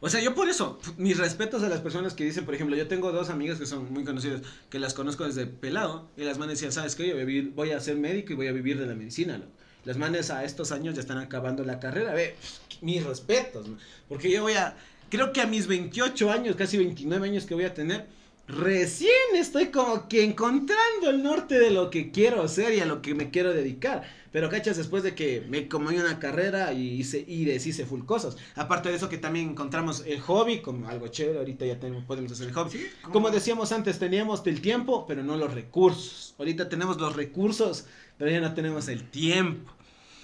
O 0.00 0.08
sea, 0.08 0.20
yo 0.20 0.34
por 0.34 0.48
eso, 0.48 0.80
mis 0.96 1.18
respetos 1.18 1.62
a 1.62 1.68
las 1.68 1.80
personas 1.80 2.14
que 2.14 2.24
dicen, 2.24 2.44
por 2.44 2.54
ejemplo, 2.54 2.76
yo 2.76 2.88
tengo 2.88 3.12
dos 3.12 3.30
amigas 3.30 3.58
que 3.60 3.66
son 3.66 3.92
muy 3.92 4.04
conocidas, 4.04 4.42
que 4.70 4.78
las 4.80 4.92
conozco 4.94 5.24
desde 5.24 5.46
pelado, 5.46 6.08
y 6.16 6.22
las 6.24 6.38
manes 6.38 6.54
decían, 6.58 6.72
¿sabes 6.72 6.96
qué? 6.96 7.06
Yo 7.06 7.14
voy 7.14 7.22
a, 7.22 7.26
vivir- 7.26 7.52
voy 7.54 7.70
a 7.70 7.80
ser 7.80 7.96
médico 7.96 8.32
y 8.32 8.36
voy 8.36 8.48
a 8.48 8.52
vivir 8.52 8.78
de 8.78 8.86
la 8.86 8.94
medicina, 8.94 9.38
loco. 9.38 9.52
Las 9.88 9.96
manes 9.96 10.30
a 10.30 10.44
estos 10.44 10.70
años 10.70 10.96
ya 10.96 11.00
están 11.00 11.16
acabando 11.16 11.64
la 11.64 11.80
carrera, 11.80 12.12
ve, 12.12 12.34
mis 12.82 13.02
respetos, 13.02 13.68
¿no? 13.68 13.78
porque 14.06 14.30
yo 14.30 14.42
voy 14.42 14.52
a, 14.52 14.76
creo 15.08 15.32
que 15.32 15.40
a 15.40 15.46
mis 15.46 15.66
28 15.66 16.30
años, 16.30 16.56
casi 16.56 16.76
29 16.76 17.26
años 17.26 17.46
que 17.46 17.54
voy 17.54 17.64
a 17.64 17.72
tener, 17.72 18.04
recién 18.46 19.10
estoy 19.34 19.68
como 19.68 20.06
que 20.06 20.24
encontrando 20.24 21.08
el 21.08 21.22
norte 21.22 21.58
de 21.58 21.70
lo 21.70 21.88
que 21.88 22.10
quiero 22.10 22.42
hacer 22.42 22.74
y 22.74 22.80
a 22.80 22.84
lo 22.84 23.00
que 23.00 23.14
me 23.14 23.30
quiero 23.30 23.54
dedicar. 23.54 24.02
Pero 24.30 24.50
cachas, 24.50 24.76
después 24.76 25.02
de 25.02 25.14
que 25.14 25.46
me 25.48 25.68
comí 25.68 25.96
una 25.96 26.18
carrera 26.18 26.74
y 26.74 27.00
hice 27.00 27.24
y 27.26 27.46
deshice 27.46 27.86
full 27.86 28.04
cosas. 28.04 28.36
Aparte 28.56 28.90
de 28.90 28.96
eso 28.96 29.08
que 29.08 29.16
también 29.16 29.48
encontramos 29.48 30.04
el 30.06 30.20
hobby 30.20 30.60
como 30.60 30.86
algo 30.86 31.08
chévere, 31.08 31.38
ahorita 31.38 31.64
ya 31.64 31.80
tenemos, 31.80 32.04
podemos 32.04 32.32
hacer 32.32 32.48
el 32.48 32.52
hobby. 32.52 32.78
Como 33.10 33.30
decíamos 33.30 33.72
antes, 33.72 33.98
teníamos 33.98 34.46
el 34.46 34.60
tiempo, 34.60 35.06
pero 35.06 35.22
no 35.22 35.38
los 35.38 35.54
recursos. 35.54 36.34
Ahorita 36.38 36.68
tenemos 36.68 37.00
los 37.00 37.16
recursos, 37.16 37.86
pero 38.18 38.30
ya 38.30 38.40
no 38.40 38.52
tenemos 38.52 38.88
el 38.88 39.08
tiempo. 39.08 39.77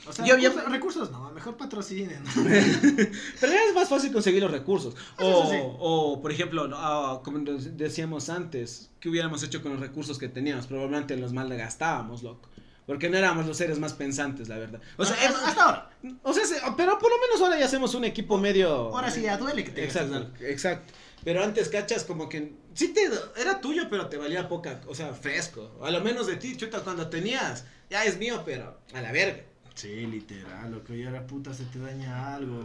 O 0.06 0.12
sea, 0.12 0.24
Yo- 0.26 0.36
yo- 0.38 0.50
recursos, 0.50 0.72
recursos 0.72 1.10
no, 1.10 1.30
mejor 1.32 1.56
patrocinen. 1.56 2.22
Pero 3.40 3.52
es 3.52 3.74
más 3.74 3.88
fácil 3.88 4.12
conseguir 4.12 4.42
los 4.42 4.50
recursos. 4.50 4.94
O, 5.18 5.50
sí. 5.50 5.56
o, 5.60 6.20
por 6.20 6.30
ejemplo, 6.32 6.68
no, 6.68 6.76
ah, 6.78 7.20
como 7.24 7.38
decíamos 7.38 8.28
antes, 8.28 8.90
¿qué 9.00 9.08
hubiéramos 9.08 9.42
hecho 9.42 9.62
con 9.62 9.72
los 9.72 9.80
recursos 9.80 10.18
que 10.18 10.28
teníamos? 10.28 10.66
Probablemente 10.66 11.16
los 11.16 11.32
malgastábamos, 11.32 12.22
loco. 12.22 12.48
Porque 12.86 13.08
no 13.08 13.16
éramos 13.16 13.46
los 13.46 13.56
seres 13.56 13.78
más 13.78 13.94
pensantes, 13.94 14.48
la 14.48 14.58
verdad. 14.58 14.80
O 14.98 15.04
sea, 15.06 15.16
hasta, 15.16 15.46
hasta 15.48 15.64
ahora. 15.64 15.90
o 16.22 16.32
sea, 16.34 16.44
se- 16.44 16.60
pero 16.76 16.98
por 16.98 17.10
lo 17.10 17.18
menos 17.18 17.40
ahora 17.40 17.58
ya 17.58 17.64
hacemos 17.64 17.94
un 17.94 18.04
equipo 18.04 18.36
medio... 18.36 18.68
Ahora 18.94 19.10
sí 19.10 19.22
ya 19.22 19.38
duele 19.38 19.64
que 19.64 19.70
te 19.70 19.84
Exacto, 19.84 20.30
exacto. 20.40 20.92
Pero 21.24 21.42
antes, 21.42 21.70
cachas, 21.70 22.04
como 22.04 22.28
que 22.28 22.52
sí 22.74 22.88
te 22.88 23.08
era 23.40 23.58
tuyo, 23.62 23.84
pero 23.88 24.08
te 24.08 24.18
valía 24.18 24.46
poca, 24.46 24.82
o 24.86 24.94
sea, 24.94 25.14
fresco. 25.14 25.78
A 25.82 25.90
lo 25.90 26.02
menos 26.02 26.26
de 26.26 26.36
ti, 26.36 26.54
chuta, 26.58 26.80
cuando 26.80 27.08
tenías, 27.08 27.64
ya 27.88 28.04
es 28.04 28.18
mío, 28.18 28.42
pero 28.44 28.78
a 28.92 29.00
la 29.00 29.10
verga. 29.10 29.42
Sí, 29.74 30.06
literal, 30.06 30.70
lo 30.70 30.84
que 30.84 30.92
hoy 30.92 31.04
ahora 31.04 31.26
puta 31.26 31.52
se 31.52 31.64
te 31.64 31.78
daña 31.78 32.34
algo. 32.34 32.60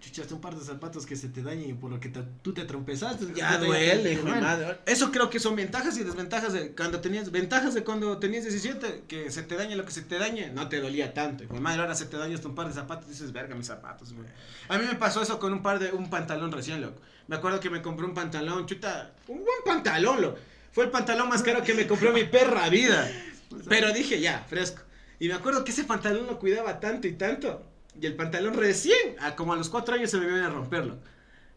Chuchaste 0.00 0.34
un 0.34 0.40
par 0.40 0.56
de 0.56 0.64
zapatos 0.64 1.06
que 1.06 1.14
se 1.14 1.28
te 1.28 1.42
dañen 1.42 1.70
y 1.70 1.74
por 1.74 1.88
lo 1.88 2.00
que 2.00 2.08
te- 2.08 2.24
tú 2.42 2.52
te 2.52 2.64
trompezaste. 2.64 3.26
Ya 3.36 3.60
te- 3.60 3.66
duele, 3.66 4.12
hijo 4.14 4.24
de 4.24 4.32
madre. 4.40 4.78
Eso 4.84 5.12
creo 5.12 5.30
que 5.30 5.38
son 5.38 5.54
ventajas 5.54 5.96
y 5.96 6.02
desventajas 6.02 6.52
de 6.52 6.72
cuando 6.74 7.00
tenías, 7.00 7.30
ventajas 7.30 7.72
de 7.74 7.84
cuando 7.84 8.18
tenías 8.18 8.42
17, 8.42 9.04
que 9.06 9.30
se 9.30 9.44
te 9.44 9.54
dañe 9.54 9.76
lo 9.76 9.84
que 9.84 9.92
se 9.92 10.02
te 10.02 10.18
dañe, 10.18 10.50
no 10.50 10.68
te 10.68 10.80
dolía 10.80 11.14
tanto. 11.14 11.44
Hijo 11.44 11.54
de 11.54 11.60
madre, 11.60 11.82
ahora 11.82 11.94
se 11.94 12.06
te 12.06 12.16
daña 12.16 12.34
hasta 12.34 12.48
un 12.48 12.56
par 12.56 12.66
de 12.66 12.74
zapatos 12.74 13.06
y 13.06 13.10
dices, 13.10 13.32
verga, 13.32 13.54
mis 13.54 13.68
zapatos, 13.68 14.12
güey. 14.12 14.26
A 14.68 14.76
mí 14.76 14.84
me 14.86 14.96
pasó 14.96 15.22
eso 15.22 15.38
con 15.38 15.52
un 15.52 15.62
par 15.62 15.78
de, 15.78 15.92
un 15.92 16.10
pantalón 16.10 16.50
recién, 16.50 16.80
loco. 16.80 17.00
Me 17.28 17.36
acuerdo 17.36 17.60
que 17.60 17.70
me 17.70 17.80
compré 17.80 18.04
un 18.04 18.14
pantalón, 18.14 18.66
chuta, 18.66 19.12
un 19.28 19.36
buen 19.38 19.62
pantalón, 19.64 20.20
loco. 20.20 20.38
Fue 20.72 20.84
el 20.84 20.90
pantalón 20.90 21.28
más 21.28 21.42
caro 21.44 21.62
que 21.62 21.74
me 21.74 21.86
compró 21.86 22.12
mi 22.12 22.24
perra 22.24 22.68
vida. 22.70 23.08
Pero 23.68 23.92
dije, 23.92 24.20
ya, 24.20 24.44
fresco. 24.48 24.82
Y 25.22 25.28
me 25.28 25.34
acuerdo 25.34 25.62
que 25.62 25.70
ese 25.70 25.84
pantalón 25.84 26.26
lo 26.26 26.40
cuidaba 26.40 26.80
tanto 26.80 27.06
y 27.06 27.12
tanto. 27.12 27.64
Y 28.00 28.06
el 28.06 28.16
pantalón 28.16 28.54
recién, 28.54 29.14
a 29.20 29.36
como 29.36 29.52
a 29.52 29.56
los 29.56 29.68
cuatro 29.68 29.94
años 29.94 30.10
se 30.10 30.18
me 30.18 30.26
viene 30.26 30.42
a 30.42 30.50
romperlo. 30.50 30.98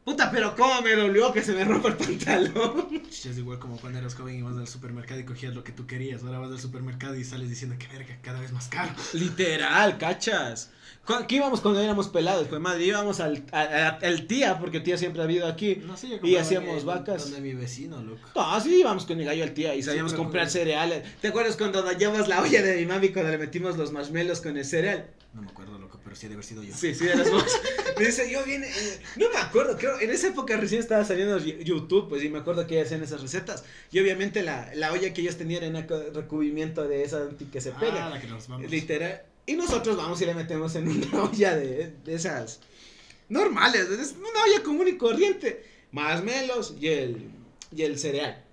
Puta, 0.03 0.29
pero 0.29 0.55
cómo 0.55 0.83
me 0.83 0.95
dolió 0.95 1.33
que 1.33 1.41
se 1.41 1.53
me 1.53 1.65
rompa 1.65 1.87
el 1.87 1.97
pantalón. 1.97 3.01
Es 3.09 3.25
igual 3.25 3.57
como 3.57 3.77
cuando 3.77 3.97
eras 3.97 4.13
joven 4.13 4.35
y 4.37 4.43
vas 4.43 4.55
al 4.55 4.67
supermercado 4.67 5.19
y 5.19 5.25
cogías 5.25 5.55
lo 5.55 5.63
que 5.63 5.71
tú 5.71 5.87
querías. 5.87 6.21
Ahora 6.21 6.37
vas 6.37 6.51
al 6.51 6.59
supermercado 6.59 7.15
y 7.15 7.23
sales 7.23 7.49
diciendo 7.49 7.75
que 7.79 7.87
verga, 7.87 8.19
cada 8.21 8.39
vez 8.39 8.51
más 8.51 8.67
caro. 8.67 8.93
Literal, 9.13 9.97
cachas. 9.97 10.69
¿Cu- 11.05 11.27
¿Qué 11.27 11.35
íbamos 11.35 11.61
cuando 11.61 11.79
éramos 11.81 12.07
pelados? 12.09 12.47
Pues 12.47 12.59
madre, 12.59 12.83
íbamos 12.83 13.19
al, 13.19 13.43
a- 13.51 13.61
a- 13.61 13.89
al 14.01 14.25
tía, 14.27 14.57
porque 14.59 14.79
tía 14.79 14.97
siempre 14.97 15.21
ha 15.21 15.25
habido 15.25 15.45
aquí. 15.47 15.75
No 15.85 15.95
sé, 15.95 16.09
yo 16.09 16.17
Y 16.23 16.35
hacíamos 16.35 16.83
vacas. 16.83 17.23
Donde 17.25 17.41
mi 17.41 17.53
vecino, 17.53 18.01
loco. 18.01 18.27
No, 18.35 18.59
sí 18.61 18.75
íbamos 18.79 19.05
con 19.05 19.17
mi 19.17 19.23
gallo 19.23 19.43
al 19.43 19.53
tía 19.53 19.75
y 19.75 19.83
sabíamos 19.83 20.13
comprar 20.13 20.45
con- 20.45 20.51
cereales. 20.51 21.03
¿Te 21.21 21.27
acuerdas 21.27 21.55
cuando 21.57 21.81
dañamos 21.83 22.27
la 22.27 22.41
olla 22.41 22.61
de 22.61 22.77
mi 22.77 22.85
mami 22.87 23.09
cuando 23.09 23.31
le 23.31 23.37
metimos 23.37 23.77
los 23.77 23.91
marshmallows 23.91 24.41
con 24.41 24.57
el 24.57 24.65
cereal? 24.65 25.07
No 25.33 25.41
me 25.41 25.49
acuerdo, 25.49 25.77
loco, 25.77 25.99
pero 26.01 26.15
sí 26.15 26.25
ha 26.25 26.29
de 26.29 26.35
haber 26.35 26.45
sido 26.45 26.63
yo. 26.63 26.73
Sí, 26.73 26.95
sí, 26.95 27.05
eras 27.07 27.29
vos. 27.29 27.43
Me 27.99 28.05
dice, 28.05 28.31
yo 28.31 28.43
viene, 28.45 28.67
eh, 28.67 28.99
no 29.17 29.29
me 29.29 29.37
acuerdo, 29.37 29.77
creo, 29.77 29.99
en 29.99 30.09
esa 30.09 30.27
época 30.29 30.55
recién 30.57 30.79
estaba 30.81 31.03
saliendo 31.05 31.37
YouTube, 31.39 32.07
pues, 32.09 32.23
y 32.23 32.29
me 32.29 32.39
acuerdo 32.39 32.65
que 32.67 32.75
ellos 32.75 32.87
hacían 32.87 33.03
esas 33.03 33.21
recetas. 33.21 33.63
Y 33.91 33.99
obviamente 33.99 34.43
la, 34.43 34.69
la 34.75 34.91
olla 34.93 35.13
que 35.13 35.21
ellos 35.21 35.35
tenían 35.37 35.63
era 35.63 35.85
co- 35.87 36.01
recubrimiento 36.13 36.85
de 36.87 37.03
esa 37.03 37.27
que 37.51 37.59
se 37.61 37.71
Ah, 37.71 37.77
pega. 37.79 38.09
la 38.09 38.19
que 38.19 38.27
nos 38.27 38.47
vamos. 38.47 38.71
Literal. 38.71 39.21
Y 39.45 39.53
nosotros 39.53 39.95
vamos 39.97 40.21
y 40.21 40.25
le 40.25 40.33
metemos 40.33 40.75
en 40.75 40.87
una 40.87 41.23
olla 41.29 41.55
de, 41.55 41.93
de 42.03 42.13
esas 42.15 42.59
normales, 43.29 43.89
es 43.89 44.15
una 44.17 44.43
olla 44.43 44.63
común 44.63 44.87
y 44.87 44.97
corriente. 44.97 45.63
Más 45.91 46.23
melos 46.23 46.75
y 46.79 46.87
el, 46.87 47.29
y 47.75 47.83
el 47.83 47.97
cereal. 47.97 48.43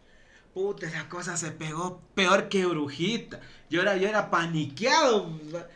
Puta, 0.55 0.87
esa 0.87 1.09
cosa 1.09 1.37
se 1.37 1.51
pegó 1.51 2.01
peor 2.15 2.49
que 2.49 2.67
brujita. 2.67 3.41
Yo 3.71 3.81
era, 3.81 3.97
yo 3.97 4.07
era 4.09 4.31
paniqueado. 4.31 5.31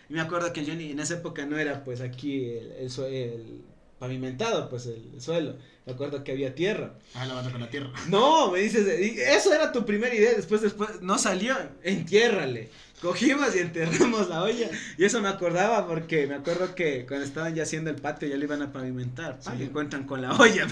Y 0.08 0.12
me 0.14 0.20
acuerdo 0.20 0.52
que 0.52 0.64
yo 0.64 0.74
ni- 0.74 0.90
en 0.92 1.00
esa 1.00 1.14
época 1.14 1.46
no 1.46 1.58
era 1.58 1.82
pues 1.82 2.02
aquí 2.02 2.44
el, 2.50 2.72
el, 2.72 3.62
pavimentado, 3.98 4.68
pues 4.68 4.86
el 4.86 5.18
suelo. 5.18 5.56
Me 5.86 5.92
acuerdo 5.94 6.22
que 6.22 6.32
había 6.32 6.54
tierra. 6.54 6.98
Ah, 7.14 7.24
lavando 7.24 7.50
con 7.50 7.60
la 7.62 7.70
tierra. 7.70 7.90
No, 8.08 8.50
me 8.50 8.60
dices, 8.60 8.86
eso 8.86 9.54
era 9.54 9.72
tu 9.72 9.86
primera 9.86 10.14
idea, 10.14 10.34
después, 10.34 10.60
después, 10.60 11.00
no 11.00 11.16
salió, 11.18 11.56
entiérrale. 11.82 12.68
Cogimos 13.00 13.54
y 13.54 13.58
enterramos 13.58 14.28
la 14.28 14.42
olla. 14.42 14.70
Y 14.96 15.04
eso 15.04 15.20
me 15.20 15.28
acordaba 15.28 15.86
porque 15.86 16.26
me 16.26 16.34
acuerdo 16.34 16.74
que 16.74 17.04
cuando 17.06 17.26
estaban 17.26 17.54
ya 17.54 17.64
haciendo 17.64 17.90
el 17.90 17.96
patio 17.96 18.28
ya 18.28 18.36
lo 18.36 18.44
iban 18.44 18.62
a 18.62 18.72
pavimentar. 18.72 19.38
Sí. 19.40 19.50
Y 19.58 19.62
encuentran 19.64 20.04
con 20.04 20.22
la 20.22 20.32
olla. 20.32 20.66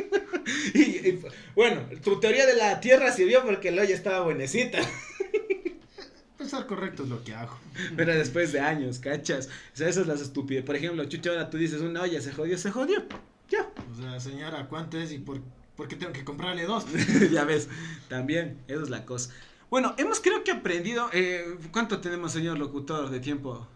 y, 0.74 0.80
y, 0.80 1.22
bueno, 1.54 1.82
tu 2.02 2.18
teoría 2.18 2.46
de 2.46 2.56
la 2.56 2.80
tierra 2.80 3.12
sirvió 3.12 3.44
porque 3.44 3.70
la 3.70 3.82
olla 3.82 3.94
estaba 3.94 4.20
buenecita. 4.22 4.78
Pensar 6.38 6.66
correcto 6.66 7.02
es 7.02 7.10
lo 7.10 7.22
que 7.22 7.34
hago. 7.34 7.58
Pero 7.96 8.14
después 8.14 8.52
de 8.52 8.60
años, 8.60 8.98
¿cachas? 8.98 9.48
O 9.74 9.76
sea, 9.76 9.88
esas 9.88 10.06
las 10.06 10.22
estúpidas. 10.22 10.64
Por 10.64 10.76
ejemplo, 10.76 11.04
chucha, 11.04 11.30
ahora 11.30 11.50
tú 11.50 11.58
dices 11.58 11.82
una 11.82 12.00
olla, 12.02 12.20
se 12.22 12.32
jodió, 12.32 12.56
se 12.56 12.70
jodió. 12.70 13.04
Ya. 13.50 13.70
O 13.92 14.00
sea, 14.00 14.18
señora, 14.18 14.66
¿cuánto 14.66 14.98
es 14.98 15.12
y 15.12 15.18
por, 15.18 15.42
por 15.76 15.88
qué 15.88 15.96
tengo 15.96 16.12
que 16.12 16.24
comprarle 16.24 16.64
dos? 16.64 16.86
ya 17.30 17.44
ves, 17.44 17.68
también, 18.08 18.56
esa 18.68 18.82
es 18.82 18.88
la 18.88 19.04
cosa. 19.04 19.30
Bueno, 19.70 19.94
hemos 19.98 20.20
creo 20.20 20.42
que 20.42 20.50
aprendido, 20.50 21.08
eh, 21.12 21.56
¿cuánto 21.72 22.00
tenemos, 22.00 22.32
señor 22.32 22.58
locutor, 22.58 23.08
de 23.08 23.20
tiempo? 23.20 23.66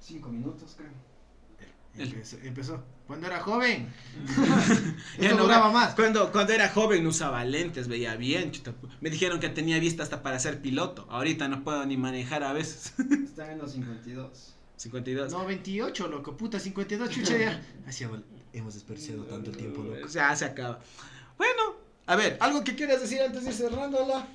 Cinco 0.00 0.30
minutos, 0.30 0.74
creo. 0.76 0.90
El- 1.98 2.08
Empezó, 2.12 2.36
empezó. 2.42 2.84
Cuando 3.06 3.26
era 3.26 3.40
joven. 3.40 3.88
Ya 5.18 5.28
Esto 5.28 5.36
no, 5.36 5.42
duraba 5.44 5.70
más. 5.70 5.94
Cuando, 5.94 6.30
cuando 6.32 6.52
era 6.52 6.68
joven 6.68 7.02
no 7.04 7.10
usaba 7.10 7.44
lentes, 7.44 7.88
veía 7.88 8.16
bien. 8.16 8.50
chuta. 8.52 8.74
Me 9.00 9.08
dijeron 9.10 9.38
que 9.40 9.48
tenía 9.48 9.78
vista 9.78 10.02
hasta 10.02 10.22
para 10.22 10.38
ser 10.38 10.60
piloto. 10.60 11.06
Ahorita 11.08 11.48
no 11.48 11.62
puedo 11.64 11.84
ni 11.86 11.96
manejar 11.96 12.42
a 12.42 12.52
veces. 12.52 12.92
Está 13.24 13.50
en 13.52 13.58
los 13.58 13.72
52. 13.72 14.54
52. 14.76 15.32
No, 15.32 15.46
28, 15.46 16.08
loco. 16.08 16.36
Puta, 16.36 16.58
52, 16.60 17.08
chucha 17.10 17.38
ya. 17.38 17.62
Así 17.86 18.04
hemos- 18.04 18.20
hemos 18.52 18.74
desperdiciado 18.74 19.24
tanto 19.24 19.50
el 19.50 19.56
tiempo, 19.56 19.82
loco. 19.82 20.06
Ya 20.08 20.34
se 20.36 20.44
acaba. 20.44 20.80
Bueno, 21.38 21.76
a 22.06 22.16
ver, 22.16 22.36
¿algo 22.40 22.62
que 22.64 22.74
quieras 22.74 23.00
decir 23.00 23.20
antes 23.22 23.44
de 23.44 23.50
ir 23.50 23.56
cerrándola? 23.56 24.26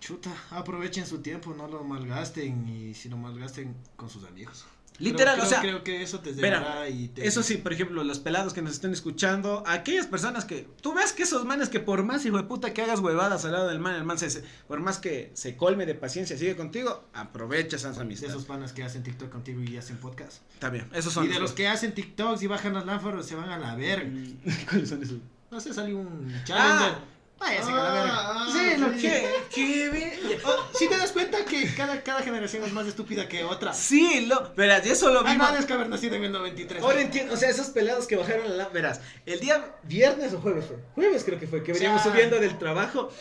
Chuta, 0.00 0.30
aprovechen 0.50 1.06
su 1.06 1.18
tiempo, 1.20 1.54
no 1.54 1.66
lo 1.68 1.82
malgasten 1.82 2.68
y 2.68 2.94
si 2.94 3.08
lo 3.08 3.16
malgasten 3.16 3.74
con 3.96 4.10
sus 4.10 4.24
amigos. 4.24 4.66
Literal, 4.98 5.34
Creo- 5.34 5.46
o 5.46 5.48
sea, 5.48 5.60
creo 5.60 5.84
que 5.84 6.02
eso 6.02 6.20
te 6.20 6.30
Espera, 6.30 6.58
llevará 6.58 6.88
y 6.88 7.08
te... 7.08 7.26
Eso 7.26 7.42
sí, 7.42 7.58
por 7.58 7.72
ejemplo, 7.74 8.02
los 8.02 8.18
pelados 8.18 8.54
que 8.54 8.62
nos 8.62 8.72
estén 8.72 8.92
escuchando, 8.92 9.62
aquellas 9.66 10.06
personas 10.06 10.46
que, 10.46 10.66
tú 10.80 10.94
ves 10.94 11.12
que 11.12 11.24
esos 11.24 11.44
manes 11.44 11.68
que 11.68 11.80
por 11.80 12.02
más 12.02 12.24
hijo 12.24 12.38
de 12.38 12.44
puta 12.44 12.72
que 12.72 12.80
hagas 12.80 13.00
huevadas 13.00 13.44
al 13.44 13.52
lado 13.52 13.68
del 13.68 13.78
man, 13.78 13.94
el 13.94 14.04
man 14.04 14.18
se, 14.18 14.42
por 14.66 14.80
más 14.80 14.98
que 14.98 15.32
se 15.34 15.54
colme 15.54 15.84
de 15.84 15.94
paciencia, 15.94 16.38
sigue 16.38 16.56
contigo, 16.56 17.04
aprovecha 17.12 17.76
esas 17.76 17.96
de 17.96 18.02
amistades. 18.02 18.32
esos 18.34 18.46
panas 18.46 18.72
que 18.72 18.84
hacen 18.84 19.02
TikTok 19.02 19.28
contigo 19.30 19.60
y 19.60 19.76
hacen 19.76 19.98
podcast. 19.98 20.38
Está 20.54 20.70
bien, 20.70 20.88
esos 20.94 21.12
son 21.12 21.26
Y 21.26 21.28
de 21.28 21.40
los 21.40 21.52
que 21.52 21.68
hacen 21.68 21.92
TikToks 21.92 22.42
y 22.42 22.46
bajan 22.46 22.72
las 22.72 22.86
lámparas 22.86 23.26
se 23.26 23.34
van 23.34 23.50
a 23.50 23.58
la 23.58 23.74
verga. 23.74 24.10
¿Cuáles 24.70 24.88
son 24.88 25.02
esos? 25.02 25.18
No 25.50 25.60
sé, 25.60 25.72
salió 25.72 25.98
un 25.98 26.32
challenger. 26.44 27.16
Váyase 27.38 27.70
a 27.70 27.74
la 27.74 27.92
verga. 27.92 28.12
Ah, 28.14 28.48
sí, 28.50 28.80
lo 28.80 28.92
sí. 28.94 29.00
que... 29.02 29.26
¿Qué? 29.54 30.18
¿Qué? 30.22 30.38
Oh, 30.44 30.56
si 30.74 30.88
te 30.88 30.96
das 30.96 31.12
cuenta 31.12 31.44
que 31.44 31.74
cada, 31.74 32.02
cada 32.02 32.22
generación 32.22 32.64
es 32.64 32.72
más 32.72 32.86
estúpida 32.86 33.28
que 33.28 33.44
otra. 33.44 33.74
Sí, 33.74 34.24
lo, 34.26 34.54
verás, 34.54 34.86
eso 34.86 35.10
lo 35.10 35.20
Ah, 35.20 35.32
vimos. 35.32 35.50
no, 35.52 35.58
es 35.58 35.66
que 35.66 35.72
haber 35.74 35.88
nacido 35.90 36.14
en 36.16 36.24
el 36.24 36.32
93. 36.32 36.82
Ahora 36.82 37.00
entiendo, 37.00 37.34
o 37.34 37.36
sea, 37.36 37.50
esos 37.50 37.66
pelados 37.68 38.06
que 38.06 38.16
bajaron 38.16 38.48
la 38.48 38.56
lámpara, 38.56 38.72
verás, 38.72 39.00
el 39.26 39.38
día 39.40 39.76
viernes 39.82 40.32
o 40.32 40.40
jueves 40.40 40.64
fue, 40.64 40.76
jueves 40.94 41.24
creo 41.24 41.38
que 41.38 41.46
fue, 41.46 41.62
que 41.62 41.74
veníamos 41.74 42.02
subiendo 42.02 42.40
del 42.40 42.56
trabajo, 42.58 43.12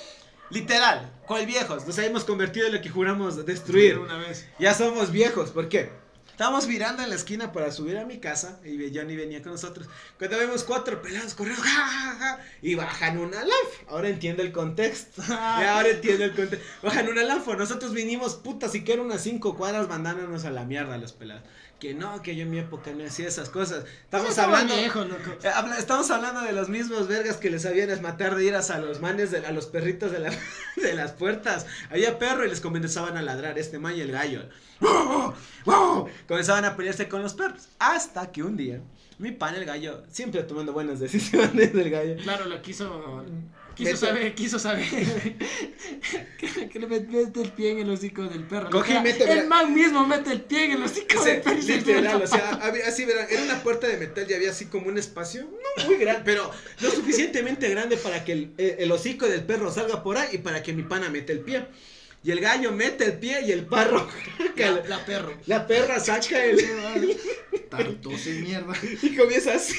literal, 0.49 1.11
cual 1.27 1.45
viejos, 1.45 1.85
nos 1.85 1.97
habíamos 1.97 2.23
convertido 2.23 2.67
en 2.67 2.73
lo 2.75 2.81
que 2.81 2.89
juramos 2.89 3.45
destruir. 3.45 3.99
Una 3.99 4.17
vez. 4.17 4.47
Ya 4.59 4.73
somos 4.73 5.11
viejos, 5.11 5.49
¿por 5.51 5.67
qué? 5.67 5.91
Estábamos 6.35 6.67
mirando 6.67 7.01
en 7.01 7.07
la 7.07 7.15
esquina 7.15 7.53
para 7.53 7.71
subir 7.71 7.97
a 7.97 8.03
mi 8.03 8.17
casa 8.17 8.59
y 8.65 8.93
Johnny 8.93 9.15
venía 9.15 9.41
con 9.41 9.53
nosotros. 9.53 9.87
Cuando 10.19 10.37
vemos 10.37 10.65
cuatro 10.65 11.01
pelados 11.01 11.33
corriendo, 11.33 11.63
ja, 11.63 11.87
ja, 11.87 12.15
ja, 12.19 12.39
y 12.61 12.75
bajan 12.75 13.19
una 13.19 13.37
lámpara. 13.37 13.87
Ahora 13.87 14.09
entiendo 14.09 14.43
el 14.43 14.51
contexto. 14.51 15.21
Ahora 15.29 15.87
entiendo 15.87 16.25
el 16.25 16.35
contexto. 16.35 16.67
Bajan 16.83 17.07
una 17.07 17.23
lámpara. 17.23 17.57
Nosotros 17.57 17.93
vinimos, 17.93 18.35
puta, 18.35 18.67
siquiera 18.67 19.01
unas 19.01 19.21
cinco 19.21 19.55
cuadras 19.55 19.87
mandándonos 19.87 20.43
a 20.43 20.49
la 20.49 20.65
mierda 20.65 20.97
los 20.97 21.13
pelados. 21.13 21.43
Que 21.79 21.93
no, 21.93 22.21
que 22.21 22.35
yo 22.35 22.43
en 22.43 22.49
mi 22.51 22.59
época 22.59 22.91
no 22.93 23.05
hacía 23.05 23.27
esas 23.27 23.49
cosas. 23.49 23.83
Estamos 24.05 24.37
hablando. 24.37 24.75
viejo, 24.75 25.03
eh, 25.03 25.51
Estamos 25.77 26.09
hablando 26.09 26.41
de 26.41 26.53
los 26.53 26.69
mismos 26.69 27.07
vergas 27.07 27.37
que 27.37 27.49
les 27.49 27.63
sabían 27.63 28.01
matar 28.01 28.35
de 28.35 28.45
iras 28.45 28.69
a 28.71 28.79
los 28.79 29.01
manes, 29.01 29.31
de, 29.31 29.45
a 29.45 29.51
los 29.51 29.65
perritos 29.67 30.11
de, 30.11 30.19
la- 30.19 30.33
de 30.77 30.93
las 30.93 31.11
puertas. 31.11 31.65
Había 31.89 32.17
perro 32.17 32.45
y 32.45 32.49
les 32.49 32.61
comenzaban 32.61 33.17
a 33.17 33.21
ladrar, 33.21 33.59
este 33.59 33.77
man 33.79 33.95
y 33.95 34.01
el 34.01 34.11
gallo. 34.11 34.47
¡Wow! 34.79 35.33
¡Wow! 35.65 36.09
Comenzaban 36.27 36.65
a 36.65 36.75
pelearse 36.75 37.07
con 37.09 37.21
los 37.21 37.33
perros. 37.33 37.67
Hasta 37.79 38.31
que 38.31 38.41
un 38.43 38.55
día, 38.57 38.81
mi 39.19 39.31
pan, 39.31 39.55
el 39.55 39.65
gallo, 39.65 40.03
siempre 40.11 40.43
tomando 40.43 40.71
buenas 40.73 40.99
decisiones 40.99 41.73
del 41.73 41.89
gallo. 41.89 42.15
Claro, 42.23 42.45
lo 42.45 42.61
quiso. 42.61 43.23
Quiso 43.75 43.91
Mete- 43.91 43.97
saber, 43.97 44.35
quiso 44.35 44.57
saber 44.59 44.85
que, 46.37 46.69
que 46.69 46.79
le 46.79 46.87
mete 46.87 47.41
el 47.41 47.51
pie 47.51 47.71
en 47.71 47.79
el 47.79 47.89
hocico 47.89 48.23
del 48.23 48.43
perro. 48.43 48.69
Coge 48.69 48.93
y 48.93 48.95
O 48.97 49.01
sea, 49.01 49.03
mete- 49.03 49.31
el 49.31 49.47
man 49.47 49.73
mismo 49.73 50.05
mete 50.07 50.31
el 50.31 50.41
pie 50.41 50.65
en 50.65 50.71
el 50.73 50.83
hocico 50.83 51.23
del 51.23 51.41
perro 51.41 51.57
literal, 51.61 52.21
o 52.21 52.27
sea, 52.27 52.51
había, 52.61 52.87
así 52.87 53.05
verán, 53.05 53.27
era 53.29 53.43
una 53.43 53.61
puerta 53.63 53.87
de 53.87 53.97
metal 53.97 54.25
y 54.29 54.33
había 54.33 54.51
así 54.51 54.65
como 54.65 54.87
un 54.87 54.97
espacio, 54.97 55.43
no 55.77 55.85
muy 55.87 55.97
grande, 55.97 56.21
pero 56.25 56.49
lo 56.81 56.91
suficientemente 56.91 57.69
grande 57.69 57.97
para 57.97 58.23
que 58.23 58.31
el, 58.33 58.53
el- 58.57 58.75
el 58.79 58.91
hocico 58.91 59.27
del 59.27 59.43
perro 59.43 59.71
salga 59.71 60.03
por 60.03 60.17
ahí 60.17 60.29
y 60.33 60.37
para 60.39 60.63
que 60.63 60.73
mi 60.73 60.83
pana 60.83 61.09
mete 61.09 61.33
el 61.33 61.39
pie. 61.41 61.65
Y 62.23 62.31
el 62.31 62.39
gallo 62.39 62.71
mete 62.71 63.05
el 63.05 63.19
pie 63.19 63.41
y 63.45 63.51
el 63.51 63.65
perro 63.67 64.09
saca 64.39 64.71
la, 64.87 65.05
perro. 65.05 65.37
la 65.45 65.67
perra 65.67 65.99
saca 65.99 66.43
el 66.43 66.57
Tartoso 67.69 68.29
de 68.29 68.39
mierda. 68.41 68.73
y 69.03 69.15
comienza 69.15 69.53
así. 69.53 69.75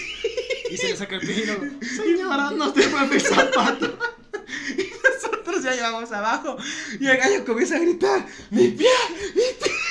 Y 0.70 0.76
se 0.76 0.88
le 0.88 0.96
saca 0.96 1.16
el 1.16 1.30
y 1.30 1.46
luego, 1.46 1.64
señora, 1.80 2.50
no 2.50 2.72
te 2.72 2.88
mueve 2.88 3.16
el 3.16 3.20
zapato. 3.20 3.98
Nosotros 5.22 5.62
ya 5.62 5.74
llevamos 5.74 6.10
abajo 6.12 6.56
y 7.00 7.06
el 7.06 7.16
gallo 7.16 7.44
comienza 7.44 7.76
a 7.76 7.80
gritar, 7.80 8.26
mi 8.50 8.68
pie, 8.68 8.88
mi 9.34 9.42
pie. 9.62 9.72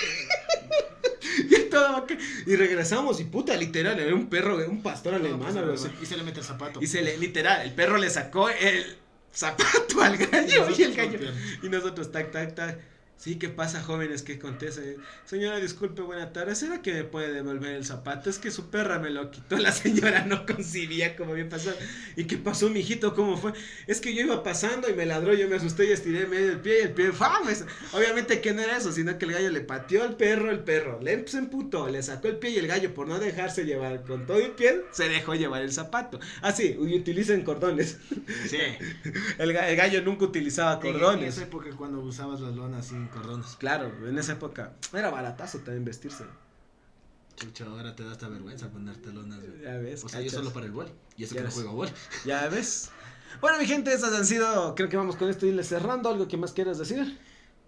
Y, 1.38 1.70
todo 1.70 2.08
y 2.46 2.56
regresamos 2.56 3.20
y 3.20 3.26
puta, 3.26 3.58
literal, 3.58 4.00
era 4.00 4.16
un 4.16 4.30
perro, 4.30 4.56
un 4.70 4.82
pastor 4.82 5.16
alemán 5.16 5.58
algo 5.58 5.74
así. 5.74 5.90
Y 6.02 6.06
se 6.06 6.16
le 6.16 6.24
mete 6.24 6.40
el 6.40 6.46
zapato. 6.46 6.82
Y 6.82 6.88
se 6.88 7.02
le, 7.02 7.18
literal, 7.18 7.62
el 7.62 7.74
perro 7.74 7.98
le 7.98 8.10
sacó 8.10 8.48
el 8.50 8.96
zapato 9.34 10.02
al 10.02 10.16
gallo 10.16 10.68
y 10.76 10.82
el 10.82 10.96
gallo. 10.96 11.20
Y 11.62 11.68
nosotros, 11.68 12.10
tac, 12.10 12.32
tac, 12.32 12.56
tac. 12.56 12.80
Sí, 13.18 13.40
¿qué 13.40 13.50
pasa, 13.50 13.82
jóvenes? 13.82 14.22
¿Qué 14.22 14.34
acontece? 14.34 14.98
Señora, 15.26 15.58
disculpe, 15.60 16.02
buena 16.02 16.32
tarde. 16.32 16.54
¿Será 16.54 16.82
que 16.82 16.94
me 16.94 17.04
puede 17.06 17.32
devolver 17.32 17.74
el 17.76 17.86
zapato? 17.86 18.30
Es 18.30 18.38
que 18.38 18.52
su 18.52 18.70
perra 18.70 19.00
me 19.00 19.10
lo 19.10 19.32
quitó. 19.32 19.58
La 19.58 19.72
señora 19.72 20.26
no 20.26 20.46
concibía 20.46 21.16
cómo 21.16 21.32
había 21.32 21.50
pasado. 21.50 21.76
¿Y 22.18 22.26
qué 22.26 22.38
pasó, 22.38 22.70
mijito? 22.70 23.16
¿Cómo 23.16 23.38
fue? 23.38 23.54
Es 23.88 24.00
que 24.02 24.14
yo 24.14 24.22
iba 24.22 24.44
pasando 24.44 24.90
y 24.90 24.94
me 24.94 25.06
ladró. 25.06 25.34
Yo 25.34 25.48
me 25.48 25.56
asusté 25.56 25.88
y 25.88 25.92
estiré 25.92 26.28
medio 26.28 26.52
el 26.52 26.60
pie 26.60 26.80
y 26.80 26.84
el 26.84 26.92
pie. 26.92 27.14
¡fam! 27.14 27.48
Obviamente 27.94 28.42
que 28.42 28.54
no 28.54 28.62
era 28.62 28.78
eso, 28.78 28.92
sino 28.92 29.18
que 29.18 29.26
el 29.26 29.32
gallo 29.32 29.50
le 29.50 29.62
pateó 29.62 30.04
al 30.04 30.18
perro. 30.18 30.52
El 30.52 30.60
perro 30.60 31.00
le 31.02 31.26
se 31.28 31.38
emputó, 31.40 31.88
le 31.90 32.04
sacó 32.04 32.28
el 32.28 32.38
pie 32.38 32.52
y 32.52 32.58
el 32.58 32.68
gallo, 32.68 32.94
por 32.94 33.08
no 33.08 33.18
dejarse 33.18 33.66
llevar 33.66 34.04
con 34.04 34.28
todo 34.28 34.38
el 34.38 34.52
pie, 34.52 34.82
se 34.92 35.08
dejó 35.10 35.34
llevar 35.34 35.64
el 35.64 35.72
zapato. 35.72 36.20
Así, 36.42 36.78
y 36.80 36.96
utilicen 36.96 37.44
cordones. 37.44 37.98
Sí. 38.50 38.58
El, 39.38 39.52
el 39.56 39.76
gallo 39.76 40.02
nunca 40.02 40.26
utilizaba 40.26 40.74
En 40.74 40.80
cordones. 40.82 41.36
esa 41.36 41.44
época 41.44 41.70
cuando 41.78 42.00
usabas 42.02 42.42
las 42.42 42.54
lonas 42.56 42.92
cordones. 43.08 43.56
Claro, 43.58 43.92
en 44.08 44.18
esa 44.18 44.34
época 44.34 44.74
era 44.94 45.10
baratazo 45.10 45.60
también 45.60 45.86
vestirse. 45.86 46.26
Chucha, 47.36 47.66
ahora 47.66 47.96
te 47.96 48.04
da 48.04 48.12
hasta 48.14 48.30
vergüenza 48.30 48.70
ponerte 48.70 49.12
lonas. 49.12 49.40
Ya 49.62 49.76
ves. 49.78 50.04
O 50.06 50.10
sea, 50.10 50.22
yo 50.22 50.32
solo 50.32 50.52
para 50.54 50.66
el 50.66 50.72
bol. 50.72 50.90
Y 51.18 51.26
eso 51.26 51.36
Ya 51.36 51.42
que 51.42 51.44
no 51.44 51.48
ves. 51.48 51.56
juego 51.56 51.74
bol. 51.74 51.90
Ya 52.26 52.48
ves. 52.48 52.92
Bueno, 53.42 53.58
mi 53.60 53.66
gente, 53.66 53.94
estas 53.94 54.14
han 54.14 54.26
sido. 54.26 54.74
Creo 54.76 54.88
que 54.88 54.96
vamos 54.96 55.18
con 55.18 55.30
esto 55.30 55.46
y 55.46 55.50
irle 55.50 55.64
cerrando. 55.64 56.10
¿Algo 56.10 56.28
que 56.28 56.38
más 56.38 56.54
quieras 56.54 56.78
decir? 56.78 57.20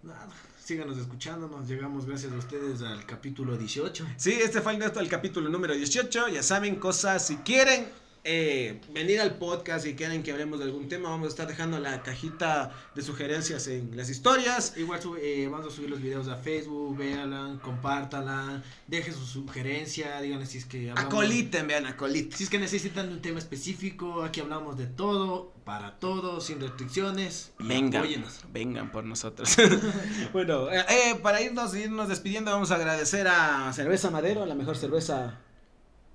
Nada. 0.02 0.28
Síganos 0.58 0.96
escuchándonos. 0.96 1.68
Llegamos 1.68 2.06
gracias 2.06 2.32
a 2.32 2.36
ustedes 2.36 2.80
al 2.82 3.04
capítulo 3.04 3.56
18. 3.58 4.06
Sí, 4.16 4.32
este 4.32 4.60
fue 4.62 4.74
el, 4.76 4.82
el 4.82 5.08
capítulo 5.08 5.50
número 5.50 5.74
18. 5.74 6.28
Ya 6.28 6.42
saben, 6.42 6.76
cosas. 6.76 7.26
Si 7.26 7.36
quieren 7.38 7.88
eh, 8.24 8.80
venir 8.92 9.20
al 9.20 9.36
podcast 9.36 9.86
y 9.86 9.94
quieren 9.94 10.22
que 10.22 10.32
hablemos 10.32 10.58
de 10.58 10.66
algún 10.66 10.88
tema, 10.88 11.10
vamos 11.10 11.26
a 11.26 11.28
estar 11.28 11.46
dejando 11.46 11.78
la 11.78 12.02
cajita 12.02 12.72
de 12.94 13.02
sugerencias 13.02 13.66
en 13.68 13.96
las 13.96 14.10
historias. 14.10 14.74
Igual 14.76 15.00
eh, 15.20 15.48
vamos 15.50 15.72
a 15.72 15.76
subir 15.76 15.90
los 15.90 16.00
videos 16.00 16.28
a 16.28 16.36
Facebook, 16.36 16.96
véanla, 16.96 17.58
compártanla, 17.62 18.62
dejen 18.86 19.14
su 19.14 19.26
sugerencia, 19.26 20.20
díganle 20.20 20.46
si 20.46 20.58
es 20.58 20.64
que 20.64 20.90
hablamos- 20.90 21.12
Acoliten, 21.12 21.66
vean, 21.66 21.86
acoliten. 21.86 22.36
Si 22.36 22.44
es 22.44 22.50
que 22.50 22.58
necesitan 22.58 23.08
un 23.08 23.20
tema 23.22 23.38
específico, 23.38 24.22
aquí 24.22 24.40
hablamos 24.40 24.76
de 24.76 24.86
todo, 24.86 25.52
para 25.64 25.98
todos, 25.98 26.46
sin 26.46 26.60
restricciones. 26.60 27.52
Vengan, 27.58 28.02
apóyennos. 28.02 28.40
vengan 28.52 28.90
por 28.90 29.04
nosotros. 29.04 29.54
bueno, 30.32 30.70
eh, 30.70 31.18
para 31.22 31.40
irnos, 31.42 31.74
irnos 31.74 32.08
despidiendo, 32.08 32.50
vamos 32.50 32.70
a 32.70 32.76
agradecer 32.76 33.28
a 33.28 33.72
Cerveza 33.72 34.10
Madero, 34.10 34.46
la 34.46 34.54
mejor 34.54 34.76
cerveza 34.76 35.38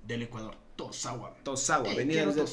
Del 0.06 0.22
Ecuador, 0.22 0.56
Tosagua. 0.76 1.34
Tosagua. 1.42 1.92
Eh, 1.92 1.96
Venida 1.96 2.26
desde-. 2.26 2.44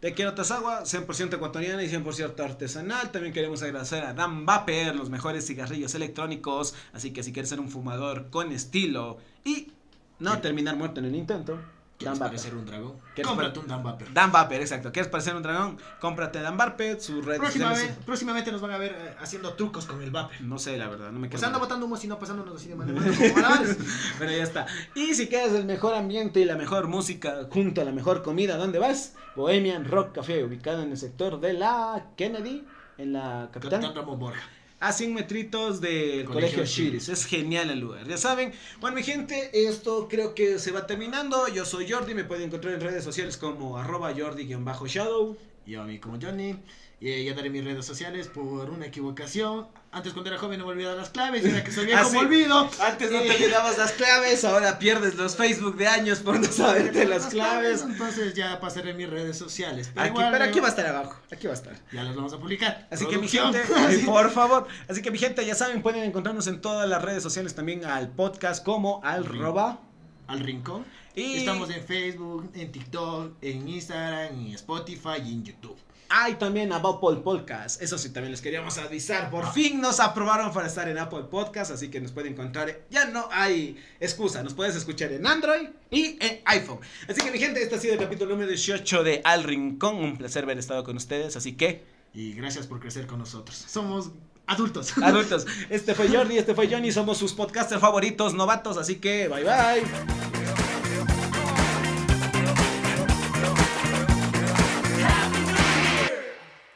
Te 0.00 0.14
quiero 0.14 0.34
Tosagua, 0.34 0.84
100% 0.84 1.34
ecuatoriana 1.34 1.82
y 1.82 1.88
100% 1.88 2.38
artesanal. 2.40 3.10
También 3.10 3.32
queremos 3.32 3.62
agradecer 3.62 4.04
a 4.04 4.14
Dan 4.14 4.46
Vapor, 4.46 4.94
los 4.94 5.10
mejores 5.10 5.46
cigarrillos 5.46 5.94
electrónicos. 5.94 6.74
Así 6.92 7.12
que 7.12 7.22
si 7.22 7.32
quieres 7.32 7.48
ser 7.48 7.60
un 7.60 7.68
fumador 7.68 8.30
con 8.30 8.52
estilo 8.52 9.18
y 9.44 9.72
no 10.18 10.40
terminar 10.40 10.76
muerto 10.76 11.00
en 11.00 11.06
el 11.06 11.14
intento, 11.16 11.58
¿Quieres 11.96 12.18
Dan 12.18 12.28
parecer 12.28 12.54
un 12.56 12.66
dragón? 12.66 12.94
¿Quieres 13.14 13.28
Cómprate 13.28 13.58
un 13.60 13.68
Dan 13.68 13.82
Vapor. 13.84 14.12
Dan 14.12 14.32
Vapor, 14.32 14.56
exacto. 14.56 14.90
¿Quieres 14.90 15.08
parecer 15.10 15.36
un 15.36 15.42
dragón? 15.44 15.78
Cómprate 16.00 16.40
Dan 16.40 16.56
Vapor, 16.56 17.00
su 17.00 17.22
red 17.22 17.38
Próximamente, 17.38 17.96
próximamente 18.04 18.50
nos 18.52 18.60
van 18.60 18.72
a 18.72 18.78
ver 18.78 18.92
eh, 18.98 19.14
haciendo 19.20 19.54
trucos 19.54 19.86
con 19.86 20.02
el 20.02 20.10
Vapor. 20.10 20.40
No 20.40 20.58
sé, 20.58 20.76
la 20.76 20.88
verdad, 20.88 21.12
no 21.12 21.20
me 21.20 21.28
O 21.28 21.30
quedo. 21.30 21.38
sea, 21.38 21.48
anda 21.48 21.60
botando 21.60 21.86
humo, 21.86 21.96
sino 21.96 22.18
pasándonos 22.18 22.56
así 22.56 22.68
de 22.68 22.74
mano 22.74 22.90
en 22.90 22.98
mano 22.98 23.12
como 23.16 23.34
malabares. 23.34 23.78
Pero 24.18 24.30
ya 24.32 24.42
está. 24.42 24.66
Y 24.96 25.14
si 25.14 25.28
quieres 25.28 25.52
el 25.52 25.66
mejor 25.66 25.94
ambiente 25.94 26.40
y 26.40 26.44
la 26.44 26.56
mejor 26.56 26.88
música 26.88 27.46
junto 27.50 27.80
a 27.80 27.84
la 27.84 27.92
mejor 27.92 28.22
comida, 28.24 28.56
¿dónde 28.56 28.80
vas? 28.80 29.14
Bohemian 29.36 29.84
Rock 29.84 30.16
Café, 30.16 30.42
ubicado 30.44 30.82
en 30.82 30.90
el 30.90 30.98
sector 30.98 31.40
de 31.40 31.52
la 31.52 32.06
Kennedy, 32.16 32.64
en 32.98 33.12
la 33.12 33.48
capital. 33.52 33.80
Capitán 33.80 33.94
Ramón 33.94 34.18
Borja. 34.18 34.42
A 34.84 34.92
100 34.92 35.14
metritos 35.14 35.80
del 35.80 36.26
Colegio 36.26 36.58
Colegio. 36.58 36.98
Es 36.98 37.24
genial 37.24 37.70
el 37.70 37.80
lugar, 37.80 38.06
ya 38.06 38.18
saben. 38.18 38.52
Bueno, 38.80 38.96
mi 38.96 39.02
gente, 39.02 39.50
esto 39.66 40.08
creo 40.10 40.34
que 40.34 40.58
se 40.58 40.72
va 40.72 40.86
terminando. 40.86 41.48
Yo 41.48 41.64
soy 41.64 41.90
Jordi, 41.90 42.12
me 42.12 42.24
pueden 42.24 42.48
encontrar 42.48 42.74
en 42.74 42.82
redes 42.82 43.02
sociales 43.02 43.38
como 43.38 43.78
arroba 43.78 44.12
Jordi-Shadow. 44.12 45.38
Yo 45.66 45.80
a 45.82 45.86
mí 45.86 45.98
como 45.98 46.18
Johnny. 46.20 46.56
Y 47.04 47.10
eh, 47.10 47.22
ya 47.22 47.34
daré 47.34 47.50
mis 47.50 47.62
redes 47.62 47.84
sociales 47.84 48.28
por 48.28 48.70
una 48.70 48.86
equivocación. 48.86 49.66
Antes 49.92 50.14
cuando 50.14 50.30
era 50.30 50.38
joven 50.40 50.58
no 50.58 50.64
me 50.64 50.72
olvidaba 50.72 50.96
las 50.96 51.10
claves. 51.10 51.44
Y 51.44 51.48
ahora 51.50 51.62
que 51.62 51.70
soy 51.70 51.84
viejo 51.90 52.00
Ah, 52.00 52.04
sí. 52.06 52.12
me 52.12 52.18
olvido. 52.20 52.70
Antes 52.80 53.10
no 53.10 53.18
te 53.20 53.26
Eh, 53.28 53.36
olvidabas 53.44 53.76
las 53.76 53.92
claves, 53.92 54.42
ahora 54.46 54.78
pierdes 54.78 55.14
los 55.16 55.36
Facebook 55.36 55.76
de 55.76 55.86
años 55.86 56.20
por 56.20 56.40
no 56.40 56.50
saberte 56.50 57.04
las 57.04 57.26
claves. 57.26 57.82
Entonces 57.82 58.32
ya 58.32 58.58
pasaré 58.58 58.94
mis 58.94 59.10
redes 59.10 59.36
sociales. 59.36 59.90
Pero, 59.92 60.00
Aquí, 60.06 60.10
igual, 60.14 60.32
pero 60.32 60.44
aquí 60.44 60.60
va 60.60 60.66
a 60.66 60.70
estar 60.70 60.86
abajo, 60.86 61.20
aquí 61.30 61.46
va 61.46 61.52
a 61.52 61.56
estar. 61.56 61.74
Ya 61.92 62.04
las 62.04 62.16
vamos 62.16 62.32
a 62.32 62.38
publicar. 62.38 62.88
Así 62.90 63.04
que 63.06 63.18
mi 63.18 63.28
gente, 63.28 63.58
eh, 63.90 64.02
por 64.06 64.30
favor, 64.30 64.66
así 64.88 65.02
que 65.02 65.10
mi 65.10 65.18
gente, 65.18 65.44
ya 65.44 65.54
saben, 65.54 65.82
pueden 65.82 66.04
encontrarnos 66.04 66.46
en 66.46 66.62
todas 66.62 66.88
las 66.88 67.02
redes 67.02 67.22
sociales 67.22 67.54
también 67.54 67.84
al 67.84 68.08
podcast 68.08 68.64
como 68.64 69.02
al 69.04 69.26
roba. 69.26 69.78
Al 70.26 70.40
rincón. 70.40 70.86
Y 71.14 71.34
Estamos 71.36 71.68
en 71.68 71.84
Facebook, 71.84 72.50
en 72.54 72.72
TikTok, 72.72 73.32
en 73.42 73.68
Instagram, 73.68 74.34
en 74.40 74.46
Spotify 74.54 75.18
y 75.22 75.32
en 75.34 75.44
YouTube. 75.44 75.76
Hay 76.08 76.34
también 76.34 76.72
a 76.72 76.76
Apple 76.76 77.20
Podcast. 77.22 77.80
Eso 77.82 77.98
sí, 77.98 78.10
también 78.10 78.30
les 78.30 78.40
queríamos 78.40 78.78
avisar. 78.78 79.30
Por 79.30 79.52
fin 79.52 79.80
nos 79.80 80.00
aprobaron 80.00 80.52
para 80.52 80.66
estar 80.66 80.88
en 80.88 80.98
Apple 80.98 81.24
Podcast, 81.30 81.70
así 81.70 81.88
que 81.88 82.00
nos 82.00 82.12
pueden 82.12 82.32
encontrar. 82.32 82.80
Ya 82.90 83.06
no 83.06 83.28
hay 83.30 83.76
excusa, 84.00 84.42
nos 84.42 84.54
puedes 84.54 84.76
escuchar 84.76 85.12
en 85.12 85.26
Android 85.26 85.68
y 85.90 86.16
en 86.20 86.40
iPhone. 86.44 86.80
Así 87.08 87.20
que 87.20 87.30
mi 87.30 87.38
gente, 87.38 87.62
este 87.62 87.76
ha 87.76 87.78
sido 87.78 87.94
el 87.94 88.00
capítulo 88.00 88.30
número 88.30 88.48
18 88.48 89.02
de 89.02 89.20
Al 89.24 89.44
Rincón. 89.44 89.96
Un 89.96 90.16
placer 90.16 90.44
haber 90.44 90.58
estado 90.58 90.84
con 90.84 90.96
ustedes, 90.96 91.36
así 91.36 91.52
que 91.54 91.84
Y 92.14 92.32
gracias 92.32 92.66
por 92.66 92.80
crecer 92.80 93.06
con 93.06 93.18
nosotros. 93.18 93.56
Somos 93.68 94.10
adultos. 94.46 94.96
adultos, 95.02 95.46
este 95.70 95.94
fue 95.94 96.08
Jordi, 96.08 96.38
este 96.38 96.54
fue 96.54 96.68
Johnny, 96.70 96.92
somos 96.92 97.18
sus 97.18 97.32
podcasters 97.32 97.80
favoritos, 97.80 98.34
novatos, 98.34 98.76
así 98.76 98.96
que 98.96 99.28
bye 99.28 99.44
bye. 99.44 100.63